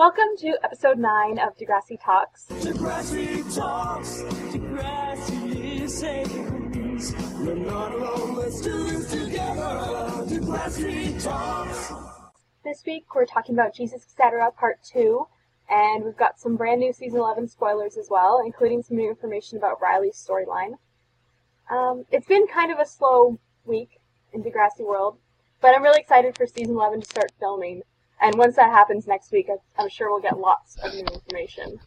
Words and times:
Welcome 0.00 0.34
to 0.38 0.56
episode 0.64 0.98
9 0.98 1.38
of 1.40 1.58
Degrassi 1.58 2.02
Talks. 2.02 2.46
Degrassi 2.48 3.54
talks, 3.54 4.22
Degrassi. 4.50 5.84
We're 7.44 7.54
not 7.56 7.92
alone, 7.92 8.34
let's 8.36 8.62
do 8.62 8.82
this 8.84 9.10
together. 9.10 9.60
Degrassi 10.24 11.22
talks. 11.22 11.92
This 12.64 12.82
week 12.86 13.14
we're 13.14 13.26
talking 13.26 13.54
about 13.54 13.74
Jesus 13.74 14.02
Etc. 14.02 14.50
Part 14.52 14.82
2, 14.90 15.26
and 15.68 16.02
we've 16.02 16.16
got 16.16 16.40
some 16.40 16.56
brand 16.56 16.80
new 16.80 16.94
season 16.94 17.18
11 17.18 17.48
spoilers 17.48 17.98
as 17.98 18.08
well, 18.08 18.40
including 18.42 18.82
some 18.82 18.96
new 18.96 19.10
information 19.10 19.58
about 19.58 19.82
Riley's 19.82 20.16
storyline. 20.16 20.78
Um, 21.70 22.06
it's 22.10 22.26
been 22.26 22.46
kind 22.46 22.72
of 22.72 22.78
a 22.78 22.86
slow 22.86 23.38
week 23.66 24.00
in 24.32 24.42
Degrassi 24.42 24.80
World, 24.80 25.18
but 25.60 25.76
I'm 25.76 25.82
really 25.82 26.00
excited 26.00 26.38
for 26.38 26.46
season 26.46 26.76
11 26.76 27.02
to 27.02 27.06
start 27.06 27.32
filming. 27.38 27.82
And 28.20 28.36
once 28.36 28.56
that 28.56 28.70
happens 28.70 29.06
next 29.06 29.32
week, 29.32 29.48
I'm 29.78 29.88
sure 29.88 30.10
we'll 30.10 30.20
get 30.20 30.38
lots 30.38 30.76
of 30.82 30.92
new 30.94 31.04
information. 31.04 31.80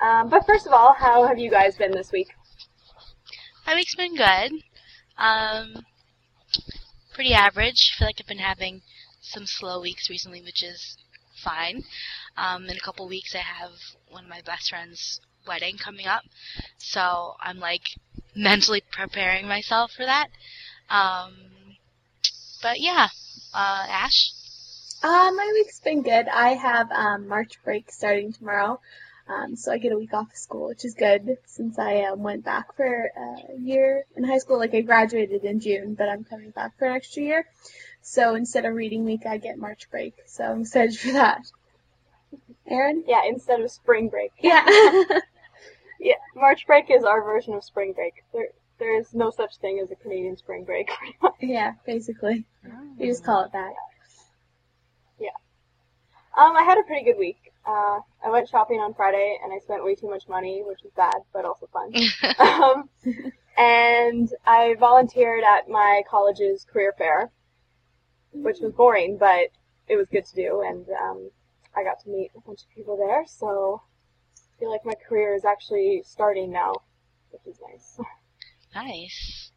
Um, 0.00 0.28
but 0.28 0.44
first 0.44 0.66
of 0.66 0.72
all, 0.72 0.92
how 0.92 1.26
have 1.26 1.38
you 1.38 1.50
guys 1.50 1.76
been 1.76 1.92
this 1.92 2.10
week? 2.10 2.28
My 3.66 3.76
week's 3.76 3.94
been 3.94 4.16
good. 4.16 4.52
Um, 5.16 5.84
pretty 7.14 7.32
average. 7.32 7.92
I 7.94 7.98
feel 7.98 8.08
like 8.08 8.16
I've 8.18 8.26
been 8.26 8.38
having 8.38 8.82
some 9.20 9.46
slow 9.46 9.80
weeks 9.80 10.10
recently, 10.10 10.42
which 10.42 10.64
is 10.64 10.96
fine. 11.36 11.84
Um, 12.36 12.64
in 12.68 12.76
a 12.76 12.80
couple 12.80 13.06
weeks, 13.08 13.36
I 13.36 13.38
have 13.38 13.72
one 14.10 14.24
of 14.24 14.30
my 14.30 14.40
best 14.40 14.70
friend's 14.70 15.20
wedding 15.46 15.76
coming 15.76 16.06
up, 16.06 16.22
so 16.78 17.34
I'm 17.40 17.58
like 17.58 17.82
mentally 18.34 18.82
preparing 18.90 19.46
myself 19.46 19.92
for 19.92 20.04
that. 20.04 20.28
Um, 20.90 21.34
but 22.60 22.80
yeah, 22.80 23.08
uh, 23.54 23.86
Ash. 23.88 24.32
Uh, 25.02 25.30
my 25.34 25.50
week's 25.54 25.80
been 25.80 26.02
good. 26.02 26.28
I 26.28 26.50
have 26.50 26.90
um, 26.92 27.28
March 27.28 27.58
break 27.64 27.90
starting 27.90 28.32
tomorrow, 28.32 28.80
um, 29.28 29.56
so 29.56 29.72
I 29.72 29.78
get 29.78 29.92
a 29.92 29.98
week 29.98 30.14
off 30.14 30.30
of 30.30 30.36
school, 30.36 30.68
which 30.68 30.84
is 30.84 30.94
good 30.94 31.38
since 31.46 31.78
I 31.78 32.02
um, 32.02 32.22
went 32.22 32.44
back 32.44 32.76
for 32.76 32.84
a 32.84 33.58
year 33.58 34.04
in 34.16 34.24
high 34.24 34.38
school. 34.38 34.58
Like 34.58 34.74
I 34.74 34.80
graduated 34.82 35.44
in 35.44 35.60
June, 35.60 35.94
but 35.94 36.08
I'm 36.08 36.24
coming 36.24 36.50
back 36.50 36.78
for 36.78 36.86
an 36.86 36.94
extra 36.94 37.22
year. 37.22 37.46
So 38.00 38.34
instead 38.34 38.64
of 38.64 38.74
reading 38.74 39.04
week, 39.04 39.26
I 39.26 39.38
get 39.38 39.58
March 39.58 39.90
break. 39.90 40.14
So 40.26 40.44
I'm 40.44 40.60
excited 40.62 40.98
for 40.98 41.12
that. 41.12 41.42
Aaron? 42.68 43.04
Yeah, 43.06 43.22
instead 43.28 43.60
of 43.60 43.70
spring 43.70 44.08
break. 44.08 44.32
Yeah. 44.40 44.64
Yeah, 46.02 46.14
March 46.34 46.66
break 46.66 46.90
is 46.90 47.04
our 47.04 47.22
version 47.22 47.54
of 47.54 47.62
spring 47.62 47.92
break. 47.92 48.24
There, 48.32 48.48
there 48.82 48.98
is 48.98 49.14
no 49.14 49.30
such 49.30 49.58
thing 49.58 49.78
as 49.80 49.92
a 49.92 49.94
Canadian 49.94 50.36
spring 50.36 50.64
break. 50.64 50.90
yeah, 51.40 51.74
basically. 51.86 52.44
You 52.98 53.06
just 53.06 53.24
call 53.24 53.44
it 53.44 53.52
that. 53.52 53.72
Yeah. 55.20 55.28
Um, 56.36 56.56
I 56.56 56.64
had 56.64 56.78
a 56.78 56.82
pretty 56.82 57.04
good 57.04 57.16
week. 57.16 57.52
Uh, 57.64 58.00
I 58.26 58.30
went 58.30 58.48
shopping 58.48 58.80
on 58.80 58.92
Friday 58.92 59.38
and 59.42 59.52
I 59.52 59.60
spent 59.60 59.84
way 59.84 59.94
too 59.94 60.10
much 60.10 60.24
money, 60.28 60.64
which 60.66 60.80
was 60.82 60.92
bad, 60.96 61.14
but 61.32 61.44
also 61.44 61.68
fun. 61.72 61.94
um, 62.40 62.90
and 63.56 64.28
I 64.44 64.74
volunteered 64.80 65.44
at 65.44 65.68
my 65.68 66.02
college's 66.10 66.64
career 66.64 66.92
fair, 66.98 67.30
which 68.32 68.58
was 68.60 68.72
boring, 68.72 69.16
but 69.16 69.50
it 69.86 69.94
was 69.94 70.08
good 70.10 70.24
to 70.24 70.34
do, 70.34 70.62
and 70.66 70.86
um, 71.00 71.30
I 71.76 71.84
got 71.84 72.00
to 72.02 72.10
meet 72.10 72.32
a 72.36 72.40
bunch 72.40 72.62
of 72.62 72.74
people 72.74 72.96
there. 72.96 73.24
So 73.28 73.80
I 74.34 74.58
feel 74.58 74.72
like 74.72 74.84
my 74.84 74.94
career 75.08 75.36
is 75.36 75.44
actually 75.44 76.02
starting 76.04 76.50
now, 76.50 76.74
which 77.30 77.46
is 77.46 77.60
nice. 77.70 78.00
nice. 78.74 79.50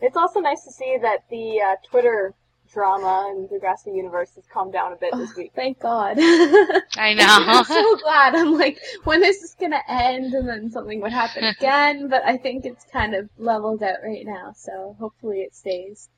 It's 0.00 0.16
also 0.16 0.40
nice 0.40 0.64
to 0.64 0.72
see 0.72 0.98
that 1.00 1.24
the 1.30 1.60
uh, 1.60 1.76
Twitter 1.88 2.34
drama 2.72 3.30
in 3.30 3.48
Degrassi 3.48 3.94
Universe 3.94 4.34
has 4.34 4.44
calmed 4.52 4.72
down 4.72 4.92
a 4.92 4.96
bit 4.96 5.12
this 5.14 5.36
week. 5.36 5.52
Thank 5.54 5.78
God. 5.78 6.16
I 6.18 7.14
know. 7.14 7.26
I'm 7.26 7.46
know. 7.46 7.62
so 7.62 7.96
glad. 7.96 8.34
I'm 8.34 8.58
like, 8.58 8.80
when 9.04 9.22
is 9.22 9.40
this 9.40 9.54
gonna 9.60 9.82
end? 9.88 10.32
And 10.34 10.48
then 10.48 10.70
something 10.70 11.00
would 11.02 11.12
happen 11.12 11.44
again. 11.58 12.08
But 12.08 12.24
I 12.24 12.36
think 12.36 12.64
it's 12.64 12.84
kind 12.92 13.14
of 13.14 13.28
leveled 13.38 13.82
out 13.82 13.98
right 14.02 14.24
now, 14.24 14.52
so 14.56 14.96
hopefully 14.98 15.40
it 15.40 15.54
stays. 15.54 16.08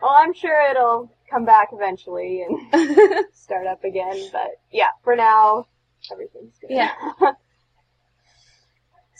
Well, 0.00 0.14
I'm 0.16 0.32
sure 0.32 0.70
it'll 0.70 1.12
come 1.28 1.44
back 1.44 1.68
eventually 1.72 2.42
and 2.42 3.24
start 3.34 3.66
up 3.66 3.82
again, 3.84 4.28
but 4.32 4.52
yeah, 4.70 4.90
for 5.02 5.16
now, 5.16 5.66
everything's 6.12 6.56
good. 6.60 6.70
Yeah. 6.70 6.92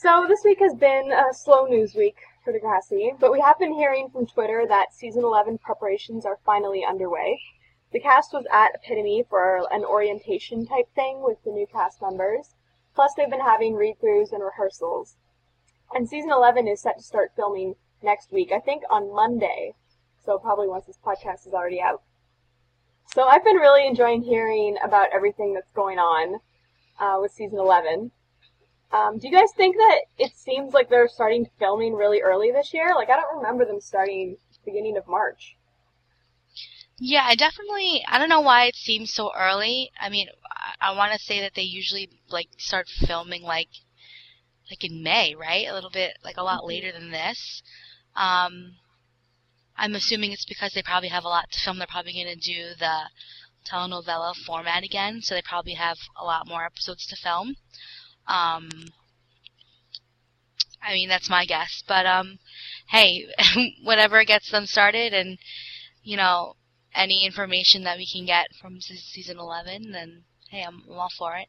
So 0.01 0.27
this 0.29 0.45
week 0.45 0.61
has 0.61 0.77
been 0.77 1.11
a 1.11 1.35
slow 1.35 1.67
news 1.67 1.97
week 1.97 2.19
for 2.45 2.53
Degrassi, 2.53 3.19
but 3.19 3.33
we 3.33 3.41
have 3.41 3.59
been 3.59 3.73
hearing 3.73 4.09
from 4.11 4.29
Twitter 4.29 4.65
that 4.69 4.95
season 4.95 5.25
11 5.25 5.59
preparations 5.59 6.25
are 6.25 6.39
finally 6.47 6.85
underway. 6.85 7.41
The 7.93 7.99
cast 7.99 8.33
was 8.33 8.47
at 8.53 8.77
Epitome 8.77 9.25
for 9.29 9.67
an 9.73 9.85
orientation 9.85 10.65
type 10.67 10.87
thing 10.95 11.21
with 11.25 11.43
the 11.43 11.51
new 11.51 11.67
cast 11.67 12.01
members. 12.01 12.55
Plus, 12.95 13.13
they've 13.17 13.29
been 13.29 13.41
having 13.41 13.75
read-throughs 13.75 14.33
and 14.33 14.41
rehearsals. 14.41 15.17
And 15.93 16.09
season 16.09 16.31
11 16.31 16.69
is 16.69 16.81
set 16.81 16.99
to 16.99 17.03
start 17.03 17.33
filming 17.35 17.75
next 18.01 18.31
week, 18.31 18.53
I 18.53 18.61
think 18.61 18.85
on 18.89 19.13
Monday. 19.13 19.75
So 20.25 20.39
probably 20.39 20.69
once 20.69 20.87
this 20.87 20.99
podcast 21.05 21.45
is 21.45 21.55
already 21.55 21.81
out. 21.81 22.03
So 23.07 23.25
I've 23.25 23.43
been 23.43 23.57
really 23.57 23.85
enjoying 23.85 24.23
hearing 24.23 24.77
about 24.81 25.09
everything 25.13 25.55
that's 25.55 25.73
going 25.73 25.99
on 25.99 26.39
uh, 27.01 27.19
with 27.21 27.33
season 27.33 27.59
11. 27.59 28.13
Um, 28.91 29.19
do 29.19 29.29
you 29.29 29.33
guys 29.33 29.53
think 29.57 29.77
that 29.77 30.01
it 30.17 30.33
seems 30.35 30.73
like 30.73 30.89
they're 30.89 31.09
starting 31.09 31.49
filming 31.59 31.95
really 31.95 32.23
early 32.23 32.51
this 32.51 32.73
year? 32.73 32.95
Like 32.95 33.11
I 33.11 33.17
don't 33.17 33.37
remember 33.37 33.65
them 33.65 33.81
starting 33.81 34.37
beginning 34.65 34.97
of 34.97 35.09
March. 35.09 35.57
Yeah, 36.99 37.23
I 37.25 37.37
definitely. 37.37 38.03
I 38.09 38.19
don't 38.19 38.29
know 38.29 38.41
why 38.41 38.65
it 38.65 38.75
seems 38.75 39.13
so 39.13 39.31
early. 39.37 39.91
I 40.01 40.09
mean, 40.09 40.29
I, 40.51 40.91
I 40.91 40.97
want 40.97 41.13
to 41.13 41.19
say 41.19 41.41
that 41.41 41.55
they 41.55 41.63
usually 41.63 42.11
like 42.29 42.49
start 42.59 42.89
filming 42.89 43.43
like, 43.43 43.69
like 44.71 44.85
in 44.85 45.03
May, 45.03 45.35
right? 45.35 45.67
A 45.69 45.75
little 45.75 45.91
bit 45.91 46.19
like 46.25 46.37
a 46.37 46.43
lot 46.43 46.67
later 46.67 46.91
than 46.93 47.11
this. 47.11 47.63
Um, 48.17 48.75
I'm 49.77 49.95
assuming 49.95 50.33
it's 50.33 50.45
because 50.45 50.73
they 50.73 50.83
probably 50.83 51.09
have 51.09 51.25
a 51.25 51.29
lot 51.29 51.51
to 51.53 51.61
film. 51.61 51.79
They're 51.79 51.87
probably 51.87 52.13
going 52.15 52.37
to 52.37 52.55
do 52.55 52.75
the 52.79 53.03
telenovela 53.65 54.35
format 54.35 54.83
again, 54.83 55.21
so 55.23 55.35
they 55.35 55.43
probably 55.43 55.75
have 55.75 55.99
a 56.21 56.25
lot 56.25 56.49
more 56.49 56.65
episodes 56.65 57.07
to 57.07 57.17
film. 57.17 57.57
Um, 58.29 58.69
I 60.83 60.93
mean, 60.93 61.09
that's 61.09 61.31
my 61.31 61.45
guess, 61.45 61.83
but 61.87 62.07
um, 62.07 62.39
hey, 62.89 63.27
whatever 63.83 64.23
gets 64.25 64.51
them 64.51 64.67
started, 64.67 65.13
and 65.15 65.39
you 66.03 66.17
know, 66.17 66.55
any 66.95 67.25
information 67.27 67.85
that 67.85 67.99
we 67.99 68.07
can 68.07 68.27
get 68.27 68.47
from 68.61 68.81
season 68.81 69.39
11, 69.39 69.93
then 69.93 70.25
hey, 70.51 70.63
I'm, 70.63 70.83
I'm 70.89 70.99
all 70.99 71.11
for 71.17 71.37
it. 71.37 71.49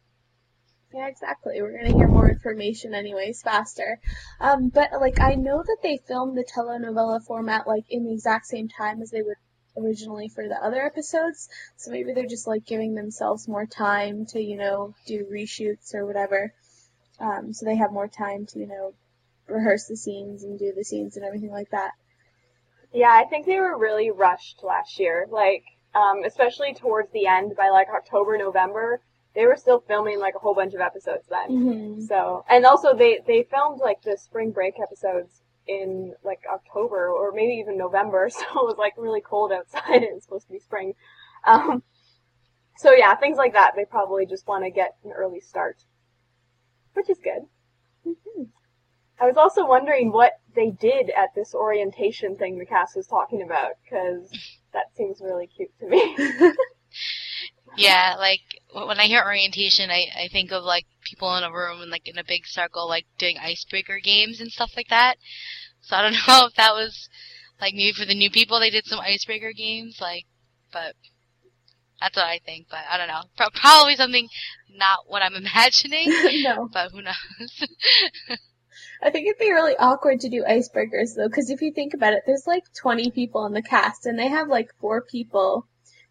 Yeah, 0.93 1.07
exactly. 1.07 1.61
We're 1.61 1.77
gonna 1.77 1.95
hear 1.95 2.07
more 2.07 2.29
information 2.29 2.95
anyways, 2.95 3.43
faster. 3.43 3.99
Um, 4.39 4.69
but 4.69 4.89
like 4.99 5.19
I 5.19 5.35
know 5.35 5.61
that 5.61 5.77
they 5.83 5.99
filmed 6.07 6.35
the 6.35 6.43
telenovela 6.43 7.23
format 7.23 7.67
like 7.67 7.85
in 7.89 8.05
the 8.05 8.13
exact 8.13 8.47
same 8.47 8.69
time 8.69 9.01
as 9.01 9.11
they 9.11 9.21
would 9.21 9.37
originally 9.77 10.29
for 10.29 10.47
the 10.47 10.55
other 10.55 10.83
episodes. 10.83 11.47
So 11.77 11.91
maybe 11.91 12.13
they're 12.13 12.25
just 12.25 12.47
like 12.47 12.65
giving 12.65 12.95
themselves 12.95 13.47
more 13.47 13.65
time 13.65 14.25
to, 14.27 14.41
you 14.41 14.57
know, 14.57 14.95
do 15.05 15.27
reshoots 15.31 15.93
or 15.93 16.05
whatever. 16.05 16.53
Um, 17.19 17.53
so 17.53 17.65
they 17.65 17.75
have 17.75 17.91
more 17.91 18.07
time 18.07 18.45
to, 18.47 18.59
you 18.59 18.67
know, 18.67 18.93
rehearse 19.47 19.85
the 19.87 19.97
scenes 19.97 20.43
and 20.43 20.57
do 20.57 20.73
the 20.75 20.83
scenes 20.83 21.17
and 21.17 21.25
everything 21.25 21.51
like 21.51 21.71
that. 21.71 21.91
Yeah, 22.93 23.11
I 23.11 23.25
think 23.25 23.45
they 23.45 23.59
were 23.59 23.77
really 23.77 24.11
rushed 24.11 24.63
last 24.63 24.99
year. 24.99 25.27
Like, 25.29 25.63
um, 25.93 26.23
especially 26.25 26.73
towards 26.73 27.11
the 27.11 27.27
end, 27.27 27.55
by 27.55 27.69
like 27.69 27.87
October, 27.89 28.37
November, 28.37 29.01
they 29.35 29.45
were 29.45 29.55
still 29.55 29.83
filming 29.87 30.19
like 30.19 30.35
a 30.35 30.39
whole 30.39 30.55
bunch 30.55 30.73
of 30.73 30.81
episodes 30.81 31.25
then. 31.29 31.49
Mm-hmm. 31.49 32.01
So, 32.01 32.45
and 32.49 32.65
also 32.65 32.95
they 32.95 33.19
they 33.25 33.43
filmed 33.43 33.79
like 33.79 34.01
the 34.01 34.17
spring 34.17 34.51
break 34.51 34.75
episodes 34.81 35.41
in 35.67 36.13
like 36.23 36.41
October 36.51 37.09
or 37.09 37.31
maybe 37.31 37.53
even 37.53 37.77
November, 37.77 38.29
so 38.31 38.41
it 38.41 38.65
was 38.65 38.75
like 38.77 38.93
really 38.97 39.21
cold 39.21 39.51
outside. 39.51 40.03
It 40.03 40.13
was 40.13 40.23
supposed 40.23 40.47
to 40.47 40.53
be 40.53 40.59
spring. 40.59 40.93
Um, 41.45 41.83
so 42.77 42.91
yeah, 42.91 43.15
things 43.15 43.37
like 43.37 43.53
that. 43.53 43.73
They 43.75 43.85
probably 43.85 44.25
just 44.25 44.47
want 44.47 44.63
to 44.63 44.71
get 44.71 44.95
an 45.03 45.11
early 45.11 45.41
start, 45.41 45.83
which 46.93 47.09
is 47.09 47.19
good. 47.19 47.45
Mm-hmm. 48.07 48.43
I 49.19 49.25
was 49.25 49.37
also 49.37 49.65
wondering 49.65 50.11
what 50.11 50.33
they 50.55 50.71
did 50.71 51.09
at 51.09 51.35
this 51.35 51.53
orientation 51.53 52.37
thing 52.37 52.57
the 52.57 52.65
cast 52.65 52.95
was 52.95 53.07
talking 53.07 53.41
about 53.41 53.71
because 53.83 54.31
that 54.73 54.85
seems 54.95 55.19
really 55.21 55.47
cute 55.47 55.71
to 55.79 55.87
me. 55.87 56.17
Yeah, 57.77 58.15
like 58.17 58.41
when 58.73 58.99
I 58.99 59.05
hear 59.05 59.23
orientation, 59.23 59.89
I, 59.91 60.07
I 60.15 60.27
think 60.27 60.51
of 60.51 60.63
like 60.63 60.85
people 61.03 61.35
in 61.37 61.43
a 61.43 61.51
room 61.51 61.81
and 61.81 61.91
like 61.91 62.07
in 62.07 62.17
a 62.17 62.23
big 62.23 62.47
circle, 62.47 62.87
like 62.87 63.05
doing 63.17 63.37
icebreaker 63.37 63.99
games 63.99 64.41
and 64.41 64.51
stuff 64.51 64.71
like 64.75 64.89
that. 64.89 65.17
So 65.81 65.95
I 65.95 66.01
don't 66.01 66.13
know 66.27 66.47
if 66.47 66.55
that 66.55 66.73
was 66.73 67.09
like 67.61 67.73
maybe 67.73 67.93
for 67.93 68.05
the 68.05 68.15
new 68.15 68.31
people 68.31 68.59
they 68.59 68.69
did 68.69 68.85
some 68.85 68.99
icebreaker 68.99 69.53
games, 69.53 69.99
like, 70.01 70.25
but 70.71 70.95
that's 72.01 72.15
what 72.15 72.25
I 72.25 72.39
think. 72.45 72.67
But 72.69 72.79
I 72.89 72.97
don't 72.97 73.07
know, 73.07 73.21
Pro- 73.37 73.49
probably 73.53 73.95
something 73.95 74.27
not 74.75 74.99
what 75.07 75.21
I'm 75.21 75.35
imagining, 75.45 76.07
no. 76.43 76.69
but 76.71 76.91
who 76.91 77.01
knows? 77.01 77.63
I 79.01 79.11
think 79.11 79.27
it'd 79.27 79.39
be 79.39 79.51
really 79.51 79.77
awkward 79.77 80.21
to 80.21 80.29
do 80.29 80.43
icebreakers 80.43 81.15
though, 81.15 81.27
because 81.27 81.49
if 81.49 81.61
you 81.61 81.71
think 81.71 81.93
about 81.93 82.13
it, 82.13 82.23
there's 82.25 82.45
like 82.45 82.63
20 82.81 83.11
people 83.11 83.45
in 83.45 83.53
the 83.53 83.61
cast, 83.61 84.05
and 84.05 84.19
they 84.19 84.27
have 84.27 84.49
like 84.49 84.71
four 84.79 85.01
people 85.01 85.67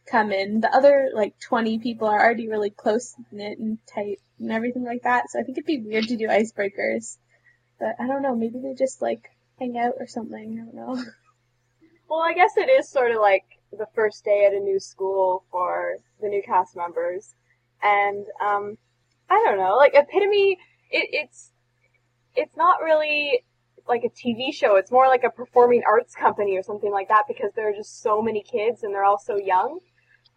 come 0.07 0.33
in. 0.33 0.61
The 0.61 0.75
other 0.75 1.11
like 1.15 1.35
20 1.39 1.79
people 1.81 2.09
are 2.09 2.19
already 2.19 2.49
really 2.49 2.71
close 2.71 3.15
knit 3.31 3.59
and 3.59 3.79
tight 3.87 4.21
and 4.39 4.51
everything 4.51 4.85
like 4.85 5.03
that. 5.03 5.31
So 5.31 5.39
I 5.39 5.43
think 5.43 5.59
it'd 5.59 5.67
be 5.67 5.83
weird 5.83 6.09
to 6.09 6.17
do 6.17 6.29
icebreakers. 6.29 7.19
But 7.79 7.97
I 8.01 8.07
don't 8.07 8.23
know, 8.23 8.35
maybe 8.35 8.59
they 8.59 8.75
just 8.75 9.03
like 9.03 9.29
hang 9.59 9.77
out 9.79 9.95
or 9.99 10.07
something. 10.07 10.59
I 10.61 10.65
don't 10.65 10.75
know. 10.75 11.05
Well, 12.09 12.23
I 12.23 12.33
guess 12.33 12.57
it 12.57 12.71
is 12.71 12.89
sort 12.89 13.13
of 13.13 13.21
like 13.21 13.45
the 13.73 13.87
first 13.95 14.25
day 14.25 14.47
at 14.47 14.55
a 14.55 14.61
new 14.61 14.81
school 14.81 15.45
for 15.51 15.97
the 16.21 16.29
new 16.29 16.43
cast 16.43 16.77
members, 16.77 17.35
and 17.83 18.27
um, 18.45 18.79
I 19.29 19.43
don't 19.45 19.59
know, 19.59 19.77
like 19.77 19.93
Epitome, 19.95 20.59
it, 20.91 21.09
it's 21.13 21.53
it's 22.35 22.57
not 22.57 22.81
really 22.83 23.43
like 23.89 24.05
a 24.05 24.11
TV 24.11 24.53
show. 24.53 24.77
It's 24.77 24.91
more 24.91 25.09
like 25.09 25.25
a 25.25 25.31
performing 25.31 25.83
arts 25.87 26.15
company 26.15 26.57
or 26.57 26.63
something 26.63 26.93
like 26.93 27.09
that 27.09 27.25
because 27.27 27.51
there 27.55 27.69
are 27.69 27.75
just 27.75 28.03
so 28.03 28.23
many 28.23 28.43
kids 28.43 28.83
and 28.83 28.95
they're 28.95 29.05
all 29.05 29.19
so 29.19 29.37
young, 29.37 29.81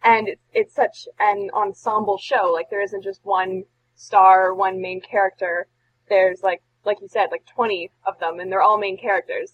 and 0.03 0.27
it's 0.27 0.41
it's 0.53 0.75
such 0.75 1.07
an 1.19 1.49
ensemble 1.53 2.17
show. 2.17 2.51
Like 2.53 2.69
there 2.69 2.81
isn't 2.81 3.03
just 3.03 3.21
one 3.23 3.63
star, 3.95 4.53
one 4.53 4.81
main 4.81 5.01
character. 5.01 5.67
There's 6.09 6.41
like 6.43 6.61
like 6.85 6.97
you 7.01 7.07
said, 7.07 7.27
like 7.31 7.45
20 7.45 7.91
of 8.05 8.19
them, 8.19 8.39
and 8.39 8.51
they're 8.51 8.61
all 8.61 8.79
main 8.79 8.97
characters. 8.97 9.53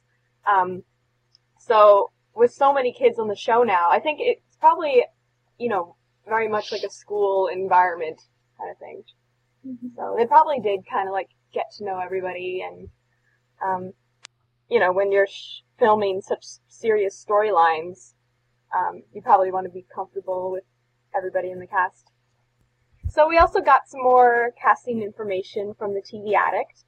Um, 0.49 0.83
so 1.59 2.09
with 2.37 2.53
so 2.53 2.73
many 2.73 2.93
kids 2.93 3.19
on 3.19 3.27
the 3.27 3.35
show 3.35 3.63
now, 3.63 3.89
I 3.91 3.99
think 3.99 4.19
it's 4.21 4.55
probably, 4.59 5.03
you 5.57 5.69
know, 5.69 5.95
very 6.27 6.47
much 6.47 6.71
like 6.71 6.83
a 6.83 6.89
school 6.89 7.47
environment 7.47 8.21
kind 8.57 8.71
of 8.71 8.77
thing. 8.77 9.03
So 9.95 10.15
they 10.17 10.25
probably 10.25 10.59
did 10.59 10.81
kind 10.89 11.07
of 11.07 11.13
like 11.13 11.29
get 11.53 11.65
to 11.77 11.85
know 11.85 11.99
everybody, 11.99 12.63
and 12.65 12.89
um, 13.65 13.93
you 14.69 14.79
know, 14.79 14.91
when 14.93 15.11
you're 15.11 15.27
sh- 15.27 15.61
filming 15.79 16.21
such 16.21 16.45
serious 16.67 17.25
storylines, 17.27 18.13
um, 18.77 19.03
you 19.13 19.21
probably 19.21 19.51
want 19.51 19.65
to 19.65 19.71
be 19.71 19.85
comfortable 19.93 20.51
with 20.51 20.63
everybody 21.15 21.51
in 21.51 21.59
the 21.59 21.67
cast. 21.67 22.11
So 23.09 23.27
we 23.27 23.37
also 23.37 23.61
got 23.61 23.87
some 23.87 24.03
more 24.03 24.51
casting 24.61 25.01
information 25.01 25.73
from 25.77 25.93
the 25.93 26.01
TV 26.01 26.33
Addict. 26.33 26.83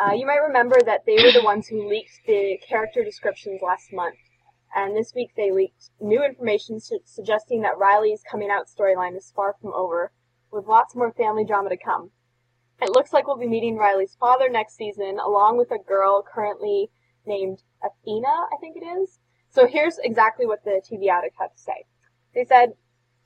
Uh, 0.00 0.12
you 0.14 0.26
might 0.26 0.42
remember 0.46 0.76
that 0.84 1.04
they 1.06 1.16
were 1.16 1.32
the 1.32 1.44
ones 1.44 1.68
who 1.68 1.88
leaked 1.88 2.20
the 2.26 2.58
character 2.68 3.04
descriptions 3.04 3.60
last 3.62 3.92
month, 3.92 4.16
and 4.74 4.96
this 4.96 5.14
week 5.14 5.30
they 5.36 5.50
leaked 5.50 5.90
new 6.00 6.24
information 6.24 6.80
su- 6.80 7.00
suggesting 7.04 7.62
that 7.62 7.78
Riley's 7.78 8.22
coming 8.28 8.50
out 8.50 8.66
storyline 8.66 9.16
is 9.16 9.32
far 9.34 9.54
from 9.60 9.72
over, 9.72 10.12
with 10.50 10.66
lots 10.66 10.94
more 10.94 11.12
family 11.12 11.44
drama 11.44 11.70
to 11.70 11.76
come. 11.76 12.10
It 12.82 12.90
looks 12.90 13.12
like 13.12 13.26
we'll 13.26 13.36
be 13.36 13.46
meeting 13.46 13.76
Riley's 13.76 14.16
father 14.16 14.48
next 14.48 14.76
season, 14.76 15.18
along 15.18 15.58
with 15.58 15.70
a 15.70 15.78
girl 15.78 16.22
currently 16.22 16.90
named 17.24 17.62
Athena, 17.82 18.26
I 18.26 18.56
think 18.60 18.76
it 18.76 18.84
is. 18.84 19.20
So 19.48 19.66
here's 19.66 19.98
exactly 19.98 20.46
what 20.46 20.64
the 20.64 20.82
TV 20.82 21.08
Addict 21.08 21.36
had 21.38 21.52
to 21.56 21.58
say. 21.58 21.84
They 22.34 22.44
said, 22.44 22.74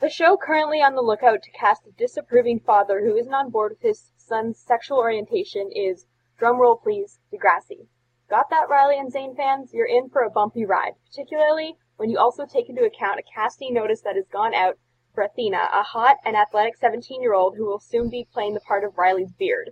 the 0.01 0.11
show 0.11 0.37
currently 0.37 0.81
on 0.81 0.95
the 0.95 1.03
lookout 1.03 1.43
to 1.43 1.51
cast 1.51 1.87
a 1.87 1.91
disapproving 1.93 2.61
father 2.61 3.01
who 3.01 3.17
isn't 3.17 3.35
on 3.35 3.51
board 3.51 3.73
with 3.73 3.81
his 3.81 4.13
son's 4.17 4.59
sexual 4.59 4.99
orientation 4.99 5.73
is, 5.73 6.07
drumroll 6.39 6.81
please, 6.81 7.19
Degrassi. 7.33 7.89
Got 8.31 8.51
that, 8.51 8.69
Riley 8.69 8.99
and 8.99 9.11
Zane 9.11 9.35
fans? 9.35 9.73
You're 9.73 9.87
in 9.87 10.11
for 10.11 10.23
a 10.23 10.31
bumpy 10.31 10.67
ride, 10.67 10.93
particularly 11.07 11.77
when 11.97 12.11
you 12.11 12.19
also 12.19 12.45
take 12.45 12.69
into 12.69 12.85
account 12.85 13.19
a 13.19 13.23
casting 13.35 13.73
notice 13.73 14.03
that 14.03 14.17
has 14.17 14.29
gone 14.29 14.55
out 14.55 14.79
for 15.15 15.25
Athena, 15.25 15.69
a 15.73 15.83
hot 15.83 16.17
and 16.25 16.37
athletic 16.37 16.77
17 16.77 17.23
year 17.23 17.35
old 17.35 17.57
who 17.57 17.67
will 17.67 17.81
soon 17.81 18.11
be 18.11 18.29
playing 18.33 18.55
the 18.55 18.61
part 18.61 18.85
of 18.85 18.97
Riley's 18.97 19.33
beard. 19.33 19.71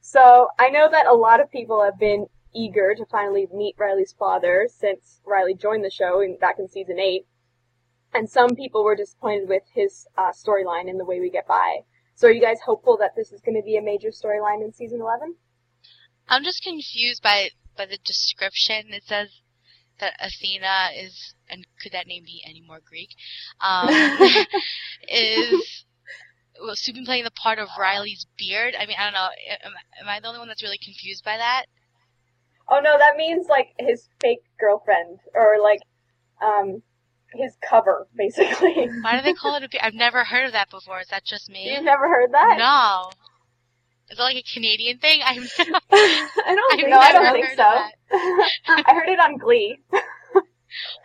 So 0.00 0.48
I 0.58 0.70
know 0.70 0.88
that 0.90 1.06
a 1.06 1.12
lot 1.12 1.40
of 1.40 1.50
people 1.50 1.82
have 1.82 1.98
been 1.98 2.26
eager 2.54 2.94
to 2.94 3.04
finally 3.06 3.48
meet 3.52 3.74
Riley's 3.78 4.14
father 4.18 4.68
since 4.70 5.20
Riley 5.26 5.54
joined 5.54 5.84
the 5.84 5.90
show 5.90 6.20
in, 6.20 6.38
back 6.38 6.58
in 6.58 6.68
season 6.68 6.98
8. 6.98 7.26
And 8.14 8.30
some 8.30 8.54
people 8.56 8.84
were 8.84 8.96
disappointed 8.96 9.48
with 9.48 9.64
his 9.74 10.06
uh, 10.16 10.30
storyline 10.30 10.88
and 10.88 10.98
the 10.98 11.04
way 11.04 11.20
we 11.20 11.30
get 11.30 11.46
by. 11.46 11.80
So 12.14 12.28
are 12.28 12.32
you 12.32 12.40
guys 12.40 12.60
hopeful 12.64 12.96
that 12.98 13.14
this 13.14 13.32
is 13.32 13.42
going 13.42 13.56
to 13.56 13.64
be 13.64 13.76
a 13.76 13.82
major 13.82 14.08
storyline 14.08 14.64
in 14.64 14.72
season 14.72 15.00
11? 15.00 15.34
I'm 16.28 16.44
just 16.44 16.62
confused 16.62 17.22
by 17.22 17.50
by 17.78 17.86
the 17.86 17.98
description. 18.04 18.92
It 18.92 19.04
says 19.06 19.30
that 20.00 20.14
Athena 20.20 20.90
is, 20.94 21.34
and 21.48 21.66
could 21.82 21.92
that 21.92 22.06
name 22.06 22.24
be 22.24 22.42
any 22.46 22.62
more 22.66 22.80
Greek? 22.86 23.10
Um, 23.60 23.88
is 25.08 25.84
well, 26.60 26.74
soon 26.74 27.04
playing 27.04 27.24
the 27.24 27.30
part 27.30 27.58
of 27.58 27.68
Riley's 27.78 28.26
beard. 28.36 28.74
I 28.78 28.86
mean, 28.86 28.96
I 28.98 29.04
don't 29.04 29.14
know. 29.14 29.28
Am, 29.64 29.72
am 30.02 30.08
I 30.08 30.20
the 30.20 30.26
only 30.26 30.40
one 30.40 30.48
that's 30.48 30.62
really 30.62 30.78
confused 30.82 31.24
by 31.24 31.36
that? 31.36 31.64
Oh 32.68 32.80
no, 32.82 32.98
that 32.98 33.16
means 33.16 33.46
like 33.48 33.68
his 33.78 34.08
fake 34.20 34.42
girlfriend 34.60 35.20
or 35.34 35.56
like 35.62 35.80
um 36.42 36.82
his 37.32 37.56
cover 37.66 38.06
basically. 38.16 38.90
Why 39.02 39.16
do 39.16 39.22
they 39.22 39.32
call 39.32 39.54
it 39.54 39.62
a 39.62 39.68
beard? 39.70 39.82
I've 39.82 39.94
never 39.94 40.24
heard 40.24 40.46
of 40.46 40.52
that 40.52 40.70
before. 40.70 41.00
Is 41.00 41.08
that 41.08 41.24
just 41.24 41.48
me? 41.48 41.72
You've 41.72 41.84
never 41.84 42.08
heard 42.08 42.32
that? 42.32 42.56
No. 42.58 43.10
Is 44.10 44.18
it 44.18 44.22
like 44.22 44.36
a 44.36 44.42
Canadian 44.42 44.98
thing? 44.98 45.20
I'm 45.24 45.42
I 45.60 46.54
don't 46.54 46.72
I've 46.72 46.76
think 46.78 46.88
No, 46.88 46.98
I 46.98 47.12
don't 47.12 47.32
think 47.32 47.46
so. 47.56 47.62
I 48.12 48.94
heard 48.94 49.08
it 49.08 49.20
on 49.20 49.36
Glee. 49.38 49.78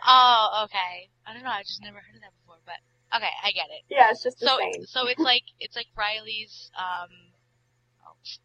Oh, 0.06 0.64
okay. 0.64 1.08
I 1.26 1.34
don't 1.34 1.42
know. 1.42 1.50
I 1.50 1.62
just 1.62 1.82
never 1.82 1.96
heard 1.98 2.16
of 2.16 2.22
that 2.22 2.32
before, 2.40 2.56
but 2.66 3.16
okay, 3.16 3.32
I 3.42 3.50
get 3.52 3.66
it. 3.70 3.82
Yeah, 3.90 4.10
it's 4.10 4.22
just 4.22 4.40
the 4.40 4.46
So, 4.46 4.58
same. 4.58 4.84
so 4.86 5.06
it's 5.08 5.20
like 5.20 5.42
it's 5.60 5.76
like 5.76 5.86
Riley's, 5.96 6.70
um, 6.78 7.08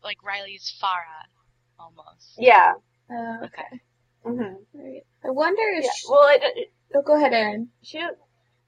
like 0.04 0.18
Riley's 0.24 0.74
Farah, 0.82 1.28
almost. 1.80 2.36
Yeah. 2.38 2.74
Oh, 3.12 3.38
okay. 3.44 3.64
Okay. 3.72 3.82
hmm 4.24 4.56
Right. 4.74 5.04
I 5.26 5.30
wonder 5.32 5.62
if. 5.78 5.84
Yeah. 5.86 5.92
She, 5.92 6.08
Well, 6.10 6.28
it, 6.30 6.42
it, 6.56 6.72
oh, 6.96 7.02
go 7.02 7.16
ahead, 7.18 7.34
Erin. 7.34 7.70
she 7.84 8.02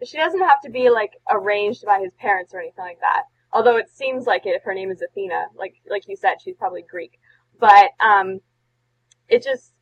she 0.03 0.17
doesn't 0.17 0.41
have 0.41 0.61
to 0.61 0.69
be 0.69 0.89
like 0.89 1.11
arranged 1.29 1.85
by 1.85 1.99
his 1.99 2.11
parents 2.19 2.53
or 2.53 2.59
anything 2.59 2.83
like 2.83 2.99
that. 2.99 3.23
Although 3.53 3.77
it 3.77 3.89
seems 3.89 4.25
like 4.25 4.45
it 4.45 4.55
if 4.55 4.63
her 4.63 4.73
name 4.73 4.91
is 4.91 5.01
Athena, 5.01 5.47
like 5.55 5.75
like 5.89 6.07
you 6.07 6.15
said, 6.15 6.35
she's 6.41 6.55
probably 6.55 6.83
Greek. 6.83 7.19
But 7.59 7.91
um, 7.99 8.39
it 9.27 9.43
just 9.43 9.73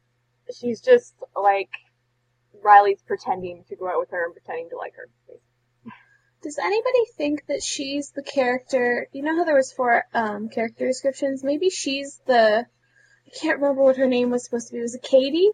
she's 0.60 0.82
just 0.82 1.14
like 1.36 1.70
Riley's 2.64 3.02
pretending 3.06 3.64
to 3.70 3.76
go 3.76 3.88
out 3.88 4.00
with 4.00 4.12
her 4.12 4.26
and 4.26 4.34
pretending 4.34 4.70
to 4.70 4.78
like 4.78 4.94
her. 4.96 5.08
Does 6.42 6.58
anybody 6.58 7.06
think 7.18 7.46
that 7.48 7.62
she's 7.62 8.12
the 8.12 8.24
character? 8.24 9.08
You 9.12 9.24
know 9.24 9.36
how 9.36 9.44
there 9.44 9.56
was 9.58 9.74
four 9.74 10.06
um, 10.14 10.48
character 10.48 10.88
descriptions. 10.88 11.44
Maybe 11.44 11.70
she's 11.70 12.22
the. 12.26 12.66
I 12.66 13.30
can't 13.40 13.60
remember 13.60 13.84
what 13.84 13.98
her 13.98 14.08
name 14.08 14.32
was 14.32 14.46
supposed 14.46 14.70
to 14.70 14.74
be. 14.74 14.82
Was 14.82 14.96
it 14.96 15.04
Katie? 15.04 15.52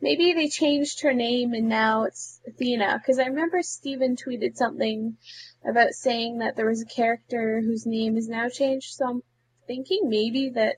Maybe 0.00 0.32
they 0.32 0.48
changed 0.48 1.02
her 1.02 1.12
name 1.12 1.54
and 1.54 1.68
now 1.68 2.04
it's 2.04 2.40
Athena. 2.46 2.98
Because 2.98 3.18
I 3.18 3.26
remember 3.26 3.62
Steven 3.62 4.16
tweeted 4.16 4.56
something 4.56 5.16
about 5.64 5.92
saying 5.92 6.38
that 6.38 6.56
there 6.56 6.68
was 6.68 6.82
a 6.82 6.86
character 6.86 7.60
whose 7.60 7.86
name 7.86 8.16
is 8.16 8.28
now 8.28 8.48
changed. 8.48 8.94
So 8.94 9.06
I'm 9.08 9.22
thinking 9.66 10.08
maybe 10.08 10.50
that 10.50 10.76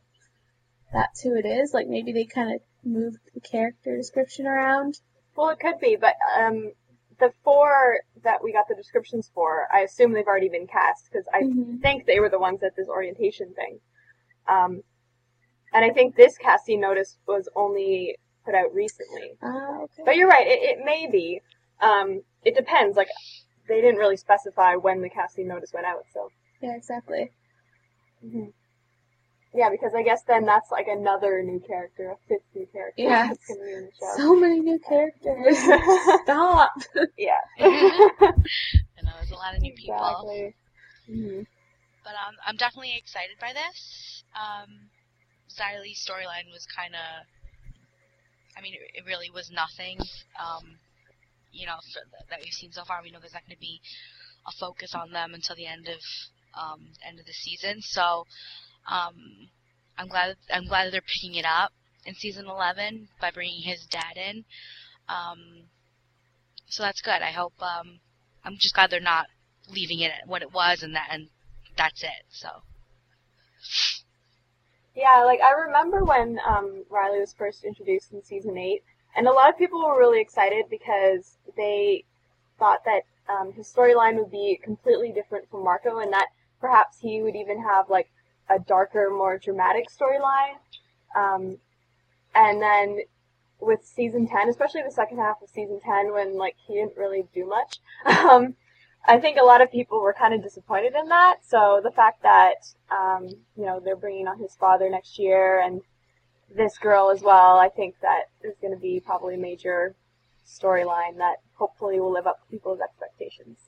that's 0.93 1.23
who 1.23 1.35
it 1.37 1.47
is. 1.47 1.73
Like 1.75 1.89
maybe 1.89 2.13
they 2.13 2.25
kind 2.25 2.55
of 2.55 2.61
moved 2.85 3.19
the 3.35 3.41
character 3.41 3.97
description 3.97 4.47
around. 4.47 4.99
Well, 5.35 5.51
it 5.51 5.59
could 5.61 5.81
be, 5.81 5.97
but 5.97 6.15
um, 6.39 6.73
the 7.19 7.33
four 7.45 8.01
that 8.23 8.43
we 8.43 8.53
got 8.53 8.69
the 8.69 8.75
descriptions 8.75 9.31
for, 9.35 9.67
I 9.73 9.81
assume 9.81 10.13
they've 10.13 10.27
already 10.27 10.49
been 10.49 10.67
cast 10.67 11.09
because 11.11 11.27
I 11.33 11.43
Mhm. 11.43 11.81
think 11.83 12.07
they 12.07 12.21
were 12.21 12.31
the 12.31 12.39
ones 12.39 12.63
at 12.63 12.77
this 12.77 12.89
orientation 12.89 13.53
thing. 13.55 13.81
Um, 14.47 14.83
and 15.73 15.85
I 15.85 15.91
think 15.91 16.15
this 16.15 16.39
casting 16.39 16.81
notice 16.81 17.19
was 17.27 17.49
only 17.55 18.17
put 18.47 18.55
out 18.55 18.73
recently. 18.73 19.33
Ah, 19.43 19.83
okay. 19.83 20.03
But 20.07 20.17
you're 20.17 20.29
right, 20.29 20.47
it, 20.47 20.79
it 20.79 20.85
may 20.85 21.07
be. 21.11 21.43
Um, 21.83 22.23
it 22.45 22.55
depends. 22.57 22.97
Like, 22.97 23.09
they 23.69 23.83
didn't 23.83 23.99
really 23.99 24.17
specify 24.17 24.77
when 24.77 25.03
the 25.03 25.11
casting 25.11 25.49
notice 25.49 25.73
went 25.75 25.87
out, 25.87 26.05
so. 26.15 26.31
Yeah, 26.63 26.75
exactly. 26.77 27.31
Yeah, 29.55 29.71
because 29.71 29.93
I 29.97 30.03
guess 30.03 30.23
then 30.29 30.45
that's 30.45 30.71
like 30.71 30.87
another 30.89 31.43
new 31.43 31.61
character, 31.61 32.11
a 32.13 32.17
fifth 32.29 32.45
new 32.55 32.67
character 32.73 33.03
Yeah. 33.03 33.29
that's 33.29 33.47
going 33.47 33.61
to 33.61 33.65
be 33.67 33.73
in 33.73 33.85
the 33.87 33.93
show. 33.99 34.17
So 34.23 34.37
many 34.37 34.61
new 34.61 34.79
characters. 34.79 35.59
Stop. 36.25 36.73
yeah. 37.17 37.41
I 37.61 37.67
know 39.03 39.13
there's 39.19 39.31
a 39.31 39.35
lot 39.35 39.55
of 39.55 39.61
new 39.63 39.73
people, 39.75 39.95
Exactly. 39.97 40.55
hmm 41.09 41.43
but 42.05 42.15
um, 42.23 42.35
I'm 42.47 42.55
definitely 42.55 42.95
excited 42.97 43.35
by 43.41 43.51
this. 43.53 44.23
Um, 44.39 44.91
Riley's 45.59 46.07
storyline 46.07 46.53
was 46.53 46.65
kind 46.67 46.95
of, 46.95 47.27
I 48.57 48.63
mean, 48.63 48.75
it, 48.95 49.05
really 49.07 49.31
was 49.31 49.51
nothing. 49.51 49.99
Um, 50.41 50.79
you 51.53 51.67
know, 51.67 51.77
the, 51.95 52.01
that 52.31 52.41
we've 52.43 52.53
seen 52.53 52.73
so 52.73 52.85
far, 52.85 53.01
we 53.03 53.11
know 53.11 53.21
there's 53.21 53.35
not 53.35 53.47
going 53.47 53.57
to 53.57 53.61
be 53.61 53.81
a 54.47 54.53
focus 54.59 54.95
on 54.95 55.13
them 55.13 55.35
until 55.35 55.57
the 55.57 55.67
end 55.67 55.89
of 55.89 56.01
um, 56.55 56.81
end 57.07 57.21
of 57.21 57.27
the 57.27 57.33
season. 57.33 57.83
So, 57.83 58.25
um, 58.89 59.49
I'm 59.99 60.09
glad 60.09 60.37
I'm 60.53 60.67
glad 60.67 60.93
they're 60.93 61.03
picking 61.03 61.35
it 61.35 61.45
up 61.47 61.73
in 62.05 62.15
season 62.15 62.47
11 62.47 63.09
by 63.21 63.31
bringing 63.31 63.63
his 63.63 63.87
dad 63.87 64.17
in. 64.17 64.45
Um, 65.09 65.65
so 66.69 66.83
that's 66.83 67.03
good. 67.03 67.23
I 67.23 67.31
hope. 67.31 67.55
Um, 67.61 68.01
I'm 68.45 68.57
just 68.59 68.75
glad 68.75 68.91
they're 68.91 69.01
not 69.01 69.27
leaving 69.69 70.01
it 70.01 70.13
at 70.13 70.29
what 70.29 70.43
it 70.43 70.53
was 70.53 70.83
and 70.83 70.95
that 70.95 71.09
and 71.11 71.29
that's 71.77 72.03
it. 72.03 72.25
So 72.31 72.49
Yeah, 74.97 75.25
like 75.25 75.41
I 75.43 75.53
remember 75.53 76.05
when 76.05 76.41
um, 76.49 76.85
Riley 76.89 77.21
was 77.21 77.35
first 77.35 77.65
introduced 77.65 78.13
in 78.13 78.25
season 78.25 78.57
eight, 78.57 78.83
and 79.15 79.29
a 79.29 79.33
lot 79.33 79.51
of 79.51 79.59
people 79.59 79.85
were 79.85 79.99
really 79.99 80.23
excited 80.23 80.65
because 80.71 81.37
they 81.55 82.05
thought 82.59 82.83
that 82.87 83.03
um, 83.29 83.53
his 83.53 83.71
storyline 83.71 84.17
would 84.17 84.31
be 84.31 84.59
completely 84.63 85.13
different 85.13 85.51
from 85.51 85.65
Marco, 85.65 85.99
and 85.99 86.13
that 86.15 86.29
perhaps 86.63 86.99
he 86.99 87.21
would 87.21 87.37
even 87.37 87.63
have 87.63 87.91
like 87.91 88.09
a 88.49 88.59
darker, 88.59 89.11
more 89.11 89.37
dramatic 89.37 89.85
storyline. 89.91 90.57
Um, 91.15 91.59
and 92.35 92.63
then 92.63 93.01
with 93.61 93.85
season 93.85 94.27
10, 94.27 94.49
especially 94.49 94.83
the 94.83 94.91
second 94.91 95.19
half 95.19 95.43
of 95.43 95.51
season 95.51 95.79
10 95.85 96.13
when 96.13 96.39
like 96.39 96.57
he 96.67 96.75
didn't 96.75 96.97
really 96.97 97.27
do 97.35 97.47
much, 97.47 97.81
um, 98.07 98.55
I 99.09 99.19
think 99.19 99.39
a 99.39 99.45
lot 99.45 99.63
of 99.63 99.71
people 99.71 100.01
were 100.01 100.13
kind 100.13 100.35
of 100.35 100.43
disappointed 100.43 100.95
in 100.95 101.09
that. 101.09 101.37
So 101.47 101.81
the 101.83 101.91
fact 101.91 102.23
that, 102.23 102.67
um, 102.91 103.29
you 103.57 103.65
know, 103.65 103.81
they're 103.81 103.97
bringing 103.97 104.27
on 104.27 104.39
his 104.39 104.55
father 104.57 104.91
next 104.91 105.19
year 105.19 105.61
and 105.61 105.83
this 106.55 106.79
girl 106.79 107.11
as 107.11 107.23
well, 107.23 107.59
I 107.59 107.69
think 107.69 107.97
that 108.03 108.31
is 108.43 108.57
going 108.61 108.75
to 108.75 108.81
be 108.81 109.01
probably 109.01 109.35
a 109.35 109.39
major 109.39 109.95
storyline 110.47 111.19
that 111.19 111.37
hopefully 111.55 112.01
will 112.01 112.13
live 112.13 112.27
up 112.27 112.41
to 112.43 112.51
people's 112.51 112.81
expectations. 112.81 113.59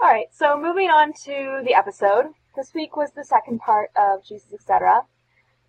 Alright, 0.00 0.28
so 0.32 0.58
moving 0.60 0.90
on 0.90 1.12
to 1.24 1.62
the 1.64 1.74
episode. 1.74 2.26
This 2.54 2.72
week 2.74 2.96
was 2.96 3.10
the 3.12 3.24
second 3.24 3.60
part 3.60 3.90
of 3.96 4.24
Jesus 4.24 4.52
Etc. 4.52 5.02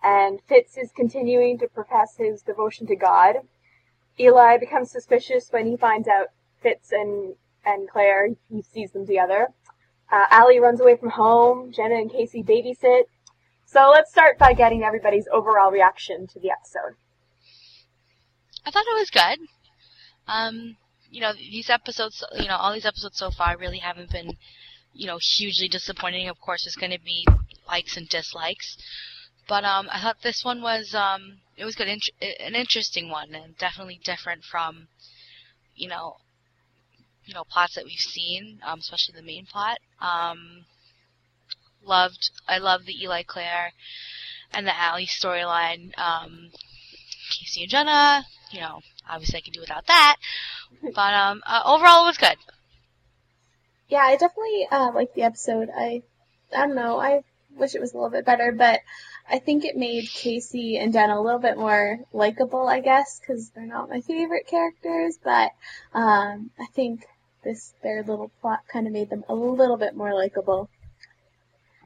And 0.03 0.39
Fitz 0.48 0.77
is 0.77 0.91
continuing 0.96 1.58
to 1.60 1.67
profess 1.67 2.15
his 2.17 2.41
devotion 2.41 2.88
to 2.88 2.96
God. 2.96 3.38
Eli 4.19 4.58
becomes 4.58 4.91
suspicious 4.91 5.50
when 5.51 5.67
he 5.67 5.77
finds 5.77 6.08
out 6.08 6.27
Fitz 6.62 6.91
and, 6.91 7.36
and 7.73 7.89
Claire, 7.89 8.29
he 8.49 8.61
sees 8.61 8.91
them 8.91 9.05
together. 9.05 9.47
Uh, 10.11 10.25
Allie 10.31 10.59
runs 10.59 10.81
away 10.81 10.97
from 10.97 11.09
home. 11.09 11.71
Jenna 11.71 11.95
and 11.95 12.11
Casey 12.11 12.43
babysit. 12.43 13.03
So 13.65 13.91
let's 13.91 14.09
start 14.09 14.39
by 14.39 14.53
getting 14.53 14.83
everybody's 14.83 15.27
overall 15.31 15.71
reaction 15.71 16.25
to 16.27 16.39
the 16.39 16.49
episode. 16.49 16.95
I 18.65 18.71
thought 18.71 18.85
it 18.88 18.99
was 18.99 19.09
good. 19.11 19.39
Um, 20.27 20.77
you 21.09 21.21
know, 21.21 21.33
these 21.33 21.69
episodes, 21.69 22.23
you 22.35 22.47
know, 22.47 22.55
all 22.55 22.73
these 22.73 22.85
episodes 22.85 23.17
so 23.17 23.31
far 23.31 23.57
really 23.57 23.77
haven't 23.77 24.11
been, 24.11 24.38
you 24.93 25.07
know, 25.07 25.19
hugely 25.21 25.67
disappointing. 25.67 26.29
Of 26.29 26.39
course, 26.39 26.63
there's 26.63 26.75
going 26.75 26.91
to 26.91 27.03
be 27.03 27.27
likes 27.67 27.97
and 27.97 28.09
dislikes, 28.09 28.77
but 29.47 29.63
um, 29.63 29.88
I 29.91 30.01
thought 30.01 30.21
this 30.21 30.43
one 30.43 30.61
was 30.61 30.93
um, 30.93 31.39
it 31.57 31.65
was 31.65 31.75
good, 31.75 31.88
an 31.88 32.55
interesting 32.55 33.09
one, 33.09 33.33
and 33.33 33.57
definitely 33.57 33.99
different 34.03 34.43
from, 34.43 34.88
you 35.75 35.89
know, 35.89 36.17
you 37.29 37.36
know, 37.36 37.43
plots 37.43 37.75
that 37.75 37.86
we've 37.86 38.00
seen, 38.00 38.59
um, 38.65 38.79
especially 38.79 39.13
the 39.15 39.21
main 39.21 39.45
plot. 39.45 39.77
Um, 40.01 40.65
loved, 41.86 42.31
I 42.48 42.57
love 42.57 42.86
the 42.86 43.03
Eli 43.03 43.21
Claire 43.21 43.71
and 44.51 44.65
the 44.65 44.75
Allie 44.75 45.05
storyline. 45.05 45.95
Um, 45.95 46.50
Casey 47.29 47.62
and 47.62 47.69
Jenna, 47.69 48.25
you 48.51 48.62
know, 48.62 48.79
obviously 49.07 49.38
I 49.38 49.41
could 49.41 49.53
do 49.53 49.62
without 49.62 49.86
that. 49.88 50.15
But 50.81 51.13
um, 51.13 51.41
uh, 51.48 51.62
overall, 51.65 52.03
it 52.03 52.09
was 52.09 52.17
good. 52.17 52.38
Yeah, 53.89 54.01
I 54.03 54.17
definitely 54.17 54.67
uh, 54.71 54.91
liked 54.93 55.15
the 55.15 55.24
episode. 55.24 55.69
I, 55.75 56.03
I 56.55 56.67
don't 56.67 56.75
know. 56.75 57.00
I 57.00 57.24
wish 57.57 57.74
it 57.74 57.81
was 57.81 57.93
a 57.93 57.98
little 57.98 58.12
bit 58.12 58.25
better, 58.25 58.51
but 58.51 58.79
I 59.29 59.39
think 59.39 59.65
it 59.65 59.75
made 59.75 60.07
Casey 60.09 60.77
and 60.77 60.93
Jenna 60.93 61.19
a 61.19 61.21
little 61.21 61.39
bit 61.39 61.57
more 61.57 62.00
likable, 62.13 62.67
I 62.67 62.81
guess, 62.81 63.19
because 63.19 63.50
they're 63.50 63.65
not 63.65 63.89
my 63.89 64.01
favorite 64.01 64.48
characters. 64.48 65.17
But 65.24 65.51
um, 65.93 66.51
I 66.59 66.67
think 66.74 67.05
this 67.43 67.74
their 67.84 68.03
little 68.03 68.31
plot 68.41 68.60
kind 68.72 68.88
of 68.88 68.93
made 68.93 69.10
them 69.10 69.24
a 69.29 69.34
little 69.34 69.77
bit 69.77 69.96
more 69.96 70.13
likable. 70.13 70.69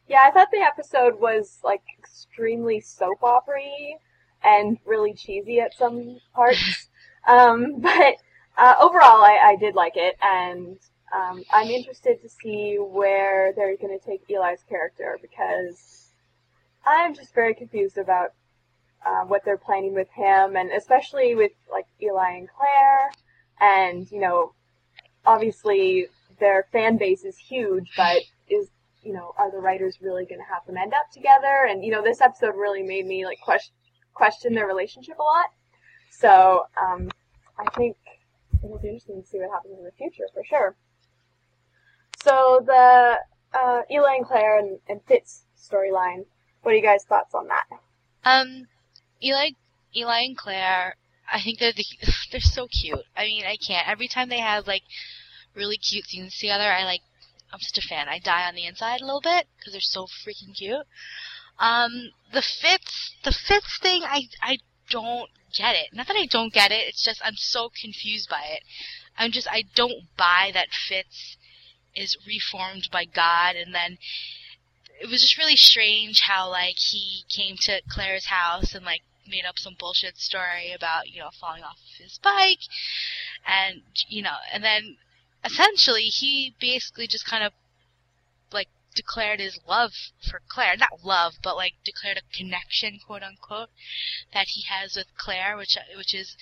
Yeah, 0.07 0.23
I 0.23 0.31
thought 0.31 0.51
the 0.51 0.59
episode 0.59 1.19
was 1.19 1.59
like 1.63 1.81
extremely 1.97 2.81
soap 2.81 3.23
opera 3.23 3.61
and 4.43 4.77
really 4.85 5.13
cheesy 5.13 5.59
at 5.59 5.73
some 5.73 6.19
parts. 6.33 6.87
um, 7.27 7.79
but 7.79 8.15
uh, 8.57 8.75
overall, 8.81 9.23
I, 9.23 9.39
I 9.43 9.55
did 9.55 9.75
like 9.75 9.93
it, 9.95 10.15
and 10.21 10.77
um, 11.15 11.43
I'm 11.51 11.67
interested 11.67 12.21
to 12.21 12.29
see 12.29 12.77
where 12.77 13.53
they're 13.55 13.77
going 13.77 13.97
to 13.97 14.05
take 14.05 14.23
Eli's 14.29 14.63
character 14.67 15.17
because 15.21 16.09
I'm 16.85 17.15
just 17.15 17.33
very 17.33 17.53
confused 17.53 17.97
about 17.97 18.33
uh, 19.05 19.21
what 19.25 19.43
they're 19.45 19.57
planning 19.57 19.93
with 19.93 20.09
him, 20.09 20.55
and 20.55 20.71
especially 20.71 21.35
with 21.35 21.51
like 21.71 21.85
Eli 22.01 22.37
and 22.37 22.49
Claire, 22.49 23.11
and 23.59 24.11
you 24.11 24.19
know, 24.19 24.53
obviously 25.25 26.07
their 26.39 26.67
fan 26.71 26.97
base 26.97 27.23
is 27.23 27.37
huge, 27.37 27.91
but 27.95 28.21
is 28.49 28.69
you 29.03 29.13
know, 29.13 29.33
are 29.37 29.51
the 29.51 29.57
writers 29.57 29.97
really 30.01 30.25
going 30.25 30.39
to 30.39 30.53
have 30.53 30.65
them 30.65 30.77
end 30.77 30.93
up 30.93 31.11
together? 31.11 31.67
And 31.69 31.83
you 31.83 31.91
know, 31.91 32.01
this 32.01 32.21
episode 32.21 32.55
really 32.55 32.83
made 32.83 33.05
me 33.05 33.25
like 33.25 33.39
question 33.41 33.73
question 34.13 34.53
their 34.53 34.67
relationship 34.67 35.17
a 35.19 35.23
lot. 35.23 35.47
So 36.11 36.65
um, 36.81 37.09
I 37.57 37.69
think 37.75 37.97
it'll 38.63 38.77
be 38.77 38.89
interesting 38.89 39.21
to 39.21 39.27
see 39.27 39.39
what 39.39 39.49
happens 39.51 39.77
in 39.77 39.83
the 39.83 39.91
future 39.97 40.25
for 40.33 40.43
sure. 40.43 40.75
So 42.23 42.63
the 42.65 43.17
uh, 43.53 43.81
Eli 43.91 44.15
and 44.15 44.25
Claire 44.25 44.59
and, 44.59 44.79
and 44.87 45.01
Fitz 45.07 45.45
storyline. 45.57 46.25
What 46.61 46.73
are 46.73 46.77
you 46.77 46.81
guys' 46.81 47.03
thoughts 47.03 47.33
on 47.33 47.47
that? 47.47 47.65
Um, 48.23 48.67
Eli, 49.21 49.49
Eli 49.95 50.19
and 50.21 50.37
Claire, 50.37 50.95
I 51.31 51.41
think 51.41 51.59
they're 51.59 51.73
the, 51.73 51.85
they're 52.31 52.41
so 52.41 52.67
cute. 52.67 53.05
I 53.15 53.25
mean, 53.25 53.45
I 53.45 53.57
can't. 53.57 53.87
Every 53.87 54.07
time 54.07 54.29
they 54.29 54.39
have 54.39 54.67
like 54.67 54.83
really 55.55 55.77
cute 55.77 56.05
scenes 56.07 56.37
together, 56.37 56.71
I 56.71 56.83
like. 56.83 57.01
I'm 57.51 57.59
such 57.59 57.85
a 57.85 57.87
fan. 57.87 58.09
I 58.09 58.17
die 58.17 58.47
on 58.47 58.55
the 58.55 58.65
inside 58.65 59.01
a 59.01 59.05
little 59.05 59.21
bit 59.21 59.45
because 59.57 59.73
they're 59.73 59.81
so 59.81 60.07
freaking 60.07 60.55
cute. 60.57 60.87
Um, 61.59 62.09
the 62.31 62.41
Fitz, 62.41 63.13
the 63.23 63.31
Fitz 63.31 63.77
thing, 63.77 64.01
I 64.03 64.23
I 64.41 64.57
don't 64.89 65.29
get 65.55 65.75
it. 65.75 65.93
Not 65.93 66.07
that 66.07 66.17
I 66.17 66.25
don't 66.25 66.51
get 66.51 66.71
it. 66.71 66.87
It's 66.87 67.03
just 67.03 67.21
I'm 67.23 67.35
so 67.35 67.69
confused 67.69 68.27
by 68.29 68.41
it. 68.49 68.63
I'm 69.17 69.31
just 69.31 69.47
I 69.47 69.65
don't 69.75 70.07
buy 70.17 70.49
that 70.53 70.69
Fitz 70.71 71.37
is 71.95 72.17
reformed 72.25 72.89
by 72.91 73.05
God, 73.05 73.55
and 73.55 73.73
then 73.73 73.97
it 74.99 75.09
was 75.09 75.21
just 75.21 75.37
really 75.37 75.55
strange 75.55 76.21
how 76.21 76.49
like 76.49 76.75
he 76.77 77.23
came 77.29 77.55
to 77.61 77.81
Claire's 77.89 78.27
house 78.27 78.73
and 78.73 78.85
like 78.85 79.01
made 79.27 79.45
up 79.45 79.57
some 79.57 79.75
bullshit 79.79 80.17
story 80.17 80.71
about 80.75 81.09
you 81.09 81.19
know 81.19 81.29
falling 81.39 81.63
off 81.63 81.77
of 81.77 82.03
his 82.03 82.19
bike, 82.23 82.59
and 83.45 83.81
you 84.07 84.21
know, 84.21 84.37
and 84.51 84.63
then 84.63 84.97
essentially 85.43 86.03
he 86.03 86.55
basically 86.59 87.07
just 87.07 87.25
kind 87.25 87.43
of 87.43 87.53
like 88.51 88.69
declared 88.95 89.39
his 89.39 89.59
love 89.67 89.91
for 90.29 90.41
Claire. 90.47 90.77
Not 90.77 91.03
love, 91.03 91.33
but 91.43 91.55
like 91.55 91.73
declared 91.83 92.17
a 92.17 92.37
connection, 92.37 92.99
quote 93.05 93.23
unquote, 93.23 93.69
that 94.33 94.47
he 94.49 94.63
has 94.63 94.95
with 94.95 95.07
Claire, 95.17 95.57
which 95.57 95.77
which 95.95 96.13
is, 96.13 96.35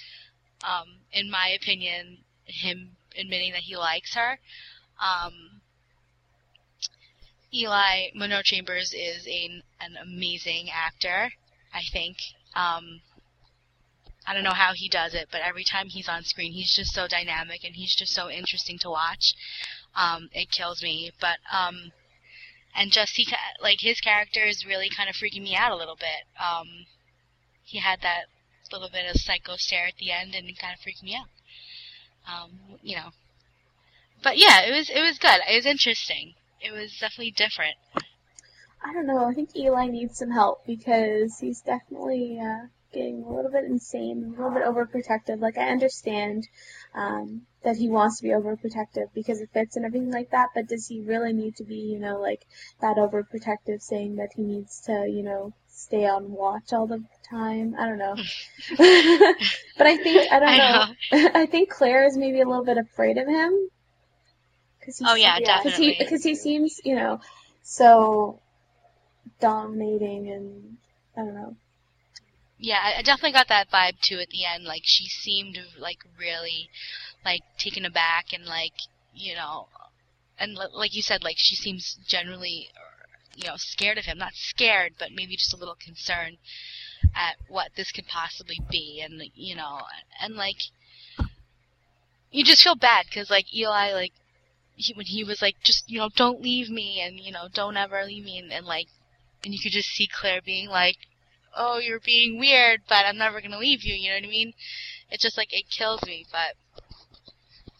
um, 0.63 0.99
in 1.11 1.29
my 1.29 1.49
opinion, 1.49 2.19
him 2.45 2.97
admitting 3.17 3.51
that 3.53 3.63
he 3.63 3.75
likes 3.75 4.15
her. 4.15 4.39
Um, 5.01 5.61
Eli 7.53 8.11
Munro 8.15 8.41
Chambers 8.43 8.93
is 8.93 9.27
a, 9.27 9.61
an 9.79 9.97
amazing 10.01 10.69
actor. 10.69 11.31
I 11.73 11.81
think. 11.91 12.17
Um, 12.55 13.01
I 14.25 14.33
don't 14.33 14.43
know 14.43 14.53
how 14.53 14.73
he 14.73 14.87
does 14.87 15.13
it, 15.13 15.29
but 15.31 15.41
every 15.41 15.63
time 15.63 15.87
he's 15.87 16.07
on 16.07 16.23
screen, 16.23 16.53
he's 16.53 16.73
just 16.73 16.93
so 16.93 17.07
dynamic 17.07 17.63
and 17.63 17.75
he's 17.75 17.95
just 17.95 18.13
so 18.13 18.29
interesting 18.29 18.77
to 18.79 18.89
watch. 18.89 19.33
Um, 19.95 20.29
it 20.33 20.51
kills 20.51 20.83
me, 20.83 21.11
but 21.19 21.37
um, 21.51 21.91
and 22.75 22.91
just 22.91 23.15
he 23.15 23.27
like 23.61 23.79
his 23.81 23.99
character 23.99 24.45
is 24.45 24.65
really 24.65 24.89
kind 24.89 25.09
of 25.09 25.15
freaking 25.15 25.43
me 25.43 25.55
out 25.55 25.71
a 25.71 25.75
little 25.75 25.95
bit. 25.95 26.25
Um, 26.39 26.85
he 27.63 27.79
had 27.79 28.01
that 28.01 28.25
little 28.71 28.89
bit 28.89 29.09
of 29.09 29.19
psycho 29.19 29.57
stare 29.57 29.87
at 29.87 29.97
the 29.97 30.11
end, 30.11 30.35
and 30.35 30.47
it 30.47 30.59
kind 30.59 30.73
of 30.73 30.79
freaked 30.79 31.03
me 31.03 31.15
out. 31.15 31.27
Um, 32.27 32.77
you 32.81 32.95
know, 32.95 33.09
but 34.23 34.37
yeah, 34.37 34.61
it 34.61 34.71
was 34.71 34.89
it 34.89 35.01
was 35.01 35.17
good. 35.17 35.41
It 35.49 35.55
was 35.55 35.65
interesting. 35.65 36.35
It 36.61 36.71
was 36.71 36.97
definitely 36.99 37.31
different. 37.31 37.75
I 38.83 38.93
don't 38.93 39.05
know. 39.05 39.25
I 39.25 39.33
think 39.33 39.55
Eli 39.55 39.87
needs 39.87 40.17
some 40.17 40.31
help 40.31 40.65
because 40.65 41.37
he's 41.39 41.61
definitely 41.61 42.39
uh, 42.41 42.67
getting 42.91 43.23
a 43.23 43.33
little 43.33 43.51
bit 43.51 43.65
insane, 43.65 44.23
a 44.37 44.41
little 44.41 44.51
bit 44.51 44.63
overprotective. 44.63 45.39
Like 45.39 45.57
I 45.57 45.69
understand 45.69 46.47
um, 46.95 47.43
that 47.63 47.77
he 47.77 47.89
wants 47.89 48.17
to 48.17 48.23
be 48.23 48.29
overprotective 48.29 49.13
because 49.13 49.39
it 49.39 49.49
fits 49.53 49.75
and 49.75 49.85
everything 49.85 50.11
like 50.11 50.31
that, 50.31 50.49
but 50.55 50.67
does 50.67 50.87
he 50.87 51.01
really 51.01 51.31
need 51.33 51.55
to 51.57 51.63
be, 51.63 51.75
you 51.75 51.99
know, 51.99 52.19
like 52.19 52.41
that 52.81 52.97
overprotective, 52.97 53.81
saying 53.81 54.15
that 54.15 54.29
he 54.35 54.41
needs 54.43 54.81
to, 54.81 55.05
you 55.07 55.23
know, 55.23 55.53
stay 55.69 56.07
on 56.07 56.31
watch 56.31 56.73
all 56.73 56.87
the 56.87 57.03
time? 57.29 57.75
I 57.77 57.85
don't 57.85 57.99
know. 57.99 58.15
but 59.77 59.87
I 59.87 59.97
think 59.97 60.31
I 60.31 60.39
don't 60.39 60.49
I 60.49 60.57
know. 60.57 60.95
I 61.35 61.45
think 61.45 61.69
Claire 61.69 62.05
is 62.05 62.17
maybe 62.17 62.41
a 62.41 62.47
little 62.47 62.65
bit 62.65 62.77
afraid 62.77 63.17
of 63.17 63.27
him. 63.27 63.69
Cause 64.83 64.97
he 64.97 65.05
Oh 65.07 65.13
yeah, 65.13 65.37
Yeah, 65.39 65.57
'cause 65.57 65.63
because 65.65 65.77
he 65.77 65.85
definitely. 65.91 66.05
because 66.05 66.23
he 66.23 66.35
seems 66.35 66.81
you 66.83 66.95
know 66.95 67.19
so 67.63 68.40
dominating 69.41 70.29
and 70.29 70.77
I 71.17 71.21
don't 71.21 71.35
know. 71.35 71.55
Yeah, 72.57 72.79
I 72.97 73.01
definitely 73.01 73.33
got 73.33 73.47
that 73.49 73.71
vibe 73.71 73.99
too 74.01 74.19
at 74.19 74.29
the 74.29 74.45
end. 74.45 74.63
Like 74.63 74.83
she 74.85 75.05
seemed 75.05 75.59
like 75.79 75.99
really 76.17 76.69
like 77.25 77.41
taken 77.57 77.85
aback 77.85 78.27
and 78.33 78.45
like 78.45 78.73
you 79.13 79.35
know, 79.35 79.67
and 80.39 80.55
li- 80.55 80.67
like 80.73 80.95
you 80.95 81.01
said, 81.01 81.23
like 81.23 81.37
she 81.37 81.55
seems 81.55 81.97
generally 82.07 82.69
you 83.35 83.47
know 83.47 83.55
scared 83.57 83.97
of 83.97 84.05
him. 84.05 84.19
Not 84.19 84.35
scared, 84.35 84.93
but 84.99 85.09
maybe 85.11 85.35
just 85.35 85.53
a 85.53 85.57
little 85.57 85.75
concerned 85.75 86.37
at 87.15 87.35
what 87.49 87.71
this 87.75 87.91
could 87.91 88.07
possibly 88.07 88.59
be, 88.69 89.01
and 89.03 89.21
you 89.35 89.55
know, 89.55 89.81
and 90.21 90.35
like 90.35 90.57
you 92.31 92.45
just 92.45 92.63
feel 92.63 92.75
bad 92.75 93.05
because 93.09 93.29
like 93.29 93.53
Eli 93.53 93.91
like 93.93 94.13
he, 94.75 94.93
when 94.93 95.05
he 95.05 95.23
was 95.23 95.41
like, 95.41 95.55
just 95.63 95.89
you 95.89 95.99
know, 95.99 96.09
don't 96.15 96.41
leave 96.41 96.69
me, 96.69 97.01
and 97.01 97.19
you 97.19 97.31
know, 97.31 97.47
don't 97.53 97.77
ever 97.77 98.03
leave 98.05 98.25
me, 98.25 98.37
and, 98.37 98.51
and 98.51 98.65
like, 98.65 98.87
and 99.43 99.53
you 99.53 99.59
could 99.59 99.71
just 99.71 99.89
see 99.89 100.07
Claire 100.07 100.41
being 100.43 100.69
like, 100.69 100.97
oh, 101.55 101.79
you're 101.79 101.99
being 101.99 102.39
weird, 102.39 102.81
but 102.87 103.05
I'm 103.05 103.17
never 103.17 103.41
gonna 103.41 103.57
leave 103.57 103.83
you. 103.83 103.93
You 103.95 104.09
know 104.09 104.15
what 104.15 104.23
I 104.25 104.29
mean? 104.29 104.53
It's 105.09 105.23
just 105.23 105.37
like 105.37 105.53
it 105.53 105.69
kills 105.69 106.01
me, 106.05 106.25
but 106.31 106.55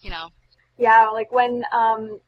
you 0.02 0.10
know, 0.10 0.30
Yeah, 0.78 1.08
like 1.10 1.32
when 1.32 1.64
um 1.72 2.20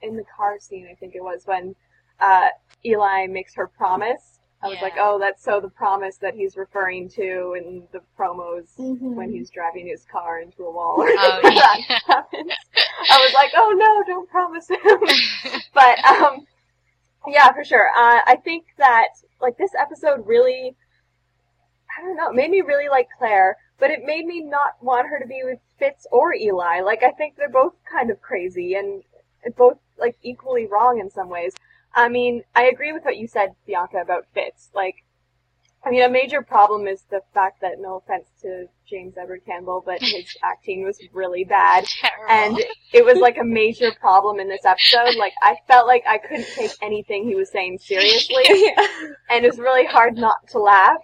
in 0.00 0.16
the 0.16 0.24
car 0.36 0.58
scene, 0.58 0.88
I 0.90 0.94
think 0.94 1.14
it 1.14 1.22
was 1.22 1.42
when 1.46 1.74
uh 2.20 2.48
Eli 2.84 3.26
makes 3.26 3.54
her 3.54 3.66
promise. 3.66 4.38
I 4.64 4.68
was 4.68 4.78
like, 4.80 4.94
oh, 4.96 5.18
that's 5.18 5.42
so 5.42 5.60
the 5.60 5.68
promise 5.70 6.18
that 6.18 6.34
he's 6.34 6.56
referring 6.56 7.08
to 7.10 7.54
in 7.58 7.82
the 7.90 8.00
promos 8.16 8.68
Mhm. 8.78 9.16
when 9.16 9.32
he's 9.32 9.50
driving 9.50 9.88
his 9.88 10.04
car 10.04 10.38
into 10.40 10.62
a 10.62 10.70
wall 10.70 10.94
Oh, 10.98 11.40
yeah. 11.50 12.22
I 13.10 13.18
was 13.18 13.32
like, 13.34 13.50
oh 13.56 13.74
no, 13.76 14.04
don't 14.06 14.30
promise 14.30 14.68
him. 14.68 14.78
but 15.74 16.04
um, 16.04 16.46
yeah, 17.26 17.52
for 17.52 17.64
sure. 17.64 17.88
Uh, 17.90 18.20
I 18.26 18.36
think 18.44 18.66
that 18.78 19.08
like 19.40 19.56
this 19.58 19.72
episode 19.78 20.26
really, 20.26 20.76
I 21.98 22.02
don't 22.02 22.16
know, 22.16 22.30
it 22.30 22.36
made 22.36 22.50
me 22.50 22.60
really 22.60 22.88
like 22.88 23.08
Claire, 23.18 23.56
but 23.78 23.90
it 23.90 24.04
made 24.04 24.26
me 24.26 24.40
not 24.40 24.82
want 24.82 25.08
her 25.08 25.18
to 25.18 25.26
be 25.26 25.42
with 25.44 25.58
Fitz 25.78 26.06
or 26.10 26.34
Eli. 26.34 26.80
Like 26.80 27.02
I 27.02 27.10
think 27.10 27.36
they're 27.36 27.48
both 27.48 27.74
kind 27.90 28.10
of 28.10 28.20
crazy 28.20 28.74
and 28.74 29.02
both 29.56 29.78
like 29.98 30.16
equally 30.22 30.66
wrong 30.66 31.00
in 31.00 31.10
some 31.10 31.28
ways. 31.28 31.54
I 31.94 32.08
mean, 32.08 32.44
I 32.54 32.64
agree 32.64 32.92
with 32.92 33.04
what 33.04 33.18
you 33.18 33.26
said, 33.26 33.50
Bianca, 33.66 33.98
about 33.98 34.26
Fitz. 34.32 34.70
Like, 34.74 35.01
I 35.84 35.90
mean, 35.90 36.02
a 36.02 36.08
major 36.08 36.42
problem 36.42 36.86
is 36.86 37.02
the 37.10 37.22
fact 37.34 37.60
that, 37.60 37.80
no 37.80 37.96
offense 37.96 38.28
to 38.42 38.66
James 38.88 39.14
Edward 39.20 39.40
Campbell, 39.44 39.82
but 39.84 39.98
his 40.02 40.36
acting 40.42 40.84
was 40.84 40.98
really 41.12 41.44
bad 41.44 41.84
terrible. 41.84 42.24
and 42.28 42.64
it 42.92 43.04
was 43.04 43.18
like 43.18 43.38
a 43.38 43.44
major 43.44 43.92
problem 44.00 44.38
in 44.38 44.48
this 44.48 44.64
episode. 44.64 45.16
Like 45.16 45.32
I 45.42 45.56
felt 45.66 45.86
like 45.86 46.04
I 46.06 46.18
couldn't 46.18 46.46
take 46.54 46.72
anything 46.82 47.24
he 47.24 47.34
was 47.34 47.50
saying 47.50 47.78
seriously, 47.78 48.44
and 49.30 49.44
it 49.44 49.50
was 49.50 49.58
really 49.58 49.86
hard 49.86 50.16
not 50.16 50.46
to 50.50 50.58
laugh. 50.58 51.00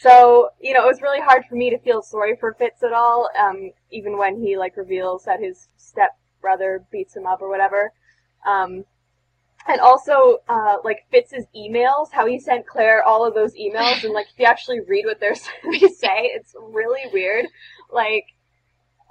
So 0.00 0.50
you 0.60 0.74
know, 0.74 0.84
it 0.84 0.88
was 0.88 1.00
really 1.00 1.20
hard 1.20 1.44
for 1.48 1.54
me 1.54 1.70
to 1.70 1.78
feel 1.78 2.02
sorry 2.02 2.36
for 2.38 2.54
Fitz 2.58 2.82
at 2.82 2.92
all. 2.92 3.30
Um, 3.38 3.70
even 3.90 4.18
when 4.18 4.40
he 4.42 4.58
like 4.58 4.76
reveals 4.76 5.24
that 5.24 5.40
his 5.40 5.68
step 5.76 6.10
brother 6.42 6.84
beats 6.90 7.16
him 7.16 7.26
up 7.26 7.40
or 7.40 7.48
whatever. 7.48 7.92
Um, 8.46 8.84
and 9.68 9.80
also, 9.80 10.38
uh, 10.48 10.76
like 10.84 11.06
Fitz's 11.10 11.46
emails, 11.56 12.10
how 12.10 12.26
he 12.26 12.38
sent 12.38 12.66
Claire 12.66 13.02
all 13.02 13.24
of 13.24 13.34
those 13.34 13.54
emails, 13.54 14.02
and 14.04 14.12
like 14.12 14.26
if 14.32 14.38
you 14.38 14.46
actually 14.46 14.80
read 14.80 15.04
what 15.04 15.20
they're 15.20 15.34
they 15.72 15.88
say, 15.88 16.30
it's 16.34 16.54
really 16.60 17.02
weird. 17.12 17.46
Like, 17.90 18.24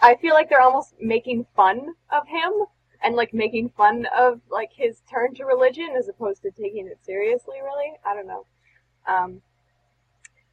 I 0.01 0.15
feel 0.15 0.33
like 0.33 0.49
they're 0.49 0.61
almost 0.61 0.95
making 0.99 1.45
fun 1.55 1.93
of 2.11 2.27
him 2.27 2.51
and 3.03 3.15
like 3.15 3.33
making 3.33 3.69
fun 3.77 4.05
of 4.17 4.41
like 4.49 4.71
his 4.73 5.01
turn 5.09 5.33
to 5.35 5.45
religion 5.45 5.89
as 5.97 6.07
opposed 6.07 6.41
to 6.43 6.51
taking 6.51 6.87
it 6.87 6.99
seriously. 7.03 7.55
Really, 7.63 7.93
I 8.05 8.13
don't 8.13 8.27
know. 8.27 8.45
Um, 9.07 9.41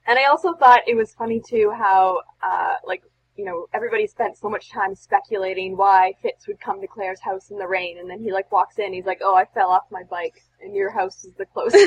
and 0.06 0.18
I 0.18 0.24
also 0.24 0.54
thought 0.54 0.80
it 0.86 0.96
was 0.96 1.12
funny 1.12 1.40
too 1.46 1.72
how 1.76 2.22
uh, 2.42 2.74
like 2.86 3.02
you 3.38 3.44
know, 3.44 3.66
everybody 3.72 4.08
spent 4.08 4.36
so 4.36 4.48
much 4.48 4.68
time 4.68 4.96
speculating 4.96 5.76
why 5.76 6.12
Fitz 6.20 6.48
would 6.48 6.60
come 6.60 6.80
to 6.80 6.88
Claire's 6.88 7.20
house 7.20 7.50
in 7.50 7.58
the 7.58 7.68
rain, 7.68 7.98
and 7.98 8.10
then 8.10 8.18
he 8.20 8.32
like 8.32 8.50
walks 8.50 8.80
in, 8.80 8.92
he's 8.92 9.06
like, 9.06 9.20
"Oh, 9.22 9.36
I 9.36 9.44
fell 9.54 9.70
off 9.70 9.84
my 9.92 10.02
bike, 10.10 10.42
and 10.60 10.74
your 10.74 10.90
house 10.90 11.24
is 11.24 11.32
the 11.38 11.46
closest." 11.46 11.80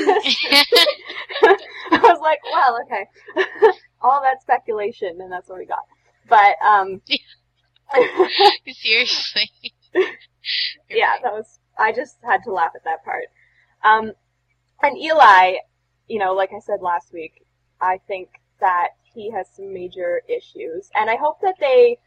I 1.42 2.00
was 2.02 2.20
like, 2.22 2.38
"Well, 2.50 2.78
okay, 2.84 3.06
all 4.00 4.22
that 4.22 4.40
speculation, 4.40 5.18
and 5.20 5.30
that's 5.30 5.50
what 5.50 5.58
we 5.58 5.66
got." 5.66 5.84
But 6.26 6.56
um, 6.66 7.02
Seriously. 8.72 9.50
yeah, 10.88 11.16
that 11.22 11.32
was. 11.34 11.58
I 11.78 11.92
just 11.92 12.16
had 12.24 12.42
to 12.44 12.52
laugh 12.52 12.72
at 12.74 12.84
that 12.84 13.04
part. 13.04 13.24
Um, 13.84 14.12
and 14.82 14.96
Eli, 14.96 15.56
you 16.08 16.18
know, 16.18 16.32
like 16.32 16.50
I 16.56 16.60
said 16.60 16.80
last 16.80 17.12
week, 17.12 17.44
I 17.78 17.98
think 18.08 18.30
that 18.62 18.90
he 19.04 19.30
has 19.30 19.46
some 19.54 19.74
major 19.74 20.22
issues, 20.26 20.90
and 20.94 21.10
I 21.10 21.16
hope 21.16 21.36
that 21.42 21.56
they 21.60 21.98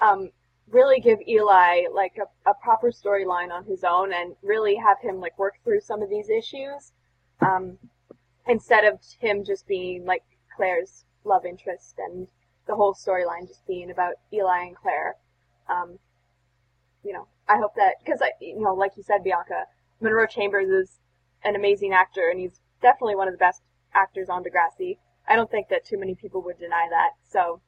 um, 0.00 0.30
really 0.70 0.98
give 1.00 1.18
Eli 1.28 1.82
like 1.92 2.16
a, 2.18 2.50
a 2.50 2.54
proper 2.54 2.90
storyline 2.90 3.52
on 3.52 3.64
his 3.66 3.84
own, 3.84 4.14
and 4.14 4.34
really 4.42 4.76
have 4.76 4.98
him 5.02 5.20
like 5.20 5.38
work 5.38 5.56
through 5.62 5.80
some 5.80 6.02
of 6.02 6.08
these 6.08 6.30
issues, 6.30 6.92
um, 7.46 7.76
instead 8.48 8.84
of 8.84 8.98
him 9.20 9.44
just 9.44 9.66
being 9.68 10.06
like 10.06 10.22
Claire's 10.56 11.04
love 11.24 11.44
interest 11.44 11.96
and 11.98 12.26
the 12.66 12.74
whole 12.74 12.94
storyline 12.94 13.46
just 13.46 13.66
being 13.66 13.90
about 13.90 14.14
Eli 14.32 14.62
and 14.62 14.76
Claire. 14.76 15.16
Um, 15.68 15.98
you 17.04 17.12
know, 17.12 17.26
I 17.48 17.58
hope 17.58 17.74
that 17.76 17.96
because 18.02 18.22
I, 18.22 18.32
you 18.40 18.60
know, 18.60 18.74
like 18.74 18.92
you 18.96 19.02
said, 19.02 19.22
Bianca, 19.22 19.64
Munro 20.00 20.26
Chambers 20.26 20.68
is 20.68 20.98
an 21.44 21.56
amazing 21.56 21.92
actor, 21.92 22.28
and 22.30 22.40
he's 22.40 22.60
definitely 22.80 23.16
one 23.16 23.28
of 23.28 23.34
the 23.34 23.38
best 23.38 23.62
actors 23.94 24.28
on 24.28 24.42
Degrassi. 24.42 24.98
I 25.28 25.36
don't 25.36 25.50
think 25.50 25.68
that 25.68 25.86
too 25.86 25.98
many 25.98 26.14
people 26.14 26.42
would 26.42 26.58
deny 26.58 26.86
that. 26.90 27.10
So 27.30 27.60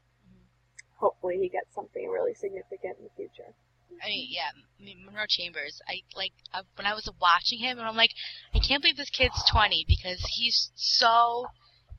hopefully 0.97 1.39
he 1.41 1.49
gets 1.49 1.75
something 1.75 2.09
really 2.09 2.35
significant 2.35 2.99
in 2.99 3.05
the 3.05 3.11
future. 3.17 3.55
I 4.03 4.09
mean, 4.09 4.29
yeah, 4.31 4.51
I 4.53 4.85
mean, 4.85 5.05
Munro 5.05 5.25
Chambers. 5.29 5.81
I 5.89 6.03
like 6.15 6.33
uh, 6.53 6.63
when 6.77 6.87
I 6.87 6.95
was 6.95 7.09
watching 7.21 7.61
him, 7.61 7.79
and 7.79 7.87
I'm 7.87 7.97
like, 7.97 8.11
I 8.55 8.59
can't 8.59 8.83
believe 8.83 8.97
this 8.97 9.11
kid's 9.11 9.43
20 9.51 9.85
because 9.89 10.21
he's 10.37 10.71
so 10.75 11.47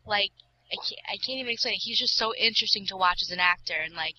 like 0.06 0.32
I 0.72 0.76
can't, 0.76 1.02
I 1.08 1.18
can't 1.18 1.40
even 1.40 1.52
explain 1.52 1.76
it. 1.76 1.82
He's 1.82 2.00
just 2.00 2.18
so 2.18 2.36
interesting 2.36 2.86
to 2.88 2.98
watch 2.98 3.20
as 3.22 3.32
an 3.32 3.40
actor, 3.40 3.74
and 3.74 3.96
like, 3.96 4.16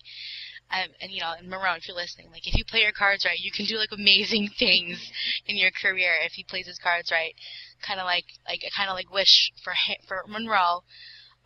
um, 0.71 0.89
and 0.99 1.11
you 1.11 1.21
know, 1.21 1.33
and 1.37 1.47
Munro, 1.47 1.73
if 1.75 1.87
you're 1.87 1.95
listening, 1.95 2.31
like 2.31 2.47
if 2.47 2.57
you 2.57 2.65
play 2.65 2.81
your 2.81 2.91
cards 2.91 3.23
right, 3.25 3.39
you 3.39 3.51
can 3.51 3.65
do 3.65 3.77
like 3.77 3.91
amazing 3.91 4.49
things 4.59 4.99
in 5.45 5.55
your 5.55 5.71
career 5.71 6.13
if 6.23 6.33
he 6.33 6.43
plays 6.43 6.67
his 6.67 6.79
cards 6.79 7.11
right. 7.11 7.35
Kind 7.81 7.99
of 7.99 8.05
like 8.05 8.25
like 8.47 8.61
I 8.65 8.69
kind 8.75 8.89
of 8.89 8.95
like 8.95 9.11
wish 9.11 9.51
for 9.63 9.73
hi- 9.73 10.01
for 10.07 10.23
Munro, 10.27 10.83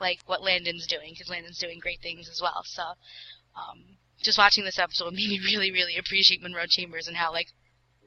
like 0.04 0.20
what 0.28 0.44
Landon's 0.44 0.86
doing 0.86 1.14
because 1.14 1.30
Landon's 1.30 1.58
doing 1.58 1.80
great 1.80 2.02
things 2.02 2.30
as 2.30 2.40
well. 2.42 2.62
So. 2.66 2.84
Um, 3.56 3.98
just 4.24 4.38
watching 4.38 4.64
this 4.64 4.80
episode 4.80 5.14
made 5.14 5.30
me 5.30 5.40
really, 5.46 5.72
really 5.72 5.98
appreciate 5.98 6.42
Munro 6.42 6.64
Chambers 6.68 7.08
and 7.08 7.18
how 7.18 7.32
like 7.32 7.48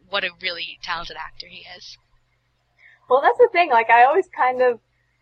what 0.08 0.24
a 0.24 0.30
really 0.42 0.78
talented 0.82 1.16
actor 1.16 1.46
he 1.48 1.64
is. 1.76 1.96
Well, 3.08 3.20
that's 3.20 3.38
the 3.38 3.48
thing. 3.52 3.70
Like 3.70 3.90
I 3.90 4.04
always 4.04 4.26
kind 4.34 4.62
of 4.62 4.80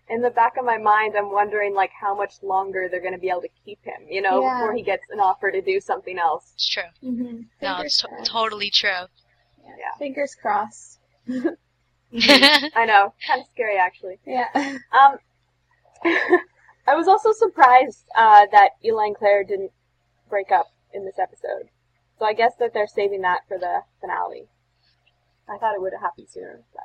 in 0.08 0.22
the 0.22 0.30
back 0.30 0.56
of 0.58 0.64
my 0.64 0.78
mind, 0.78 1.14
I'm 1.16 1.32
wondering 1.32 1.74
like 1.74 1.90
how 1.98 2.14
much 2.14 2.34
longer 2.42 2.88
they're 2.90 3.00
going 3.00 3.14
to 3.14 3.18
be 3.18 3.28
able 3.28 3.42
to 3.42 3.48
keep 3.64 3.82
him. 3.84 4.06
You 4.08 4.22
know, 4.22 4.42
Yeah. 4.42 4.58
before 4.60 4.74
he 4.74 4.82
gets 4.82 5.04
an 5.10 5.20
offer 5.20 5.50
to 5.50 5.60
do 5.60 5.80
something 5.80 6.18
else. 6.18 6.52
It's 6.54 6.68
true. 6.68 6.82
Mm-hmm. 7.02 7.40
No, 7.62 7.80
it's 7.80 8.00
to- 8.00 8.08
totally 8.24 8.70
true. 8.70 8.90
Yeah. 9.62 9.98
Fingers 9.98 10.34
crossed. 10.40 11.00
I 11.28 12.84
know, 12.86 13.12
kind 13.26 13.40
of 13.40 13.46
scary 13.52 13.76
actually. 13.76 14.18
Yeah. 14.26 14.46
Um, 14.54 15.16
I 16.86 16.94
was 16.94 17.08
also 17.08 17.32
surprised 17.32 18.04
uh, 18.16 18.46
that 18.52 18.70
Eli 18.84 19.06
and 19.06 19.16
Claire 19.16 19.44
didn't 19.44 19.72
break 20.28 20.50
up 20.52 20.66
in 20.92 21.04
this 21.04 21.18
episode. 21.18 21.68
So 22.18 22.24
I 22.24 22.32
guess 22.32 22.52
that 22.60 22.72
they're 22.74 22.86
saving 22.86 23.22
that 23.22 23.40
for 23.48 23.58
the 23.58 23.80
finale. 24.00 24.48
I 25.48 25.58
thought 25.58 25.74
it 25.74 25.80
would 25.80 25.92
have 25.92 26.02
happened 26.02 26.28
sooner, 26.30 26.60
but 26.72 26.84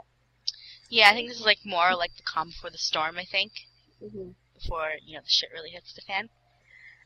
yeah, 0.89 1.09
I 1.09 1.13
think 1.13 1.29
this 1.29 1.39
is 1.39 1.45
like 1.45 1.59
more 1.63 1.95
like 1.95 2.15
the 2.17 2.23
calm 2.23 2.49
before 2.49 2.71
the 2.71 2.77
storm. 2.77 3.17
I 3.17 3.23
think 3.23 3.51
mhm. 4.03 4.33
before 4.55 4.89
you 5.05 5.15
know 5.15 5.21
the 5.21 5.29
shit 5.29 5.49
really 5.53 5.69
hits 5.69 5.93
the 5.93 6.01
fan. 6.01 6.29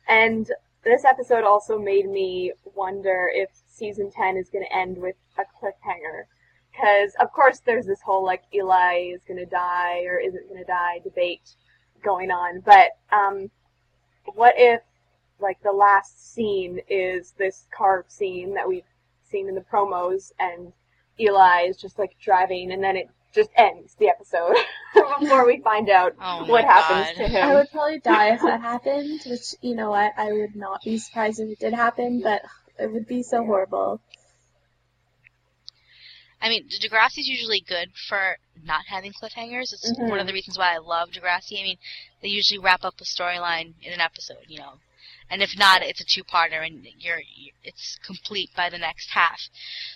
And 0.08 0.50
this 0.84 1.06
episode 1.06 1.44
also 1.44 1.80
made 1.80 2.10
me 2.10 2.54
wonder 2.76 3.30
if 3.34 3.50
season 3.68 4.12
10 4.12 4.38
is 4.38 4.50
going 4.50 4.66
to 4.66 4.76
end 4.76 4.98
with 4.98 5.16
a 5.38 5.44
cliffhanger. 5.44 6.26
Because, 6.72 7.14
of 7.22 7.32
course, 7.32 7.62
there's 7.66 7.86
this 7.86 8.02
whole, 8.02 8.26
like, 8.26 8.44
Eli 8.54 9.12
is 9.14 9.22
going 9.28 9.38
to 9.38 9.46
die 9.46 10.04
or 10.06 10.20
isn't 10.20 10.48
going 10.50 10.60
to 10.60 10.66
die 10.66 11.00
debate 11.04 11.56
going 12.04 12.32
on. 12.32 12.60
But, 12.62 12.90
um, 13.12 13.50
what 14.36 14.56
if, 14.58 14.82
like, 15.40 15.62
the 15.64 15.72
last 15.72 16.34
scene 16.34 16.80
is 16.90 17.32
this 17.38 17.66
car 17.76 18.06
scene 18.08 18.54
that 18.56 18.68
we've 18.68 18.84
seen 19.30 19.50
in 19.50 19.56
the 19.56 19.62
promos 19.62 20.32
and 20.40 20.72
Eli 21.20 21.64
is 21.68 21.78
just, 21.78 21.98
like, 22.00 22.16
driving 22.20 22.72
and 22.72 22.84
then 22.84 22.96
it 22.96 23.10
just 23.34 23.50
ends 23.56 23.96
the 24.00 24.08
episode 24.10 24.56
before 25.20 25.46
we 25.48 25.60
find 25.60 25.90
out 25.90 26.14
Oh 26.22 26.46
what 26.46 26.66
happens 26.66 27.18
God. 27.18 27.24
to 27.24 27.28
him. 27.30 27.50
I 27.50 27.56
would 27.56 27.72
probably 27.72 28.00
die 28.00 28.34
if 28.36 28.42
that 28.42 28.62
happened, 28.62 29.22
which, 29.26 29.56
you 29.62 29.76
know 29.76 29.90
what, 29.90 30.14
I 30.18 30.32
would 30.32 30.56
not 30.56 30.84
be 30.84 31.00
surprised 31.00 31.40
if 31.40 31.50
it 31.50 31.60
did 31.60 31.74
happen, 31.74 32.22
but 32.22 32.44
it 32.78 32.92
would 32.92 33.08
be 33.08 33.24
so 33.24 33.44
horrible. 33.44 34.02
I 36.44 36.50
mean, 36.50 36.68
Degrassi's 36.68 37.28
usually 37.28 37.62
good 37.62 37.94
for 38.10 38.38
not 38.62 38.88
having 38.88 39.14
cliffhangers. 39.14 39.72
It's 39.72 39.94
Mhm. 39.94 40.10
one 40.10 40.20
of 40.20 40.28
the 40.28 40.34
reasons 40.34 40.58
why 40.58 40.74
I 40.74 40.78
love 40.78 41.12
Degrassi. 41.12 41.58
I 41.58 41.64
mean, 41.64 41.78
they 42.22 42.28
usually 42.28 42.58
wrap 42.60 42.84
up 42.84 43.00
a 43.00 43.06
storyline 43.06 43.76
in 43.82 43.94
an 43.94 44.02
episode, 44.02 44.46
you 44.50 44.60
know, 44.60 44.82
and 45.30 45.42
if 45.42 45.58
not, 45.58 45.82
it's 45.82 46.02
a 46.02 46.06
two-parter, 46.06 46.66
and 46.66 46.86
you're, 47.00 47.22
you 47.22 47.54
it's 47.64 47.98
complete 48.04 48.54
by 48.56 48.70
the 48.70 48.78
next 48.78 49.12
half. 49.12 49.48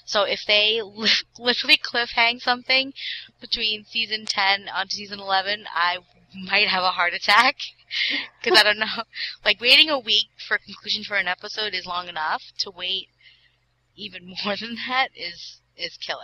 So 0.05 0.23
if 0.23 0.45
they 0.45 0.81
li- 0.81 1.09
literally 1.37 1.77
cliffhang 1.77 2.39
something 2.41 2.93
between 3.41 3.83
season 3.83 4.25
10 4.25 4.69
onto 4.69 4.95
season 4.95 5.19
11, 5.19 5.67
I 5.73 5.97
might 6.33 6.69
have 6.69 6.83
a 6.83 6.91
heart 6.91 7.13
attack 7.13 7.57
because 8.41 8.57
I 8.57 8.63
don't 8.63 8.79
know. 8.79 9.03
Like 9.43 9.59
waiting 9.59 9.89
a 9.89 9.99
week 9.99 10.29
for 10.47 10.55
a 10.55 10.59
conclusion 10.59 11.03
for 11.03 11.17
an 11.17 11.27
episode 11.27 11.73
is 11.73 11.85
long 11.85 12.07
enough. 12.07 12.41
To 12.59 12.71
wait 12.71 13.09
even 13.97 14.33
more 14.45 14.55
than 14.55 14.75
that 14.87 15.09
is 15.13 15.59
is 15.77 15.97
killer. 15.97 16.21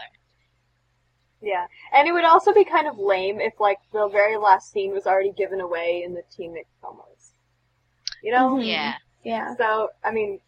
Yeah, 1.41 1.67
and 1.93 2.07
it 2.07 2.13
would 2.13 2.23
also 2.23 2.53
be 2.53 2.63
kind 2.63 2.87
of 2.87 2.97
lame 2.97 3.41
if 3.41 3.59
like 3.59 3.79
the 3.91 4.07
very 4.07 4.37
last 4.37 4.71
scene 4.71 4.93
was 4.93 5.05
already 5.05 5.31
given 5.31 5.59
away 5.59 6.01
in 6.05 6.13
the 6.13 6.23
Teen 6.35 6.53
Nick 6.53 6.67
promos. 6.81 7.31
You 8.23 8.31
know? 8.31 8.55
Mhm. 8.55 8.65
Yeah. 8.65 8.93
Yeah. 9.23 9.55
So, 9.57 9.89
I 10.03 10.11
mean, 10.11 10.39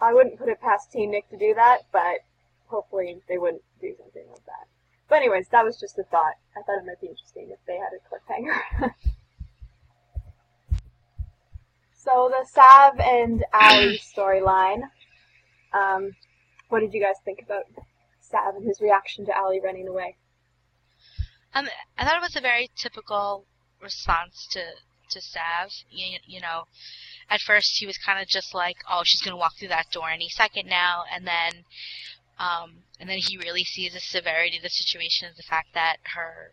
I 0.00 0.12
wouldn't 0.12 0.38
put 0.38 0.48
it 0.48 0.60
past 0.60 0.90
Teen 0.90 1.12
Nick 1.12 1.28
to 1.30 1.36
do 1.36 1.54
that, 1.54 1.82
but 1.92 2.18
hopefully 2.66 3.20
they 3.28 3.38
wouldn't 3.38 3.62
do 3.80 3.94
something 3.96 4.24
like 4.28 4.44
that. 4.46 4.66
But 5.08 5.16
anyways, 5.16 5.48
that 5.48 5.64
was 5.64 5.78
just 5.78 5.98
a 5.98 6.04
thought. 6.04 6.34
I 6.56 6.62
thought 6.62 6.78
it 6.78 6.86
might 6.86 7.00
be 7.00 7.06
interesting 7.08 7.50
if 7.50 7.58
they 7.66 7.76
had 7.76 7.92
a 7.92 8.00
cliffhanger. 8.08 8.94
so 11.94 12.32
the 12.36 12.44
Sav 12.46 12.98
and 12.98 13.44
Ali 13.54 13.98
storyline. 14.16 14.82
Um, 15.72 16.16
what 16.72 16.80
did 16.80 16.94
you 16.94 17.02
guys 17.02 17.16
think 17.22 17.42
about 17.42 17.64
Sav 18.20 18.56
and 18.56 18.64
his 18.64 18.80
reaction 18.80 19.26
to 19.26 19.36
Ali 19.36 19.60
running 19.60 19.86
away? 19.86 20.16
Um, 21.54 21.68
I 21.98 22.04
thought 22.04 22.16
it 22.16 22.22
was 22.22 22.34
a 22.34 22.40
very 22.40 22.70
typical 22.74 23.44
response 23.78 24.48
to 24.52 24.62
to 25.10 25.20
Sav. 25.20 25.70
You, 25.90 26.18
you 26.26 26.40
know, 26.40 26.64
at 27.28 27.42
first 27.42 27.76
he 27.78 27.86
was 27.86 27.98
kind 27.98 28.18
of 28.22 28.26
just 28.26 28.54
like, 28.54 28.78
"Oh, 28.88 29.02
she's 29.04 29.20
gonna 29.20 29.36
walk 29.36 29.58
through 29.58 29.68
that 29.68 29.90
door 29.92 30.08
any 30.08 30.30
second 30.30 30.66
now," 30.66 31.04
and 31.12 31.26
then, 31.26 31.66
um, 32.38 32.84
and 32.98 33.06
then 33.06 33.18
he 33.18 33.36
really 33.36 33.64
sees 33.64 33.92
the 33.92 34.00
severity 34.00 34.56
of 34.56 34.62
the 34.62 34.70
situation 34.70 35.28
as 35.28 35.36
the 35.36 35.42
fact 35.42 35.74
that 35.74 35.98
her, 36.14 36.52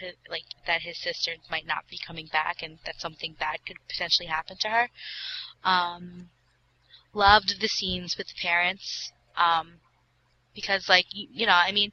her, 0.00 0.10
like 0.28 0.42
that 0.66 0.82
his 0.82 1.00
sister 1.00 1.36
might 1.48 1.66
not 1.66 1.86
be 1.88 1.98
coming 2.04 2.26
back, 2.26 2.62
and 2.62 2.80
that 2.84 3.00
something 3.00 3.34
bad 3.38 3.64
could 3.64 3.76
potentially 3.88 4.26
happen 4.26 4.56
to 4.58 4.70
her. 4.70 4.88
Um, 5.62 6.30
loved 7.14 7.60
the 7.60 7.68
scenes 7.68 8.16
with 8.18 8.26
the 8.26 8.42
parents. 8.42 9.12
Um, 9.36 9.80
because 10.54 10.88
like 10.88 11.06
you, 11.12 11.28
you 11.32 11.46
know, 11.46 11.54
I 11.54 11.72
mean, 11.72 11.92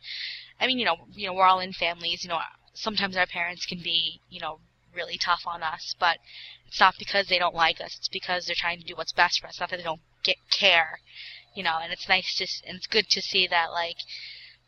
I 0.59 0.67
mean, 0.67 0.79
you 0.79 0.85
know, 0.85 0.97
you 1.13 1.27
know, 1.27 1.33
we're 1.33 1.45
all 1.45 1.59
in 1.59 1.73
families. 1.73 2.23
You 2.23 2.29
know, 2.29 2.39
sometimes 2.73 3.15
our 3.17 3.25
parents 3.27 3.65
can 3.65 3.79
be, 3.79 4.21
you 4.29 4.39
know, 4.41 4.59
really 4.93 5.17
tough 5.17 5.43
on 5.45 5.63
us, 5.63 5.95
but 5.99 6.17
it's 6.67 6.79
not 6.79 6.95
because 6.99 7.27
they 7.27 7.39
don't 7.39 7.55
like 7.55 7.79
us. 7.81 7.95
It's 7.97 8.09
because 8.09 8.45
they're 8.45 8.55
trying 8.57 8.79
to 8.79 8.85
do 8.85 8.95
what's 8.95 9.13
best 9.13 9.39
for 9.39 9.47
us. 9.47 9.59
Not 9.59 9.69
that 9.69 9.77
they 9.77 9.83
don't 9.83 10.01
get 10.23 10.37
care, 10.51 10.99
you 11.55 11.63
know. 11.63 11.79
And 11.81 11.91
it's 11.91 12.09
nice 12.09 12.35
to, 12.37 12.47
and 12.67 12.77
it's 12.77 12.87
good 12.87 13.09
to 13.09 13.21
see 13.21 13.47
that, 13.47 13.71
like, 13.71 13.97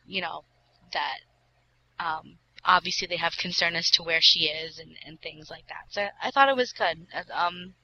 you 0.05 0.21
know, 0.21 0.43
that 0.93 1.19
um, 1.99 2.37
obviously 2.65 3.07
they 3.07 3.17
have 3.17 3.33
concern 3.37 3.75
as 3.75 3.89
to 3.91 4.03
where 4.03 4.21
she 4.21 4.45
is 4.45 4.79
and, 4.79 4.95
and 5.05 5.19
things 5.21 5.49
like 5.49 5.67
that. 5.67 5.85
So 5.89 6.07
I 6.21 6.31
thought 6.31 6.49
it 6.49 6.55
was 6.55 6.71
good. 6.71 7.07
Uh, 7.13 7.23
Um, 7.33 7.75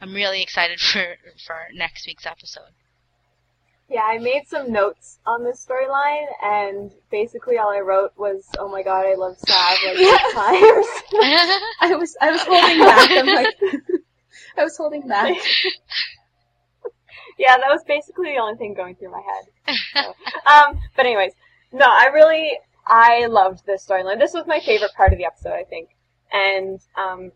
I'm 0.00 0.14
really 0.14 0.42
excited 0.42 0.80
for 0.92 1.16
for 1.46 1.68
next 1.74 2.06
week's 2.06 2.26
episode. 2.26 2.72
Yeah, 3.90 4.02
I 4.02 4.18
made 4.18 4.46
some 4.46 4.70
notes 4.70 5.18
on 5.26 5.42
this 5.42 5.66
storyline, 5.66 6.26
and 6.40 6.92
basically 7.10 7.58
all 7.58 7.70
I 7.70 7.80
wrote 7.80 8.12
was, 8.16 8.46
"Oh 8.56 8.68
my 8.68 8.84
god, 8.84 9.04
I 9.04 9.14
love 9.14 9.36
Sav 9.36 9.78
like 9.84 9.96
eight 9.98 10.32
times." 10.32 10.86
I 11.80 11.96
was 11.98 12.16
I 12.20 12.30
was 12.30 12.40
holding 12.42 12.78
back. 12.78 13.10
I'm 13.10 13.26
like 13.26 13.56
I 14.56 14.62
was 14.62 14.76
holding 14.76 15.08
back. 15.08 15.36
yeah, 17.36 17.56
that 17.56 17.68
was 17.68 17.82
basically 17.82 18.32
the 18.32 18.38
only 18.38 18.56
thing 18.56 18.74
going 18.74 18.94
through 18.94 19.10
my 19.10 19.22
head. 19.22 19.76
So, 19.92 20.14
um, 20.48 20.78
but 20.94 21.04
anyways, 21.04 21.32
no, 21.72 21.86
I 21.86 22.10
really 22.14 22.52
I 22.86 23.26
loved 23.26 23.66
this 23.66 23.84
storyline. 23.84 24.20
This 24.20 24.34
was 24.34 24.46
my 24.46 24.60
favorite 24.60 24.92
part 24.96 25.12
of 25.12 25.18
the 25.18 25.24
episode, 25.24 25.54
I 25.54 25.64
think, 25.64 25.88
and 26.32 26.78
um, 26.96 27.32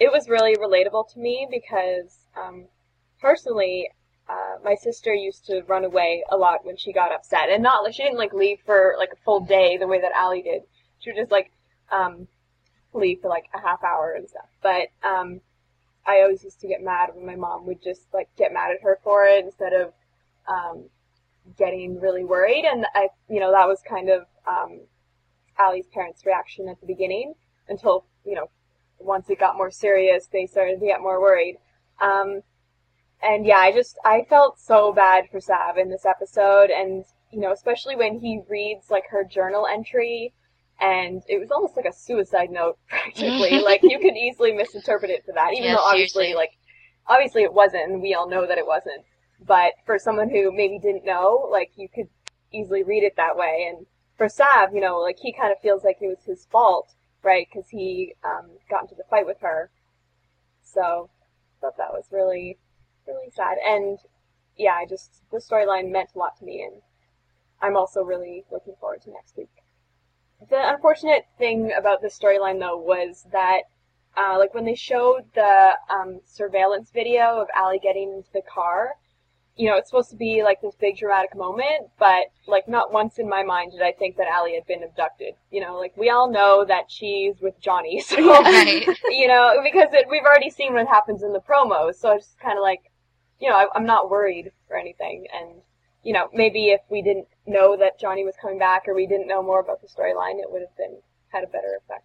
it 0.00 0.10
was 0.10 0.28
really 0.28 0.56
relatable 0.56 1.12
to 1.12 1.20
me 1.20 1.46
because 1.48 2.26
um, 2.36 2.64
personally, 3.20 3.88
uh, 4.28 4.56
my 4.64 4.74
sister 4.74 5.14
used 5.14 5.46
to 5.46 5.62
run 5.68 5.84
away 5.84 6.24
a 6.30 6.36
lot 6.36 6.64
when 6.64 6.76
she 6.76 6.92
got 6.92 7.12
upset, 7.12 7.48
and 7.48 7.62
not 7.62 7.84
like 7.84 7.94
she 7.94 8.02
didn't 8.02 8.18
like 8.18 8.32
leave 8.32 8.58
for 8.66 8.94
like 8.98 9.10
a 9.12 9.24
full 9.24 9.40
day 9.40 9.76
the 9.76 9.86
way 9.86 10.00
that 10.00 10.12
Allie 10.14 10.42
did. 10.42 10.62
She 10.98 11.10
would 11.10 11.16
just 11.16 11.30
like 11.30 11.52
um, 11.92 12.26
leave 12.92 13.20
for 13.20 13.28
like 13.28 13.46
a 13.54 13.60
half 13.60 13.84
hour 13.84 14.14
and 14.16 14.28
stuff. 14.28 14.48
But 14.62 14.88
um, 15.06 15.40
I 16.06 16.22
always 16.22 16.42
used 16.42 16.60
to 16.60 16.68
get 16.68 16.82
mad 16.82 17.10
when 17.14 17.26
my 17.26 17.36
mom 17.36 17.66
would 17.66 17.82
just 17.82 18.02
like 18.12 18.28
get 18.36 18.52
mad 18.52 18.72
at 18.72 18.82
her 18.82 18.98
for 19.04 19.24
it 19.26 19.44
instead 19.44 19.72
of 19.72 19.92
um, 20.48 20.84
getting 21.56 22.00
really 22.00 22.24
worried. 22.24 22.64
And 22.64 22.86
I, 22.94 23.08
you 23.28 23.40
know, 23.40 23.52
that 23.52 23.68
was 23.68 23.80
kind 23.88 24.10
of 24.10 24.26
um, 24.46 24.80
Allie's 25.58 25.86
parents' 25.86 26.26
reaction 26.26 26.68
at 26.68 26.80
the 26.80 26.86
beginning 26.86 27.34
until 27.68 28.04
you 28.24 28.34
know 28.34 28.50
once 28.98 29.28
it 29.30 29.38
got 29.38 29.56
more 29.56 29.70
serious, 29.70 30.26
they 30.32 30.46
started 30.46 30.80
to 30.80 30.86
get 30.86 31.00
more 31.00 31.20
worried. 31.20 31.58
Um, 32.00 32.40
and 33.22 33.46
yeah, 33.46 33.58
I 33.58 33.72
just 33.72 33.98
I 34.04 34.24
felt 34.28 34.58
so 34.60 34.92
bad 34.92 35.24
for 35.30 35.40
Sav 35.40 35.78
in 35.78 35.90
this 35.90 36.04
episode, 36.06 36.70
and 36.70 37.04
you 37.32 37.40
know, 37.40 37.52
especially 37.52 37.96
when 37.96 38.18
he 38.20 38.42
reads 38.48 38.90
like 38.90 39.04
her 39.10 39.24
journal 39.24 39.66
entry, 39.66 40.32
and 40.80 41.22
it 41.28 41.38
was 41.38 41.50
almost 41.50 41.76
like 41.76 41.86
a 41.86 41.92
suicide 41.92 42.50
note 42.50 42.78
practically. 42.88 43.60
like 43.64 43.82
you 43.86 43.98
could 43.98 44.16
easily 44.16 44.52
misinterpret 44.52 45.10
it 45.10 45.24
to 45.26 45.32
that, 45.32 45.54
even 45.54 45.70
Yeah, 45.70 45.74
though 45.74 45.82
obviously, 45.84 46.26
seriously. 46.26 46.34
like 46.34 46.50
obviously 47.06 47.42
it 47.42 47.52
wasn't, 47.52 47.90
and 47.90 48.02
we 48.02 48.14
all 48.14 48.28
know 48.28 48.46
that 48.46 48.58
it 48.58 48.66
wasn't. 48.66 49.04
But 49.40 49.74
for 49.84 49.98
someone 49.98 50.30
who 50.30 50.52
maybe 50.52 50.78
didn't 50.78 51.04
know, 51.04 51.48
like 51.50 51.72
you 51.76 51.88
could 51.88 52.08
easily 52.52 52.82
read 52.82 53.02
it 53.02 53.16
that 53.16 53.36
way. 53.36 53.66
And 53.68 53.86
for 54.16 54.28
Sav, 54.28 54.74
you 54.74 54.80
know, 54.80 54.98
like 54.98 55.18
he 55.18 55.32
kind 55.32 55.52
of 55.52 55.58
feels 55.60 55.84
like 55.84 55.98
it 56.00 56.08
was 56.08 56.24
his 56.26 56.46
fault, 56.46 56.94
right? 57.22 57.46
Because 57.50 57.68
he 57.70 58.14
um, 58.24 58.50
got 58.70 58.82
into 58.82 58.94
the 58.94 59.04
fight 59.10 59.26
with 59.26 59.40
her. 59.40 59.70
So 60.62 61.10
I 61.58 61.60
thought 61.60 61.76
that 61.78 61.92
was 61.92 62.06
really, 62.12 62.58
really 63.06 63.30
sad. 63.34 63.56
And 63.66 63.98
yeah, 64.56 64.72
I 64.74 64.86
just 64.86 65.22
the 65.30 65.38
storyline 65.38 65.90
meant 65.90 66.10
a 66.14 66.18
lot 66.18 66.36
to 66.38 66.44
me, 66.44 66.62
and 66.62 66.82
I'm 67.60 67.76
also 67.76 68.02
really 68.02 68.44
looking 68.50 68.74
forward 68.80 69.02
to 69.02 69.10
next 69.10 69.36
week. 69.36 69.50
The 70.50 70.68
unfortunate 70.74 71.24
thing 71.38 71.72
about 71.76 72.02
this 72.02 72.18
storyline, 72.18 72.60
though, 72.60 72.76
was 72.76 73.26
that, 73.32 73.62
uh, 74.16 74.38
like 74.38 74.52
when 74.54 74.64
they 74.66 74.74
showed 74.74 75.22
the 75.34 75.70
um, 75.90 76.20
surveillance 76.26 76.90
video 76.90 77.40
of 77.40 77.48
Allie 77.56 77.80
getting 77.82 78.12
into 78.12 78.28
the 78.32 78.42
car, 78.42 78.90
you 79.56 79.70
know, 79.70 79.76
it's 79.78 79.88
supposed 79.88 80.10
to 80.10 80.16
be 80.16 80.42
like 80.42 80.60
this 80.60 80.74
big 80.78 80.98
dramatic 80.98 81.34
moment, 81.34 81.88
but 81.98 82.24
like 82.46 82.68
not 82.68 82.92
once 82.92 83.18
in 83.18 83.26
my 83.26 83.42
mind 83.42 83.72
did 83.72 83.80
I 83.80 83.92
think 83.92 84.16
that 84.18 84.26
Allie 84.28 84.54
had 84.54 84.66
been 84.66 84.82
abducted. 84.82 85.32
You 85.50 85.62
know, 85.62 85.78
like 85.78 85.96
we 85.96 86.10
all 86.10 86.30
know 86.30 86.62
that 86.66 86.90
she's 86.90 87.40
with 87.40 87.58
Johnny, 87.58 88.00
so 88.06 88.16
Right. 88.42 88.86
you 89.08 89.26
know, 89.26 89.58
because 89.64 89.88
it, 89.94 90.06
we've 90.10 90.24
already 90.24 90.50
seen 90.50 90.74
what 90.74 90.86
happens 90.86 91.22
in 91.22 91.32
the 91.32 91.40
promos, 91.40 91.94
so 91.94 92.12
it's 92.12 92.36
kind 92.42 92.58
of 92.58 92.62
like, 92.62 92.90
you 93.38 93.48
know, 93.48 93.56
I, 93.56 93.66
I'm 93.74 93.86
not 93.86 94.10
worried 94.10 94.52
or 94.70 94.76
anything. 94.76 95.26
And, 95.32 95.60
you 96.02 96.12
know, 96.12 96.28
maybe 96.32 96.68
if 96.68 96.80
we 96.90 97.02
didn't 97.02 97.28
know 97.46 97.76
that 97.76 97.98
Johnny 97.98 98.24
was 98.24 98.34
coming 98.40 98.58
back 98.58 98.84
or 98.86 98.94
we 98.94 99.06
didn't 99.06 99.28
know 99.28 99.42
more 99.42 99.60
about 99.60 99.82
the 99.82 99.88
storyline, 99.88 100.40
it 100.40 100.50
would 100.50 100.62
have 100.62 100.76
been, 100.76 100.98
had 101.28 101.44
a 101.44 101.48
better 101.48 101.78
effect. 101.82 102.04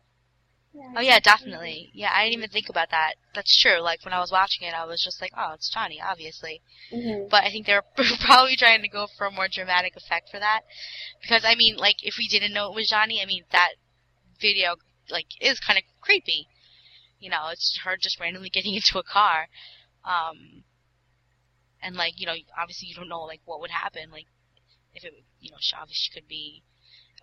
Oh 0.96 1.02
yeah, 1.02 1.20
definitely. 1.20 1.92
Yeah, 1.94 2.12
I 2.16 2.24
didn't 2.24 2.38
even 2.38 2.50
think 2.50 2.70
about 2.70 2.92
that. 2.92 3.16
That's 3.36 3.60
true. 3.60 3.82
Like 3.82 4.06
when 4.06 4.14
I 4.14 4.20
was 4.20 4.32
watching 4.32 4.66
it, 4.66 4.74
I 4.74 4.86
was 4.86 5.02
just 5.04 5.20
like, 5.20 5.32
"Oh, 5.38 5.52
it's 5.54 5.70
Johnny, 5.70 6.02
obviously." 6.02 6.62
Mm-hmm. 6.94 7.28
But 7.30 7.44
I 7.44 7.50
think 7.50 7.66
they 7.66 7.74
were 7.74 7.84
probably 8.26 8.56
trying 8.56 8.82
to 8.82 8.88
go 8.88 9.08
for 9.18 9.28
a 9.28 9.32
more 9.32 9.50
dramatic 9.52 9.98
effect 9.98 10.30
for 10.30 10.40
that, 10.40 10.62
because 11.22 11.44
I 11.44 11.56
mean, 11.56 11.76
like 11.76 11.98
if 12.04 12.16
we 12.18 12.28
didn't 12.28 12.54
know 12.54 12.70
it 12.70 12.76
was 12.76 12.90
Johnny, 12.90 13.22
I 13.22 13.26
mean 13.26 13.44
that 13.52 13.72
video 14.40 14.76
like 15.10 15.28
is 15.42 15.60
kind 15.60 15.78
of 15.78 15.84
creepy. 16.00 16.48
You 17.20 17.30
know, 17.32 17.50
it's 17.52 17.80
her 17.84 17.98
just 17.98 18.20
randomly 18.20 18.50
getting 18.54 18.76
into 18.76 18.98
a 18.98 19.04
car, 19.04 19.48
um, 20.06 20.64
and 21.82 21.96
like 21.96 22.20
you 22.20 22.26
know, 22.26 22.36
obviously 22.60 22.88
you 22.90 22.96
don't 22.96 23.10
know 23.10 23.22
like 23.22 23.42
what 23.46 23.62
would 23.62 23.72
happen, 23.72 24.12
like 24.12 24.28
if 24.94 25.04
it, 25.04 25.14
you 25.40 25.52
know, 25.52 25.58
she 25.60 25.76
obviously 25.76 25.96
she 25.96 26.12
could 26.12 26.28
be 26.28 26.64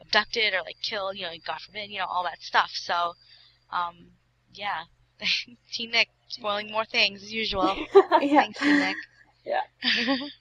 abducted 0.00 0.54
or 0.54 0.62
like 0.64 0.76
killed, 0.82 1.16
you 1.16 1.22
know, 1.22 1.32
God 1.46 1.60
forbid, 1.60 1.90
you 1.90 1.98
know, 1.98 2.06
all 2.06 2.24
that 2.24 2.40
stuff. 2.40 2.70
So, 2.72 3.14
um, 3.70 4.12
yeah, 4.54 4.84
Teen 5.72 5.90
Nick 5.90 6.08
spoiling 6.28 6.70
more 6.70 6.84
things 6.84 7.22
as 7.22 7.32
usual. 7.32 7.76
Yeah. 8.20 8.42
Thanks, 8.42 8.58
Teen 8.60 8.78
Nick. 8.78 8.96
Yeah. 9.44 10.16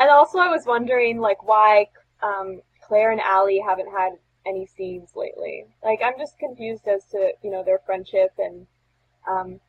And 0.00 0.08
also, 0.08 0.38
I 0.38 0.48
was 0.48 0.64
wondering, 0.64 1.20
like, 1.20 1.46
why 1.46 1.88
um, 2.22 2.62
Claire 2.80 3.12
and 3.12 3.20
Allie 3.20 3.62
haven't 3.62 3.92
had 3.92 4.12
any 4.46 4.64
scenes 4.64 5.10
lately. 5.14 5.66
Like, 5.84 6.00
I'm 6.02 6.18
just 6.18 6.38
confused 6.38 6.88
as 6.88 7.04
to, 7.10 7.32
you 7.42 7.50
know, 7.50 7.62
their 7.62 7.80
friendship. 7.84 8.32
And 8.38 8.66
um, 9.28 9.60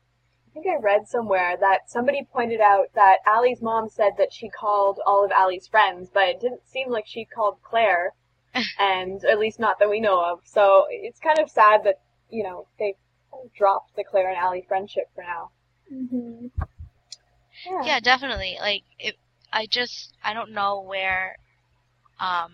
I 0.52 0.60
think 0.60 0.66
I 0.66 0.76
read 0.76 1.08
somewhere 1.08 1.56
that 1.58 1.88
somebody 1.90 2.26
pointed 2.30 2.60
out 2.60 2.88
that 2.94 3.18
Allie's 3.26 3.62
mom 3.62 3.88
said 3.88 4.12
that 4.18 4.34
she 4.34 4.50
called 4.50 5.00
all 5.06 5.24
of 5.24 5.30
Allie's 5.30 5.66
friends, 5.66 6.10
but 6.12 6.24
it 6.28 6.40
didn't 6.40 6.66
seem 6.66 6.90
like 6.90 7.06
she 7.06 7.24
called 7.24 7.62
Claire, 7.62 8.12
and 8.78 9.24
at 9.24 9.38
least 9.38 9.58
not 9.58 9.78
that 9.78 9.88
we 9.88 9.98
know 9.98 10.22
of. 10.22 10.40
So 10.44 10.86
it's 10.90 11.18
kind 11.18 11.38
of 11.38 11.48
sad 11.48 11.84
that, 11.84 12.00
you 12.28 12.42
know, 12.42 12.66
they 12.78 12.96
kind 13.30 13.46
of 13.46 13.54
dropped 13.54 13.96
the 13.96 14.04
Claire 14.04 14.28
and 14.28 14.36
Allie 14.36 14.64
friendship 14.68 15.04
for 15.14 15.22
now. 15.24 15.50
hmm 15.88 16.48
yeah, 17.84 18.00
definitely. 18.00 18.58
Like, 18.60 18.82
it, 18.98 19.16
I 19.52 19.66
just, 19.66 20.12
I 20.22 20.34
don't 20.34 20.52
know 20.52 20.82
where, 20.82 21.36
um, 22.20 22.52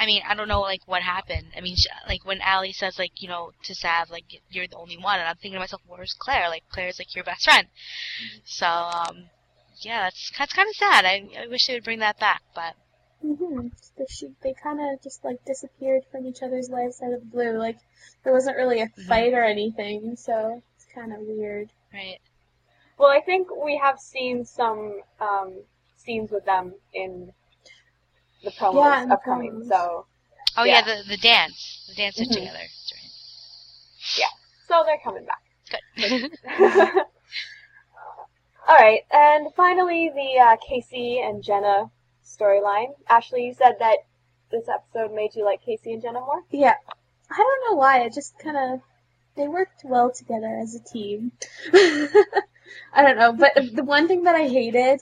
I 0.00 0.06
mean, 0.06 0.22
I 0.28 0.34
don't 0.34 0.48
know, 0.48 0.62
like, 0.62 0.82
what 0.86 1.02
happened. 1.02 1.52
I 1.56 1.60
mean, 1.60 1.76
sh 1.76 1.86
like, 2.08 2.24
when 2.24 2.40
Allie 2.42 2.72
says, 2.72 2.98
like, 2.98 3.22
you 3.22 3.28
know, 3.28 3.52
to 3.64 3.74
Sav, 3.76 4.10
like, 4.10 4.24
you're 4.50 4.66
the 4.68 4.76
only 4.78 4.98
one, 4.98 5.20
and 5.20 5.28
I'm 5.28 5.36
thinking 5.36 5.54
to 5.54 5.60
myself, 5.60 5.82
where's 5.86 6.14
Claire? 6.14 6.48
Like, 6.48 6.64
Claire's, 6.72 6.98
like, 6.98 7.14
your 7.14 7.24
best 7.24 7.44
friend. 7.44 7.68
So, 8.44 8.66
um, 8.66 9.30
yeah, 9.82 10.02
that's 10.04 10.30
that's 10.38 10.52
kind 10.54 10.68
of 10.68 10.76
sad. 10.76 11.04
I, 11.06 11.28
I 11.38 11.46
wish 11.48 11.66
they 11.66 11.74
would 11.74 11.84
bring 11.84 12.00
that 12.00 12.18
back, 12.20 12.42
but 12.54 12.74
hmm 13.22 13.68
The 13.96 14.06
she, 14.10 14.34
they 14.42 14.52
kind 14.52 14.78
of 14.78 15.02
just 15.02 15.24
like 15.24 15.42
disappeared 15.46 16.04
from 16.10 16.26
each 16.26 16.42
other's 16.42 16.68
lives 16.70 17.00
out 17.02 17.14
of 17.14 17.20
the 17.20 17.26
blue. 17.26 17.56
Like 17.58 17.78
there 18.24 18.32
wasn't 18.34 18.58
really 18.58 18.82
a 18.82 18.88
Mhm. 18.98 19.06
fight 19.08 19.32
or 19.32 19.44
anything, 19.44 20.16
so 20.16 20.62
it's 20.76 20.86
kind 20.94 21.12
of 21.14 21.20
weird. 21.20 21.72
right. 21.92 22.20
Well, 22.98 23.10
I 23.10 23.20
think 23.20 23.48
we 23.56 23.78
have 23.78 23.98
seen 23.98 24.44
some 24.44 25.02
um, 25.20 25.64
scenes 25.96 26.30
with 26.30 26.44
them 26.44 26.74
in 26.92 27.32
the 28.44 28.50
promos 28.50 28.74
Yeah, 28.80 29.02
in 29.02 29.10
upcoming. 29.12 29.52
promos. 29.52 29.68
So, 29.68 30.06
Oh 30.56 30.64
yeah, 30.64 30.80
Yeah. 30.84 31.02
the 31.02 31.08
the 31.08 31.16
dance, 31.16 31.84
the 31.88 31.94
dance 31.94 32.16
Mhm. 32.16 32.32
together. 32.32 32.68
Yeah, 34.18 34.26
so 34.68 34.82
they're 34.84 34.98
coming 34.98 35.24
back. 35.26 35.42
Good. 35.96 36.30
All 38.68 38.76
right, 38.76 39.00
and 39.10 39.52
finally 39.54 40.10
the 40.14 40.38
uh, 40.40 40.56
Casey 40.56 41.20
and 41.20 41.42
Jenna 41.42 41.90
storyline. 42.24 42.94
Ashley, 43.08 43.46
you 43.46 43.54
said 43.54 43.76
that 43.80 43.98
this 44.50 44.68
episode 44.68 45.12
made 45.14 45.34
you 45.34 45.44
like 45.44 45.62
Casey 45.62 45.92
and 45.92 46.02
Jenna 46.02 46.20
more. 46.20 46.42
Yeah, 46.50 46.74
I 47.30 47.36
don't 47.36 47.70
know 47.70 47.76
why. 47.76 48.00
It 48.02 48.12
just 48.12 48.38
kind 48.38 48.56
of 48.56 48.80
they 49.36 49.48
worked 49.48 49.82
well 49.84 50.10
together 50.10 50.58
as 50.60 50.74
a 50.74 50.80
team. 50.80 51.32
I 51.72 53.02
don't 53.02 53.16
know, 53.16 53.32
but 53.32 53.54
the 53.74 53.82
one 53.84 54.06
thing 54.08 54.24
that 54.24 54.34
I 54.34 54.46
hated 54.48 55.00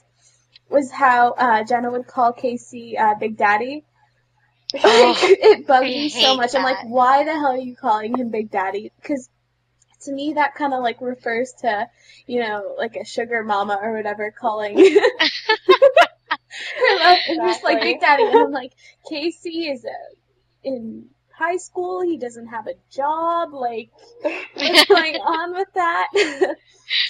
was 0.69 0.91
how 0.91 1.31
uh, 1.31 1.63
Jenna 1.63 1.91
would 1.91 2.07
call 2.07 2.33
Casey 2.33 2.97
uh, 2.97 3.15
Big 3.15 3.37
Daddy. 3.37 3.83
Oh, 4.83 5.17
it 5.21 5.65
bugged 5.65 5.85
me 5.85 6.09
so 6.09 6.37
much. 6.37 6.53
I'm 6.53 6.61
like, 6.61 6.85
why 6.85 7.23
the 7.23 7.31
hell 7.31 7.53
are 7.53 7.57
you 7.57 7.75
calling 7.75 8.15
him 8.15 8.29
Big 8.29 8.51
Daddy? 8.51 8.91
Because 9.01 9.27
to 10.01 10.11
me, 10.11 10.33
that 10.33 10.53
kind 10.53 10.75
of 10.75 10.83
like 10.83 11.01
refers 11.01 11.53
to, 11.61 11.87
you 12.27 12.39
know, 12.39 12.75
like 12.77 12.95
a 12.95 13.03
sugar 13.03 13.43
mama 13.43 13.79
or 13.81 13.95
whatever 13.95 14.29
calling. 14.29 14.77
her 16.77 16.99
love 16.99 17.17
interest 17.27 17.63
like 17.63 17.81
Big 17.81 17.99
Daddy, 17.99 18.25
and 18.25 18.37
I'm 18.37 18.51
like, 18.51 18.73
Casey 19.09 19.69
is 19.69 19.85
a, 19.85 20.67
in 20.67 21.09
high 21.35 21.57
school. 21.57 22.01
He 22.01 22.17
doesn't 22.17 22.47
have 22.47 22.67
a 22.67 22.75
job. 22.91 23.53
Like, 23.53 23.89
what's 24.21 24.85
going 24.85 25.15
on 25.15 25.53
with 25.53 25.73
that? 25.73 26.07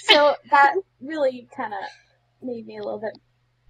so 0.04 0.34
that 0.50 0.74
really 1.00 1.48
kind 1.54 1.74
of 1.74 1.80
made 2.42 2.66
me 2.66 2.78
a 2.78 2.82
little 2.82 3.00
bit, 3.00 3.18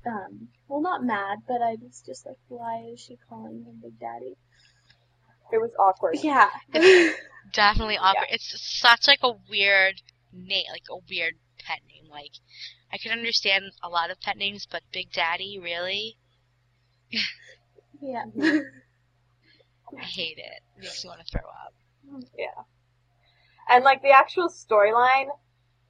um, 0.07 0.49
well, 0.69 0.81
not 0.81 1.05
mad, 1.05 1.39
but 1.47 1.61
I 1.63 1.77
was 1.83 2.03
just 2.05 2.27
like, 2.27 2.37
why 2.49 2.91
is 2.93 3.01
she 3.01 3.19
calling 3.29 3.65
him 3.65 3.81
Big 3.83 3.99
Daddy? 3.99 4.37
It 5.53 5.59
was 5.59 5.71
awkward. 5.79 6.17
Yeah. 6.23 6.49
Definitely 7.53 7.99
awkward. 7.99 8.29
It's 8.31 8.81
such 8.81 9.09
like 9.09 9.21
a 9.23 9.33
weird 9.49 10.01
name, 10.33 10.65
like 10.71 10.85
a 10.91 10.99
weird 11.09 11.35
pet 11.59 11.81
name. 11.89 12.11
Like 12.11 12.33
I 12.93 12.99
can 12.99 13.13
understand 13.13 13.65
a 13.83 13.89
lot 13.89 14.11
of 14.11 14.21
pet 14.21 14.37
names, 14.37 14.67
but 14.71 14.83
Big 14.93 15.13
Daddy, 15.13 15.59
really? 15.61 16.17
yeah. 18.01 18.25
I 19.99 20.03
hate 20.03 20.39
it. 20.39 20.63
It 20.77 20.83
makes 20.83 21.05
me 21.05 21.09
want 21.09 21.21
to 21.21 21.27
throw 21.31 21.49
up. 21.49 21.75
Yeah. 22.39 22.63
And 23.69 23.85
like 23.85 24.03
the 24.03 24.11
actual 24.11 24.49
storyline, 24.49 25.27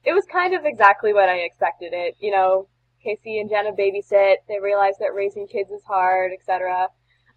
it 0.03 0.13
was 0.13 0.25
kind 0.31 0.55
of 0.55 0.65
exactly 0.65 1.13
what 1.13 1.29
I 1.29 1.37
expected 1.37 1.93
it. 1.93 2.15
You 2.19 2.31
know, 2.31 2.67
Casey 3.03 3.39
and 3.39 3.49
Jenna 3.49 3.71
babysit. 3.71 4.37
They 4.47 4.59
realize 4.61 4.95
that 4.99 5.13
raising 5.13 5.47
kids 5.47 5.71
is 5.71 5.83
hard, 5.83 6.31
etc. 6.33 6.89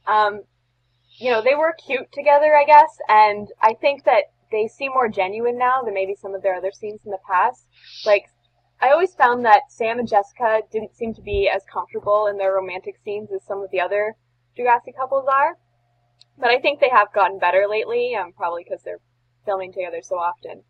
Um, 0.06 0.42
you 1.18 1.30
know, 1.30 1.42
they 1.42 1.54
were 1.54 1.74
cute 1.86 2.10
together, 2.12 2.56
I 2.56 2.64
guess, 2.64 2.98
and 3.08 3.48
I 3.62 3.74
think 3.74 4.04
that 4.04 4.24
they 4.50 4.68
seem 4.68 4.92
more 4.92 5.08
genuine 5.08 5.58
now 5.58 5.82
than 5.82 5.94
maybe 5.94 6.14
some 6.14 6.34
of 6.34 6.42
their 6.42 6.54
other 6.54 6.72
scenes 6.72 7.00
in 7.04 7.10
the 7.10 7.18
past. 7.28 7.66
Like, 8.04 8.26
I 8.80 8.90
always 8.90 9.14
found 9.14 9.44
that 9.44 9.62
Sam 9.70 9.98
and 9.98 10.08
Jessica 10.08 10.60
didn't 10.70 10.94
seem 10.94 11.14
to 11.14 11.22
be 11.22 11.50
as 11.52 11.62
comfortable 11.72 12.26
in 12.26 12.36
their 12.36 12.52
romantic 12.52 12.96
scenes 13.04 13.30
as 13.32 13.44
some 13.46 13.62
of 13.62 13.70
the 13.70 13.80
other 13.80 14.14
Degrassi 14.58 14.94
couples 14.96 15.26
are. 15.28 15.56
But 16.38 16.50
I 16.50 16.58
think 16.58 16.80
they 16.80 16.90
have 16.90 17.12
gotten 17.12 17.38
better 17.38 17.66
lately, 17.68 18.14
um, 18.14 18.32
probably 18.32 18.64
because 18.64 18.82
they're 18.84 19.00
filming 19.44 19.72
together 19.72 20.00
so 20.02 20.16
often. 20.16 20.64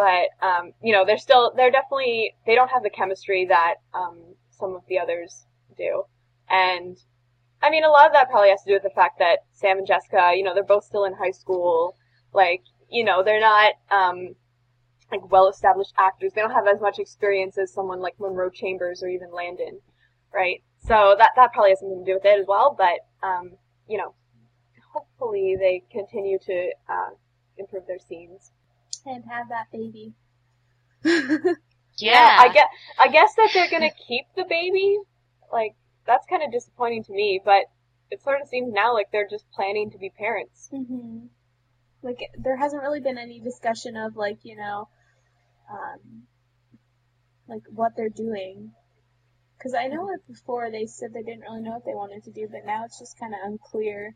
But 0.00 0.30
um, 0.40 0.72
you 0.82 0.94
know, 0.94 1.04
they're 1.04 1.18
still 1.18 1.52
they're 1.54 1.70
definitely 1.70 2.32
they 2.46 2.54
don't 2.54 2.70
have 2.70 2.82
the 2.82 2.88
chemistry 2.88 3.44
that 3.50 3.74
um, 3.92 4.16
some 4.48 4.74
of 4.74 4.80
the 4.88 4.98
others 4.98 5.44
do. 5.76 6.04
And 6.48 6.96
I 7.60 7.68
mean, 7.68 7.84
a 7.84 7.90
lot 7.90 8.06
of 8.06 8.14
that 8.14 8.30
probably 8.30 8.48
has 8.48 8.62
to 8.62 8.70
do 8.70 8.74
with 8.76 8.82
the 8.82 8.96
fact 8.96 9.18
that 9.18 9.40
Sam 9.52 9.76
and 9.76 9.86
Jessica, 9.86 10.32
you 10.34 10.42
know, 10.42 10.54
they're 10.54 10.64
both 10.64 10.84
still 10.84 11.04
in 11.04 11.12
high 11.12 11.32
school. 11.32 11.96
Like, 12.32 12.62
you 12.88 13.04
know, 13.04 13.22
they're 13.22 13.42
not 13.42 13.74
um, 13.90 14.36
like 15.12 15.30
well-established 15.30 15.92
actors. 15.98 16.32
They 16.34 16.40
don't 16.40 16.50
have 16.50 16.66
as 16.66 16.80
much 16.80 16.98
experience 16.98 17.58
as 17.58 17.70
someone 17.70 18.00
like 18.00 18.14
Munro 18.18 18.48
Chambers 18.48 19.02
or 19.02 19.08
even 19.08 19.30
Landon, 19.34 19.80
right? 20.32 20.62
So 20.78 21.14
that 21.18 21.32
that 21.36 21.52
probably 21.52 21.72
has 21.72 21.80
something 21.80 22.06
to 22.06 22.10
do 22.10 22.14
with 22.14 22.24
it 22.24 22.40
as 22.40 22.46
well. 22.48 22.74
But 22.74 23.00
um, 23.22 23.50
you 23.86 23.98
know, 23.98 24.14
hopefully 24.94 25.56
they 25.60 25.82
continue 25.92 26.38
to 26.46 26.70
uh, 26.88 27.10
improve 27.58 27.86
their 27.86 27.98
scenes. 27.98 28.50
And 29.06 29.24
have 29.30 29.48
that 29.48 29.66
baby. 29.72 30.14
Yeah. 31.98 32.36
I 32.38 32.48
guess 32.48 32.68
I 32.98 33.08
guess 33.08 33.34
that 33.36 33.50
they're 33.52 33.70
gonna 33.70 33.90
keep 34.08 34.26
the 34.36 34.44
baby. 34.44 34.98
Like 35.52 35.74
that's 36.06 36.26
kind 36.26 36.42
of 36.42 36.52
disappointing 36.52 37.04
to 37.04 37.12
me, 37.12 37.40
but 37.44 37.64
it 38.10 38.22
sort 38.22 38.40
of 38.40 38.48
seems 38.48 38.72
now 38.72 38.94
like 38.94 39.10
they're 39.12 39.28
just 39.28 39.50
planning 39.52 39.90
to 39.90 39.98
be 39.98 40.10
parents. 40.10 40.68
hmm 40.70 41.26
Like 42.02 42.20
there 42.38 42.56
hasn't 42.56 42.82
really 42.82 43.00
been 43.00 43.18
any 43.18 43.40
discussion 43.40 43.96
of 43.96 44.16
like 44.16 44.38
you 44.44 44.56
know, 44.56 44.88
um, 45.70 46.22
like 47.48 47.62
what 47.70 47.92
they're 47.96 48.08
doing. 48.08 48.72
Because 49.58 49.74
I 49.74 49.88
know 49.88 50.06
that 50.06 50.26
before 50.26 50.70
they 50.70 50.86
said 50.86 51.12
they 51.12 51.22
didn't 51.22 51.42
really 51.42 51.60
know 51.60 51.72
what 51.72 51.84
they 51.84 51.94
wanted 51.94 52.24
to 52.24 52.30
do, 52.32 52.48
but 52.50 52.64
now 52.64 52.84
it's 52.86 52.98
just 52.98 53.18
kind 53.18 53.34
of 53.34 53.40
unclear. 53.44 54.14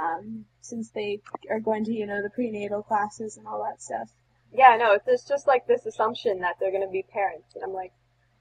Um, 0.00 0.46
since 0.60 0.90
they 0.90 1.20
are 1.50 1.60
going 1.60 1.84
to 1.84 1.92
you 1.92 2.06
know 2.06 2.22
the 2.22 2.30
prenatal 2.30 2.82
classes 2.82 3.36
and 3.36 3.46
all 3.46 3.62
that 3.64 3.82
stuff. 3.82 4.10
Yeah, 4.52 4.76
no, 4.78 4.92
it's 4.92 5.06
it's 5.06 5.28
just 5.28 5.46
like 5.46 5.66
this 5.66 5.86
assumption 5.86 6.40
that 6.40 6.56
they're 6.58 6.72
gonna 6.72 6.90
be 6.90 7.02
parents, 7.02 7.54
and 7.54 7.64
I'm 7.64 7.72
like, 7.72 7.92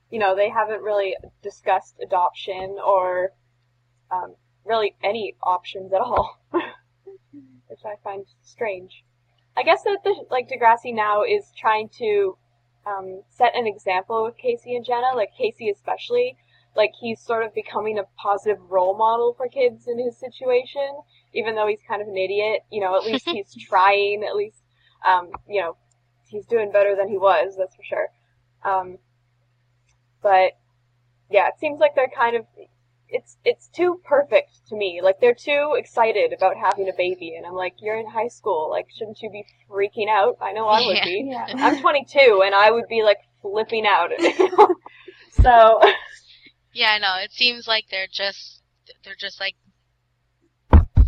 you 0.09 0.19
know, 0.19 0.35
they 0.35 0.49
haven't 0.49 0.81
really 0.81 1.15
discussed 1.41 1.95
adoption 2.01 2.77
or 2.85 3.31
um, 4.11 4.35
really 4.65 4.95
any 5.03 5.35
options 5.41 5.93
at 5.93 6.01
all, 6.01 6.37
which 6.51 7.79
I 7.85 7.95
find 8.03 8.25
strange. 8.43 9.03
I 9.55 9.63
guess 9.63 9.83
that 9.83 9.99
the 10.03 10.25
like 10.29 10.49
Degrassi 10.49 10.93
now 10.93 11.23
is 11.23 11.51
trying 11.57 11.89
to 11.97 12.37
um, 12.85 13.23
set 13.29 13.55
an 13.55 13.67
example 13.67 14.23
with 14.23 14.37
Casey 14.37 14.75
and 14.75 14.85
Jenna, 14.85 15.15
like 15.15 15.29
Casey 15.37 15.69
especially. 15.69 16.37
Like 16.75 16.91
he's 16.99 17.19
sort 17.19 17.43
of 17.43 17.53
becoming 17.53 17.99
a 17.99 18.03
positive 18.17 18.59
role 18.69 18.95
model 18.95 19.33
for 19.33 19.47
kids 19.49 19.87
in 19.87 19.99
his 19.99 20.17
situation, 20.17 21.01
even 21.33 21.55
though 21.55 21.67
he's 21.67 21.81
kind 21.87 22.01
of 22.01 22.07
an 22.07 22.17
idiot. 22.17 22.61
You 22.71 22.81
know, 22.81 22.95
at 22.95 23.03
least 23.05 23.25
he's 23.31 23.53
trying. 23.53 24.23
At 24.23 24.35
least, 24.35 24.61
um, 25.05 25.31
you 25.47 25.61
know, 25.61 25.77
he's 26.27 26.45
doing 26.45 26.71
better 26.71 26.95
than 26.95 27.07
he 27.09 27.17
was. 27.17 27.55
That's 27.57 27.75
for 27.75 27.83
sure. 27.83 28.07
Um, 28.63 28.97
but 30.21 30.53
yeah, 31.29 31.47
it 31.47 31.55
seems 31.59 31.79
like 31.79 31.95
they're 31.95 32.11
kind 32.15 32.35
of 32.35 32.45
it's 33.09 33.37
it's 33.43 33.67
too 33.67 33.99
perfect 34.05 34.67
to 34.69 34.75
me. 34.75 35.01
Like 35.03 35.19
they're 35.19 35.35
too 35.35 35.75
excited 35.77 36.33
about 36.33 36.55
having 36.57 36.87
a 36.89 36.93
baby, 36.97 37.35
and 37.35 37.45
I'm 37.45 37.55
like, 37.55 37.75
you're 37.81 37.97
in 37.97 38.07
high 38.07 38.29
school. 38.29 38.69
Like, 38.69 38.87
shouldn't 38.95 39.21
you 39.21 39.29
be 39.29 39.45
freaking 39.69 40.07
out? 40.09 40.37
I 40.41 40.53
know 40.53 40.67
I 40.67 40.81
would 40.85 40.95
Yeah. 40.97 41.05
be. 41.05 41.25
Yeah. 41.29 41.47
I'm 41.57 41.81
22, 41.81 42.41
and 42.45 42.55
I 42.55 42.71
would 42.71 42.87
be 42.87 43.03
like 43.03 43.19
flipping 43.41 43.85
out. 43.85 44.11
so 45.31 45.81
Yeah, 46.73 46.91
I 46.91 46.99
know. 46.99 47.15
It 47.21 47.31
seems 47.33 47.67
like 47.67 47.85
they're 47.89 48.07
just 48.11 48.61
they're 49.03 49.15
just 49.15 49.39
like 49.39 49.55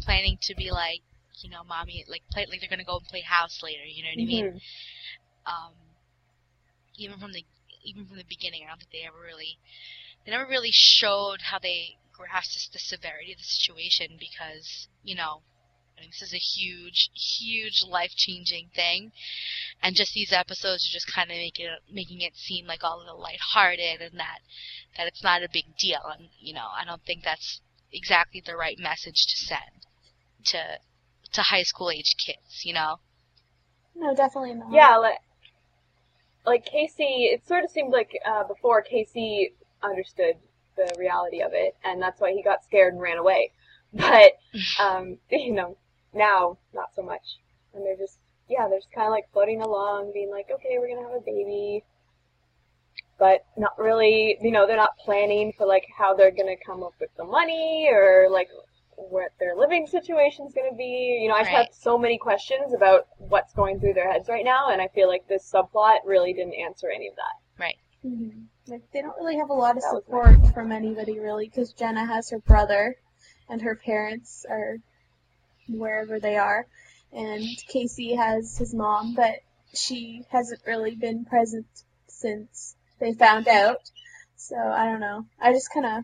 planning 0.03 0.37
to 0.43 0.55
be 0.55 0.71
like, 0.71 1.01
you 1.41 1.49
know, 1.49 1.63
mommy 1.63 2.05
like 2.07 2.23
play 2.31 2.45
like 2.49 2.59
they're 2.61 2.69
gonna 2.69 2.83
go 2.85 2.97
and 2.97 3.07
play 3.07 3.21
house 3.21 3.61
later, 3.63 3.85
you 3.85 4.03
know 4.03 4.09
what 4.09 4.23
I 4.23 4.25
mean? 4.25 4.47
mhm. 4.47 4.61
Um 5.45 5.73
even 6.97 7.19
from 7.19 7.33
the 7.33 7.45
even 7.83 8.05
from 8.07 8.17
the 8.17 8.25
beginning, 8.27 8.63
I 8.63 8.69
don't 8.69 8.79
think 8.79 8.91
they 8.91 9.07
ever 9.07 9.19
really 9.19 9.59
they 10.25 10.31
never 10.31 10.45
really 10.49 10.71
showed 10.71 11.41
how 11.43 11.59
they 11.59 11.97
grasped 12.13 12.71
the 12.73 12.79
severity 12.79 13.33
of 13.33 13.39
the 13.39 13.43
situation 13.43 14.17
because, 14.19 14.87
you 15.03 15.15
know, 15.15 15.43
I 15.97 16.01
mean, 16.01 16.11
this 16.11 16.21
is 16.21 16.33
a 16.33 16.37
huge, 16.37 17.09
huge 17.13 17.83
life 17.87 18.11
changing 18.15 18.69
thing, 18.75 19.11
and 19.81 19.95
just 19.95 20.13
these 20.13 20.31
episodes 20.33 20.87
are 20.87 20.93
just 20.93 21.11
kind 21.13 21.31
of 21.31 21.37
making 21.37 21.65
it 21.67 21.79
making 21.91 22.21
it 22.21 22.35
seem 22.35 22.65
like 22.67 22.83
all 22.83 22.99
of 23.01 23.07
the 23.07 23.13
lighthearted 23.13 24.01
and 24.01 24.19
that 24.19 24.39
that 24.97 25.07
it's 25.07 25.23
not 25.23 25.43
a 25.43 25.49
big 25.51 25.75
deal. 25.77 26.01
And 26.17 26.29
you 26.39 26.53
know, 26.53 26.69
I 26.75 26.85
don't 26.85 27.03
think 27.05 27.23
that's 27.23 27.61
exactly 27.91 28.41
the 28.45 28.55
right 28.57 28.79
message 28.79 29.25
to 29.27 29.35
send 29.37 29.82
to 30.45 30.79
to 31.33 31.41
high 31.41 31.63
school 31.63 31.89
age 31.91 32.15
kids. 32.17 32.63
You 32.63 32.73
know? 32.73 32.97
No, 33.95 34.13
definitely 34.15 34.53
not. 34.55 34.71
Yeah, 34.71 34.97
like 34.97 35.19
like 36.45 36.65
Casey, 36.65 37.25
it 37.33 37.47
sort 37.47 37.63
of 37.63 37.71
seemed 37.71 37.91
like 37.93 38.11
uh, 38.25 38.43
before 38.43 38.81
Casey 38.81 39.53
understood 39.81 40.35
the 40.75 40.93
reality 40.97 41.41
of 41.41 41.51
it, 41.53 41.75
and 41.83 42.01
that's 42.01 42.19
why 42.21 42.31
he 42.33 42.41
got 42.43 42.63
scared 42.63 42.93
and 42.93 43.01
ran 43.01 43.17
away. 43.17 43.51
But 43.93 44.33
um, 44.79 45.19
you 45.29 45.53
know, 45.53 45.77
now 46.13 46.57
not 46.73 46.95
so 46.95 47.03
much, 47.03 47.39
and 47.73 47.85
they're 47.85 47.97
just 47.97 48.17
yeah, 48.49 48.67
they're 48.67 48.79
just 48.79 48.91
kind 48.91 49.07
of 49.07 49.11
like 49.11 49.31
floating 49.31 49.61
along, 49.61 50.11
being 50.13 50.31
like, 50.31 50.47
okay, 50.53 50.77
we're 50.79 50.87
gonna 50.93 51.07
have 51.07 51.17
a 51.17 51.25
baby. 51.25 51.83
but 53.19 53.45
not 53.57 53.77
really. 53.77 54.37
You 54.41 54.51
know, 54.51 54.65
they're 54.67 54.75
not 54.75 54.97
planning 54.97 55.53
for 55.57 55.65
like 55.65 55.85
how 55.97 56.13
they're 56.15 56.31
gonna 56.31 56.57
come 56.65 56.83
up 56.83 56.93
with 56.99 57.09
the 57.17 57.23
money 57.23 57.87
or 57.91 58.27
like 58.29 58.49
what 58.97 59.31
their 59.39 59.55
living 59.55 59.87
situation 59.87 60.45
is 60.45 60.53
gonna 60.53 60.75
be. 60.75 61.19
You 61.21 61.29
know, 61.29 61.35
I 61.35 61.41
just 61.41 61.51
Right. 61.51 61.65
have 61.67 61.73
so 61.73 61.97
many 61.97 62.17
questions 62.17 62.73
about 62.73 63.07
what's 63.17 63.53
going 63.53 63.79
through 63.79 63.93
their 63.93 64.11
heads 64.11 64.29
right 64.29 64.45
now, 64.45 64.69
and 64.69 64.81
I 64.81 64.87
feel 64.89 65.07
like 65.07 65.27
this 65.27 65.49
subplot 65.51 65.99
really 66.05 66.33
didn't 66.33 66.55
answer 66.55 66.89
any 66.89 67.07
of 67.07 67.15
that. 67.15 67.75
hmm 68.03 68.29
Like 68.67 68.81
they 68.91 69.01
don't 69.01 69.15
really 69.17 69.37
have 69.37 69.49
a 69.49 69.53
lot 69.53 69.77
of 69.77 69.83
That 69.83 69.93
was 69.93 70.03
support 70.03 70.53
from 70.53 70.71
anybody 70.71 71.19
really, 71.19 71.47
because 71.47 71.71
Jenna 71.73 72.05
has 72.05 72.29
her 72.31 72.39
brother, 72.39 72.97
and 73.49 73.61
her 73.61 73.75
parents 73.75 74.45
are 74.49 74.77
wherever 75.69 76.19
they 76.19 76.37
are, 76.37 76.67
and 77.11 77.43
KC 77.69 78.15
has 78.17 78.57
his 78.57 78.73
mom, 78.73 79.15
but 79.15 79.35
she 79.73 80.23
hasn't 80.29 80.61
really 80.67 80.95
been 80.95 81.25
present 81.25 81.67
since 82.07 82.75
they 82.99 83.13
found 83.13 83.47
out. 83.47 83.89
So 84.35 84.57
I 84.57 84.85
don't 84.85 84.99
know. 84.99 85.25
I 85.39 85.53
just 85.53 85.71
kind 85.71 85.85
of 85.85 86.03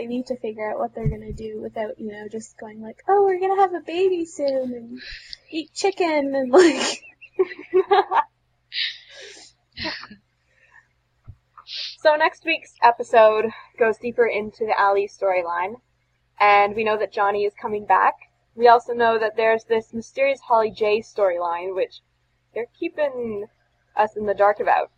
they 0.00 0.06
need 0.06 0.24
to 0.24 0.36
figure 0.38 0.70
out 0.70 0.78
what 0.78 0.94
they're 0.94 1.10
gonna 1.10 1.30
do 1.30 1.60
without 1.60 1.98
you 1.98 2.10
know 2.10 2.26
just 2.26 2.58
going 2.58 2.80
like, 2.80 3.02
oh, 3.06 3.22
we're 3.22 3.38
gonna 3.38 3.60
have 3.60 3.74
a 3.74 3.80
baby 3.80 4.24
soon 4.24 4.72
and 4.72 4.98
eat 5.50 5.70
chicken 5.74 6.34
and 6.34 6.50
like. 6.52 7.02
So 11.98 12.16
next 12.16 12.46
week's 12.46 12.74
episode 12.82 13.50
goes 13.78 13.98
deeper 13.98 14.26
into 14.26 14.64
the 14.64 14.74
Alli 14.76 15.06
storyline, 15.06 15.74
and 16.40 16.74
we 16.74 16.82
know 16.82 16.96
that 16.96 17.12
Johnny 17.12 17.44
is 17.44 17.52
coming 17.60 17.84
back. 17.84 18.14
We 18.54 18.68
also 18.68 18.94
know 18.94 19.18
that 19.18 19.36
there's 19.36 19.64
this 19.64 19.92
mysterious 19.92 20.40
Holly 20.40 20.70
J 20.70 21.02
storyline, 21.02 21.76
which 21.76 22.00
they're 22.54 22.72
keeping 22.78 23.44
us 23.94 24.16
in 24.16 24.24
the 24.24 24.34
dark 24.34 24.60
about, 24.60 24.90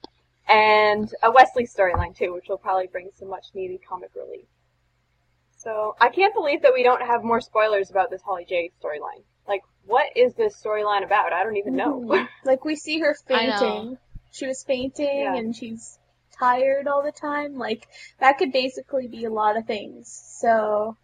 and 0.48 1.12
a 1.24 1.32
Wesley 1.32 1.66
storyline 1.66 2.16
too, 2.16 2.32
which 2.32 2.48
will 2.48 2.56
probably 2.56 2.86
bring 2.86 3.10
some 3.12 3.28
much 3.28 3.46
needed 3.52 3.80
comic 3.86 4.10
relief. 4.14 4.46
So 5.62 5.94
I 6.00 6.08
can't 6.08 6.34
believe 6.34 6.62
that 6.62 6.72
we 6.74 6.82
don't 6.82 7.02
have 7.02 7.22
more 7.22 7.40
spoilers 7.40 7.90
about 7.90 8.10
this 8.10 8.20
Holly 8.22 8.44
J 8.48 8.70
storyline. 8.82 9.22
Like, 9.46 9.62
what 9.86 10.06
is 10.16 10.34
this 10.34 10.60
storyline 10.60 11.04
about? 11.04 11.32
I 11.32 11.44
don't 11.44 11.56
even 11.56 11.76
know. 11.76 12.00
Mhm. 12.00 12.28
Like 12.44 12.64
we 12.64 12.74
see 12.76 12.98
her 13.00 13.14
fainting. 13.28 13.98
She 14.32 14.46
was 14.46 14.64
fainting 14.64 15.20
Yeah. 15.20 15.36
and 15.36 15.54
she's 15.54 15.98
tired 16.38 16.88
all 16.88 17.02
the 17.02 17.12
time. 17.12 17.56
Like 17.58 17.86
that 18.18 18.38
could 18.38 18.50
basically 18.52 19.06
be 19.06 19.24
a 19.24 19.30
lot 19.30 19.56
of 19.56 19.66
things. 19.66 20.08
So 20.40 20.96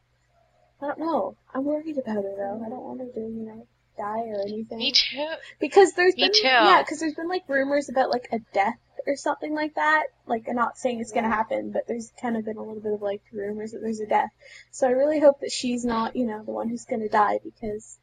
I 0.82 0.86
don't 0.86 0.98
know. 0.98 1.36
I'm 1.54 1.64
worried 1.64 1.98
about 1.98 2.16
her 2.16 2.34
though. 2.36 2.62
I 2.64 2.68
don't 2.68 2.82
want 2.82 3.00
her 3.00 3.06
to, 3.06 3.20
you 3.20 3.46
know, 3.46 3.66
die 3.96 4.26
or 4.28 4.40
anything. 4.42 4.78
Me 4.78 4.92
too. 4.92 5.28
Because 5.60 5.92
there's 5.92 6.16
Me 6.16 6.24
been 6.24 6.32
too. 6.32 6.46
yeah, 6.48 6.82
because 6.82 6.98
there's 7.00 7.14
been 7.14 7.28
like 7.28 7.48
rumors 7.48 7.88
about 7.88 8.10
like 8.10 8.28
a 8.32 8.38
death 8.52 8.78
or 9.08 9.16
something 9.16 9.54
like 9.54 9.74
that. 9.74 10.04
Like 10.26 10.44
I'm 10.48 10.54
not 10.54 10.76
saying 10.78 11.00
it's 11.00 11.12
gonna 11.12 11.28
happen, 11.28 11.72
but 11.72 11.88
there's 11.88 12.12
kind 12.20 12.36
of 12.36 12.44
been 12.44 12.58
a 12.58 12.62
little 12.62 12.80
bit 12.80 12.92
of 12.92 13.02
like 13.02 13.22
rumors 13.32 13.72
that 13.72 13.80
there's 13.82 14.00
a 14.00 14.06
death. 14.06 14.30
So 14.70 14.86
I 14.86 14.90
really 14.90 15.18
hope 15.18 15.40
that 15.40 15.50
she's 15.50 15.84
not, 15.84 16.14
you 16.14 16.26
know, 16.26 16.44
the 16.44 16.52
one 16.52 16.68
who's 16.68 16.84
gonna 16.84 17.08
die 17.08 17.40
because 17.42 17.98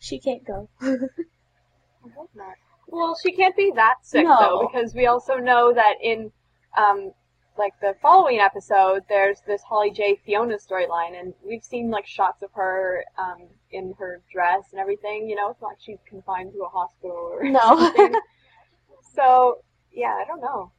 she 0.00 0.18
can't 0.18 0.44
go. 0.44 0.68
I 0.82 2.08
hope 2.16 2.30
not. 2.34 2.54
Well, 2.88 3.16
she 3.22 3.32
can't 3.32 3.56
be 3.56 3.72
that 3.76 3.96
sick 4.02 4.26
No. 4.26 4.36
though, 4.38 4.68
because 4.70 4.94
we 4.94 5.06
also 5.06 5.36
know 5.36 5.72
that 5.72 5.94
in, 6.02 6.32
um, 6.76 7.12
like 7.56 7.72
the 7.80 7.94
following 8.02 8.38
episode, 8.40 9.02
there's 9.08 9.40
this 9.46 9.62
Holly 9.62 9.90
J 9.92 10.18
Fiona 10.26 10.56
storyline, 10.56 11.18
and 11.18 11.32
we've 11.46 11.62
seen 11.62 11.90
like 11.90 12.06
shots 12.06 12.42
of 12.42 12.50
her, 12.54 13.04
um, 13.16 13.46
in 13.70 13.94
her 13.98 14.20
dress 14.32 14.64
and 14.72 14.80
everything. 14.80 15.28
You 15.28 15.36
know, 15.36 15.50
it's 15.50 15.60
not 15.62 15.68
like 15.68 15.80
she's 15.80 15.98
confined 16.08 16.52
to 16.52 16.64
a 16.64 16.68
hospital 16.68 17.16
or 17.16 17.44
No. 17.44 17.92
so 19.14 19.58
yeah, 19.92 20.18
I 20.20 20.24
don't 20.26 20.40
know. 20.40 20.72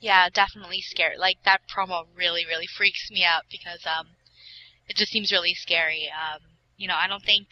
Yeah, 0.00 0.28
definitely 0.32 0.80
scared. 0.80 1.18
Like 1.18 1.38
that 1.44 1.60
promo 1.68 2.04
really, 2.14 2.46
really 2.46 2.66
freaks 2.66 3.10
me 3.10 3.24
out 3.24 3.44
because 3.50 3.84
um, 3.86 4.08
it 4.88 4.96
just 4.96 5.12
seems 5.12 5.32
really 5.32 5.54
scary. 5.54 6.08
Um, 6.10 6.40
you 6.76 6.88
know, 6.88 6.96
I 6.96 7.06
don't 7.06 7.22
think, 7.22 7.46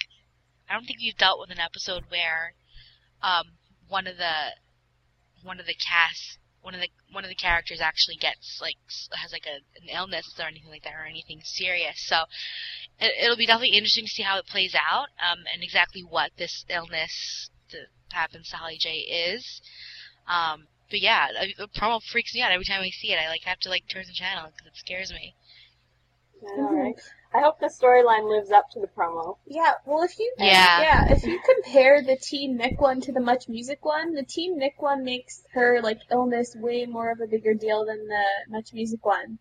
I 0.68 0.74
don't 0.74 0.84
think 0.84 1.00
we've 1.00 1.16
dealt 1.16 1.40
with 1.40 1.50
an 1.50 1.60
episode 1.60 2.04
where, 2.08 2.54
um, 3.22 3.44
one 3.88 4.06
of 4.06 4.16
the, 4.16 4.56
one 5.42 5.60
of 5.60 5.66
the 5.66 5.74
cast, 5.74 6.38
one 6.62 6.74
of 6.74 6.80
the 6.80 6.88
one 7.12 7.24
of 7.24 7.30
the 7.30 7.34
characters 7.34 7.80
actually 7.80 8.16
gets 8.16 8.58
like 8.60 8.76
has 9.12 9.32
like 9.32 9.46
a 9.46 9.56
an 9.80 9.88
illness 9.88 10.34
or 10.38 10.46
anything 10.46 10.68
like 10.68 10.82
that 10.82 10.94
or 10.94 11.06
anything 11.06 11.40
serious. 11.42 11.94
So 12.06 12.24
it, 13.00 13.12
it'll 13.22 13.36
be 13.36 13.46
definitely 13.46 13.76
interesting 13.76 14.04
to 14.04 14.10
see 14.10 14.22
how 14.22 14.38
it 14.38 14.46
plays 14.46 14.74
out 14.74 15.08
um, 15.18 15.44
and 15.52 15.62
exactly 15.62 16.02
what 16.02 16.32
this 16.36 16.64
illness 16.68 17.48
that 17.70 17.86
happens 18.12 18.48
to 18.50 18.56
Holly 18.56 18.76
J 18.78 18.90
is. 18.90 19.60
Um, 20.26 20.66
but 20.90 21.00
yeah, 21.00 21.28
I- 21.38 21.54
the 21.56 21.68
promo 21.68 22.02
freaks 22.02 22.34
me 22.34 22.42
out 22.42 22.52
every 22.52 22.64
time 22.64 22.80
I 22.82 22.90
see 22.90 23.12
it. 23.12 23.18
I 23.18 23.28
like 23.28 23.42
have 23.44 23.58
to 23.60 23.68
like 23.68 23.88
turn 23.88 24.04
the 24.06 24.12
channel 24.12 24.50
because 24.50 24.66
it 24.66 24.76
scares 24.76 25.12
me. 25.12 25.34
I 26.46 26.56
know. 26.56 26.94
I 27.34 27.40
hope 27.40 27.58
the 27.60 27.66
storyline 27.66 28.28
lives 28.30 28.50
up 28.50 28.70
to 28.70 28.80
the 28.80 28.86
promo. 28.86 29.36
Yeah, 29.46 29.74
well, 29.84 30.02
if 30.02 30.18
you 30.18 30.32
Yeah. 30.38 30.80
yeah, 30.80 31.12
if 31.12 31.24
you 31.24 31.40
compare 31.40 32.02
the 32.02 32.16
TeenNick 32.16 32.78
one 32.78 33.00
to 33.02 33.12
the 33.12 33.20
Much 33.20 33.48
Music 33.48 33.84
one, 33.84 34.14
the 34.14 34.22
TeenNick 34.24 34.74
one 34.78 35.04
makes 35.04 35.42
her 35.52 35.80
like 35.82 35.98
illness 36.10 36.56
way 36.56 36.86
more 36.86 37.10
of 37.10 37.20
a 37.20 37.26
bigger 37.26 37.54
deal 37.54 37.84
than 37.84 38.06
the 38.08 38.24
Much 38.48 38.72
Music 38.72 39.04
one. 39.04 39.38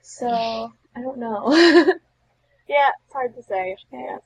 So 0.00 0.72
I 0.96 1.00
don't 1.00 1.18
know. 1.18 1.94
Yeah, 2.68 2.90
it's 3.04 3.12
hard 3.12 3.34
to 3.34 3.42
say. 3.42 3.76
Yeah. 3.92 4.18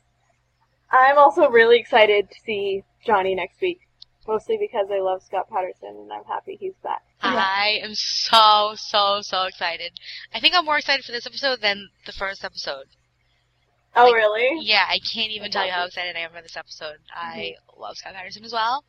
I'm 0.91 1.19
also 1.19 1.49
really 1.51 1.81
excited 1.81 2.31
to 2.31 2.41
see 2.45 2.85
Johnny 3.05 3.35
next 3.35 3.61
week. 3.61 3.81
Mostly 4.27 4.57
because 4.57 4.89
I 4.91 5.01
love 5.01 5.23
Scott 5.23 5.49
Paterson 5.49 5.97
and 5.97 6.12
I'm 6.12 6.25
happy 6.25 6.57
he's 6.59 6.75
back. 6.83 7.03
I 7.21 7.79
am 7.83 7.95
so 7.95 8.75
so 8.77 9.21
so 9.23 9.45
excited. 9.45 9.93
I 10.35 10.41
think 10.41 10.55
I'm 10.55 10.65
more 10.65 10.79
excited 10.79 11.05
for 11.05 11.12
this 11.12 11.27
episode 11.27 11.61
than 11.61 11.91
the 12.07 12.12
first 12.12 12.45
episode. 12.45 12.87
Oh, 13.95 14.05
Like, 14.05 14.15
really? 14.15 14.59
Yeah, 14.61 14.85
I 14.87 14.99
can't 14.99 15.31
even 15.31 15.45
That's 15.45 15.55
tell 15.55 15.67
you 15.67 15.73
how 15.73 15.87
excited 15.87 16.17
I 16.17 16.21
am 16.21 16.31
for 16.31 16.43
this 16.43 16.57
episode. 16.57 16.99
I 17.15 17.55
love 17.79 17.97
Scott 17.97 18.12
Paterson 18.15 18.45
as 18.45 18.53
well. 18.53 18.85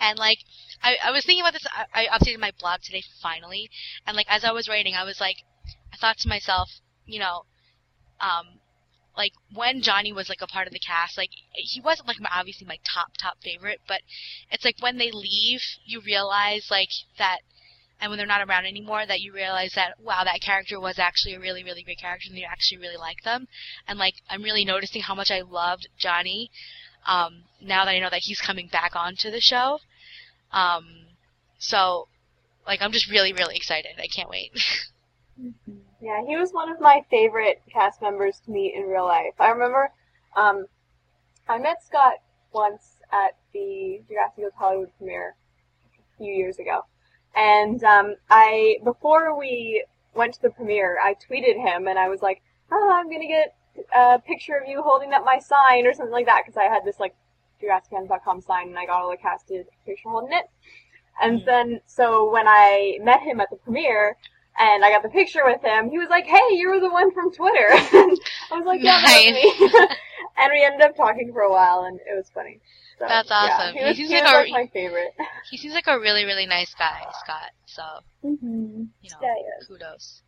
And 0.00 0.18
like, 0.18 0.38
I, 0.82 0.96
I 1.04 1.10
was 1.10 1.24
thinking 1.26 1.42
about 1.42 1.52
this, 1.52 1.66
I, 1.70 2.06
I 2.06 2.18
updated 2.18 2.38
my 2.40 2.52
blog 2.58 2.80
today 2.80 3.02
finally, 3.22 3.70
and 4.06 4.16
like, 4.16 4.26
as 4.30 4.44
I 4.44 4.52
was 4.52 4.68
writing, 4.68 4.94
I 4.94 5.04
was 5.04 5.20
like, 5.20 5.36
I 5.92 5.96
thought 5.96 6.18
to 6.18 6.28
myself, 6.28 6.70
you 7.04 7.18
know, 7.18 7.44
um, 8.20 8.60
like, 9.16 9.32
when 9.52 9.80
Johnny 9.82 10.12
was 10.12 10.28
like 10.28 10.42
a 10.42 10.46
part 10.46 10.66
of 10.66 10.72
the 10.72 10.78
cast, 10.78 11.16
like, 11.16 11.30
he 11.54 11.80
wasn't 11.80 12.08
like 12.08 12.20
my, 12.20 12.30
obviously 12.32 12.66
my 12.66 12.78
top, 12.84 13.12
top 13.18 13.38
favorite, 13.42 13.80
but 13.88 14.02
it's 14.50 14.64
like 14.64 14.76
when 14.80 14.98
they 14.98 15.10
leave, 15.10 15.62
you 15.84 16.00
realize 16.00 16.68
like 16.70 16.90
that, 17.18 17.40
and 17.98 18.10
when 18.10 18.18
they're 18.18 18.26
not 18.26 18.46
around 18.46 18.66
anymore, 18.66 19.06
that 19.06 19.20
you 19.20 19.32
realize 19.32 19.72
that, 19.74 19.94
wow, 19.98 20.22
that 20.24 20.42
character 20.42 20.78
was 20.78 20.98
actually 20.98 21.34
a 21.34 21.40
really, 21.40 21.64
really 21.64 21.82
great 21.82 21.98
character, 21.98 22.28
and 22.28 22.38
you 22.38 22.46
actually 22.46 22.76
really 22.78 22.98
like 22.98 23.22
them 23.24 23.48
and 23.86 23.98
like 23.98 24.14
I'm 24.28 24.42
really 24.42 24.64
noticing 24.64 25.02
how 25.02 25.14
much 25.14 25.30
I 25.30 25.40
loved 25.42 25.88
Johnny 25.98 26.50
um, 27.06 27.44
now 27.60 27.84
that 27.84 27.92
I 27.92 27.98
know 27.98 28.10
that 28.10 28.22
he's 28.22 28.40
coming 28.40 28.68
back 28.68 28.94
onto 28.94 29.30
the 29.30 29.40
show. 29.40 29.78
Um, 30.52 31.06
so 31.58 32.08
like 32.66 32.82
I'm 32.82 32.92
just 32.92 33.10
really 33.10 33.32
really 33.32 33.56
excited. 33.56 33.92
I 33.98 34.08
can't 34.08 34.28
wait. 34.28 34.52
Yeah, 36.00 36.22
he 36.26 36.36
was 36.36 36.52
one 36.52 36.70
of 36.70 36.80
my 36.80 37.04
favorite 37.10 37.62
cast 37.72 38.02
members 38.02 38.40
to 38.44 38.50
meet 38.50 38.74
in 38.74 38.84
real 38.84 39.04
life. 39.04 39.34
I 39.38 39.50
remember, 39.50 39.90
um, 40.36 40.66
I 41.48 41.58
met 41.58 41.82
Scott 41.82 42.14
once 42.52 42.98
at 43.12 43.36
the 43.52 44.02
Degrassi 44.08 44.48
Hollywood 44.56 44.90
premiere 44.98 45.36
a 45.88 46.16
few 46.18 46.32
years 46.32 46.58
ago, 46.58 46.82
and 47.34 47.82
um, 47.84 48.14
I 48.30 48.78
before 48.84 49.38
we 49.38 49.84
went 50.14 50.34
to 50.34 50.42
the 50.42 50.50
premiere, 50.50 50.98
I 51.02 51.14
tweeted 51.14 51.56
him 51.56 51.86
and 51.88 51.98
I 51.98 52.08
was 52.08 52.22
like, 52.22 52.42
"Oh, 52.70 52.90
I'm 52.92 53.10
gonna 53.10 53.26
get 53.26 53.54
a 53.94 54.18
picture 54.18 54.56
of 54.56 54.68
you 54.68 54.82
holding 54.82 55.12
up 55.12 55.24
my 55.24 55.38
sign 55.38 55.86
or 55.86 55.92
something 55.92 56.12
like 56.12 56.26
that," 56.26 56.42
because 56.44 56.56
I 56.56 56.64
had 56.64 56.84
this 56.84 56.98
like 56.98 57.14
DegrassiFans.com 57.62 58.40
sign 58.40 58.68
and 58.68 58.78
I 58.78 58.86
got 58.86 59.02
all 59.02 59.10
the 59.10 59.16
casted 59.16 59.66
picture 59.84 60.08
holding 60.08 60.32
it. 60.32 60.48
And 61.20 61.42
then, 61.46 61.80
so 61.86 62.30
when 62.30 62.46
I 62.46 62.98
met 63.02 63.22
him 63.22 63.40
at 63.40 63.48
the 63.48 63.56
premiere, 63.56 64.16
and 64.58 64.84
I 64.84 64.90
got 64.90 65.02
the 65.02 65.08
picture 65.08 65.44
with 65.44 65.62
him. 65.62 65.90
He 65.90 65.98
was 65.98 66.08
like, 66.08 66.26
"Hey, 66.26 66.42
you 66.52 66.68
were 66.70 66.80
the 66.80 66.90
one 66.90 67.12
from 67.12 67.32
Twitter." 67.32 67.68
and 67.70 68.18
I 68.50 68.56
was 68.58 68.66
like, 68.66 68.80
"Yeah, 68.82 69.00
that 69.00 69.24
was 69.24 69.34
me." 69.34 69.86
and 70.38 70.50
we 70.52 70.64
ended 70.64 70.80
up 70.82 70.96
talking 70.96 71.32
for 71.32 71.42
a 71.42 71.50
while, 71.50 71.84
and 71.84 71.98
it 72.00 72.14
was 72.16 72.30
funny. 72.34 72.60
So, 72.98 73.04
That's 73.08 73.30
awesome. 73.30 73.74
he 73.74 73.80
He 73.80 73.84
was, 73.86 73.96
seems 73.96 74.08
he 74.10 74.14
like 74.16 74.24
was, 74.24 74.32
a- 74.32 74.36
like 74.36 74.50
my 74.50 74.66
favorite. 74.72 75.14
he 75.50 75.56
seems 75.58 75.74
like 75.74 75.86
a 75.86 75.98
really 76.00 76.24
really 76.24 76.46
nice 76.46 76.74
guy, 76.78 77.02
Scott. 77.24 77.50
So 77.66 77.82
hmm 78.22 78.84
you 79.02 79.10
know, 79.10 79.16
Yeah, 79.22 79.34
he 79.36 79.44
is. 79.60 79.66
kudos. 79.66 80.22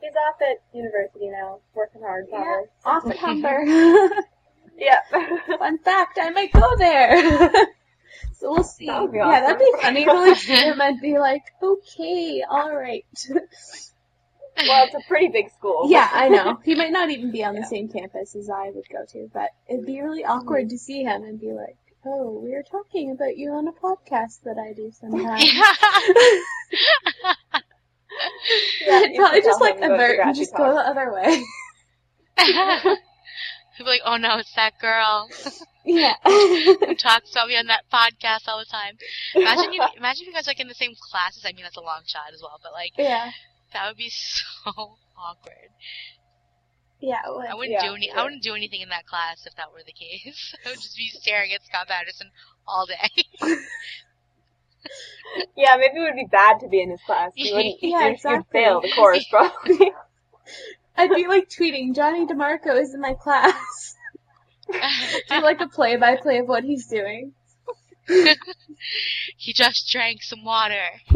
He's 0.00 0.12
off 0.28 0.40
at 0.40 0.62
university 0.74 1.28
now, 1.28 1.60
working 1.74 2.00
hard. 2.02 2.26
Yeah, 2.30 2.60
probably. 2.82 3.10
off 3.10 3.10
at 3.10 3.16
Humber. 3.18 4.24
Yeah. 4.78 5.00
Fun 5.58 5.78
fact, 5.78 6.18
I 6.20 6.30
might 6.30 6.52
go 6.52 6.76
there. 6.76 7.50
so 8.38 8.52
we'll 8.52 8.64
see. 8.64 8.86
That 8.86 9.02
would 9.02 9.12
be 9.12 9.18
Yeah, 9.18 9.40
that'd 9.40 9.58
be 9.58 9.72
funny 9.80 10.04
to 10.04 10.12
like 10.12 10.36
see 10.36 10.52
him 10.54 10.80
and 10.80 11.00
be 11.00 11.18
like, 11.18 11.42
okay, 11.62 12.42
alright. 12.50 13.04
well, 13.30 14.84
it's 14.86 14.94
a 14.94 15.08
pretty 15.08 15.28
big 15.28 15.50
school. 15.50 15.86
yeah, 15.88 16.08
I 16.12 16.28
know. 16.28 16.58
He 16.64 16.74
might 16.74 16.92
not 16.92 17.10
even 17.10 17.30
be 17.30 17.44
on 17.44 17.54
the 17.54 17.60
Yeah. 17.60 17.66
same 17.66 17.88
campus 17.88 18.34
as 18.36 18.50
I 18.50 18.70
would 18.70 18.88
go 18.90 19.04
to, 19.12 19.30
but 19.32 19.50
it'd 19.68 19.86
be 19.86 20.00
really 20.00 20.24
awkward 20.24 20.70
to 20.70 20.78
see 20.78 21.02
him 21.02 21.22
and 21.24 21.40
be 21.40 21.52
like, 21.52 21.76
Oh, 22.04 22.40
we 22.42 22.50
were 22.50 22.64
talking 22.68 23.12
about 23.12 23.36
you 23.36 23.52
on 23.52 23.68
a 23.68 23.72
podcast 23.72 24.42
that 24.44 24.58
I 24.58 24.72
do 24.72 24.90
sometimes. 24.92 25.44
Yeah, 28.84 28.98
I'd 29.04 29.14
probably 29.16 29.40
just 29.40 29.60
like 29.60 29.76
him 29.76 29.82
to 29.82 29.88
go 29.88 29.96
to 29.96 30.02
avert 30.04 30.10
and 30.10 30.16
Grassy 30.24 30.40
just 30.40 30.54
go 30.54 30.72
the 30.74 30.80
other 30.80 31.12
way. 31.14 31.42
Be 33.78 33.84
like, 33.84 34.00
oh 34.04 34.16
no, 34.16 34.38
it's 34.38 34.54
that 34.54 34.74
girl 34.80 35.28
yeah. 35.84 36.14
who 36.24 36.94
talks 36.94 37.32
about 37.32 37.48
me 37.48 37.56
on 37.56 37.66
that 37.66 37.84
podcast 37.92 38.46
all 38.48 38.58
the 38.58 38.64
time. 38.70 38.96
Imagine 39.34 39.72
you, 39.72 39.82
imagine 39.96 40.22
if 40.22 40.26
you 40.28 40.32
guys 40.34 40.46
like 40.46 40.60
in 40.60 40.68
the 40.68 40.74
same 40.74 40.92
classes. 41.10 41.44
I 41.46 41.52
mean, 41.52 41.64
that's 41.64 41.76
a 41.76 41.80
long 41.80 42.02
shot 42.06 42.32
as 42.34 42.40
well, 42.42 42.60
but 42.62 42.72
like 42.72 42.92
yeah. 42.98 43.30
that 43.72 43.88
would 43.88 43.96
be 43.96 44.10
so 44.10 44.70
awkward. 45.16 45.70
Yeah. 47.00 47.18
it 47.26 47.34
would. 47.34 47.46
I 47.46 47.54
wouldn't 47.54 47.72
Yeah, 47.72 47.88
do 47.88 47.94
any. 47.94 48.10
I 48.12 48.22
wouldn't 48.22 48.42
do 48.42 48.54
anything 48.54 48.80
in 48.82 48.90
that 48.90 49.06
class 49.06 49.44
if 49.46 49.54
that 49.56 49.72
were 49.72 49.82
the 49.84 49.92
case. 49.92 50.54
I 50.66 50.70
would 50.70 50.80
just 50.80 50.96
be 50.96 51.08
staring 51.08 51.52
at 51.52 51.64
Scott 51.64 51.88
Paterson 51.88 52.30
all 52.66 52.86
day. 52.86 53.24
Yeah, 55.56 55.76
maybe 55.78 55.98
it 55.98 56.02
would 56.02 56.14
be 56.16 56.26
bad 56.30 56.60
to 56.60 56.68
be 56.68 56.82
in 56.82 56.90
his 56.90 57.00
class. 57.06 57.30
You 57.36 57.54
wouldn't, 57.54 57.76
Yeah, 57.82 57.88
you'd, 57.90 58.04
you'd 58.06 58.14
exactly. 58.14 58.44
fail 58.52 58.80
the 58.80 58.90
course 58.92 59.24
probably. 59.30 59.92
I'd 60.96 61.10
be 61.10 61.26
like 61.26 61.48
tweeting, 61.48 61.94
Johnny 61.94 62.26
DiMarco 62.26 62.80
is 62.80 62.94
in 62.94 63.00
my 63.00 63.14
class. 63.14 63.96
Do 64.70 65.40
like 65.42 65.60
a 65.60 65.68
play 65.68 65.96
by 65.96 66.16
play 66.16 66.38
of 66.38 66.48
what 66.48 66.64
he's 66.64 66.86
doing. 66.86 67.32
he 69.36 69.52
just 69.52 69.90
drank 69.90 70.22
some 70.22 70.44
water. 70.44 70.82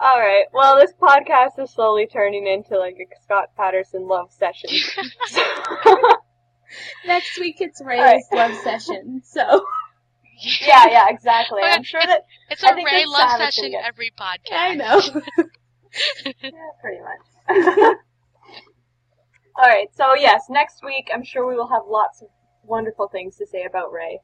All 0.00 0.18
right. 0.18 0.44
Well, 0.52 0.76
this 0.76 0.92
podcast 1.00 1.58
is 1.62 1.70
slowly 1.70 2.06
turning 2.06 2.46
into 2.46 2.78
like 2.78 2.96
a 2.96 3.06
Scott 3.22 3.50
Paterson 3.56 4.06
love 4.06 4.30
session. 4.32 4.70
Next 7.06 7.38
week 7.38 7.56
it's 7.60 7.80
Ray's 7.84 8.00
Alright. 8.00 8.22
love 8.32 8.54
session, 8.62 9.22
so 9.24 9.64
yeah, 10.60 10.86
yeah, 10.90 11.08
exactly. 11.08 11.62
I'm 11.62 11.84
sure 11.84 12.00
that 12.04 12.26
It's 12.50 12.64
I 12.64 12.70
a 12.70 12.74
think 12.74 12.90
Ray 12.90 13.04
love 13.06 13.38
session 13.38 13.72
every 13.82 14.10
podcast. 14.18 14.52
I 14.52 14.74
know. 14.74 15.00
Yeah, 16.24 16.50
pretty 16.80 17.00
much. 17.00 17.96
All 19.56 19.68
right. 19.68 19.88
So 19.94 20.14
yes, 20.14 20.44
next 20.50 20.82
week 20.84 21.10
I'm 21.12 21.22
sure 21.22 21.46
we 21.46 21.54
will 21.54 21.68
have 21.68 21.82
lots 21.86 22.22
of 22.22 22.28
wonderful 22.64 23.08
things 23.08 23.36
to 23.36 23.46
say 23.46 23.64
about 23.64 23.92
Ray. 23.92 24.20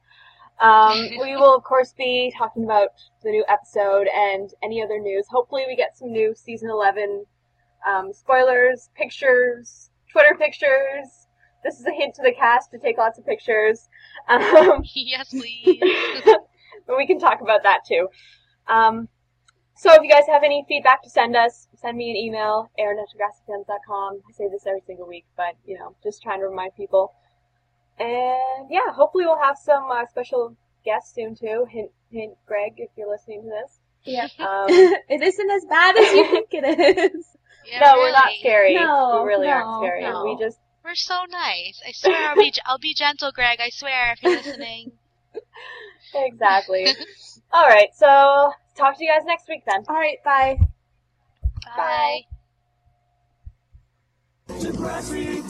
Um, 0.61 1.09
we 1.21 1.37
will 1.37 1.55
of 1.55 1.63
course 1.63 1.95
be 1.97 2.33
talking 2.37 2.65
about 2.65 2.89
the 3.23 3.31
new 3.31 3.45
episode 3.49 4.09
and 4.15 4.51
any 4.63 4.83
other 4.83 4.99
news. 4.99 5.27
Hopefully, 5.31 5.65
we 5.67 5.77
get 5.77 5.97
some 5.97 6.13
new 6.13 6.35
season 6.35 6.71
11 6.71 7.25
um, 7.89 8.13
spoilers, 8.13 8.91
pictures, 8.95 9.91
Twitter 10.11 10.37
pictures. 10.39 11.07
This 11.63 11.79
is 11.79 11.87
a 11.87 11.93
hint 11.93 12.15
to 12.15 12.23
the 12.23 12.33
cast 12.33 12.71
to 12.73 12.79
take 12.79 12.99
lots 12.99 13.19
of 13.19 13.27
pictures. 13.27 13.89
Um, 14.29 14.83
yes, 14.95 15.31
please. 15.31 15.81
but 16.87 16.97
we 16.97 17.07
can 17.07 17.19
talk 17.19 17.41
about 17.43 17.63
that 17.63 17.81
too. 17.87 18.09
Um, 18.67 19.09
so 19.81 19.95
if 19.95 20.03
you 20.03 20.11
guys 20.11 20.25
have 20.29 20.43
any 20.45 20.63
feedback 20.69 21.03
to 21.05 21.09
send 21.09 21.35
us, 21.35 21.67
send 21.75 21.97
me 21.97 22.11
an 22.11 22.17
email, 22.17 22.71
aaron 22.79 22.99
I 22.99 24.33
say 24.33 24.47
this 24.53 24.67
every 24.67 24.83
single 24.87 25.09
week, 25.09 25.25
but, 25.39 25.55
you 25.65 25.79
know, 25.79 25.97
just 26.03 26.23
trying 26.23 26.41
to 26.41 26.49
remind 26.49 26.75
people. 26.77 27.15
And 27.99 28.69
yeah, 28.69 28.93
hopefully 28.93 29.25
we'll 29.25 29.41
have 29.41 29.57
some 29.57 29.91
uh, 29.91 30.05
special 30.11 30.55
guests 30.85 31.15
soon 31.15 31.35
too. 31.35 31.65
Hint, 31.71 31.91
hint, 32.13 32.35
Greg, 32.47 32.75
if 32.77 32.91
you're 32.95 33.11
listening 33.11 33.45
to 33.45 33.49
this. 33.49 33.81
yeah. 34.05 34.25
Um, 34.39 34.67
it 34.69 35.23
isn't 35.23 35.51
as 35.51 35.65
bad 35.65 35.97
as 35.97 36.13
you 36.13 36.31
think 36.31 36.49
it 36.53 37.15
is. 37.15 37.27
Yeah, 37.65 37.81
no, 37.85 37.95
we're 37.97 38.13
not 38.13 38.33
scary. 38.39 38.75
No, 38.75 39.23
we 39.23 39.29
really 39.29 39.47
no, 39.47 39.53
aren't 39.55 39.87
scary. 39.87 40.03
no. 40.03 40.25
We 40.27 40.37
just, 40.39 40.59
We're 40.85 40.95
so 40.95 41.25
nice. 41.31 41.81
I 41.89 41.93
swear 41.93 42.29
I'll 42.29 42.37
be 42.37 42.53
I'll 42.67 42.79
be 42.79 42.93
gentle, 42.93 43.33
Greg. 43.33 43.61
I 43.63 43.71
swear 43.71 44.13
if 44.13 44.23
you're 44.23 44.37
listening. 44.37 44.93
exactly. 46.15 46.87
All 47.53 47.67
right, 47.67 47.95
so 47.95 48.53
talk 48.77 48.97
to 48.99 49.05
you 49.05 49.11
guys 49.11 49.25
next 49.27 49.49
week 49.49 49.65
then. 49.67 49.85
Alright, 49.89 50.23
bye. 50.25 50.59
Bye. 51.77 52.27
Degrassi 54.49 55.41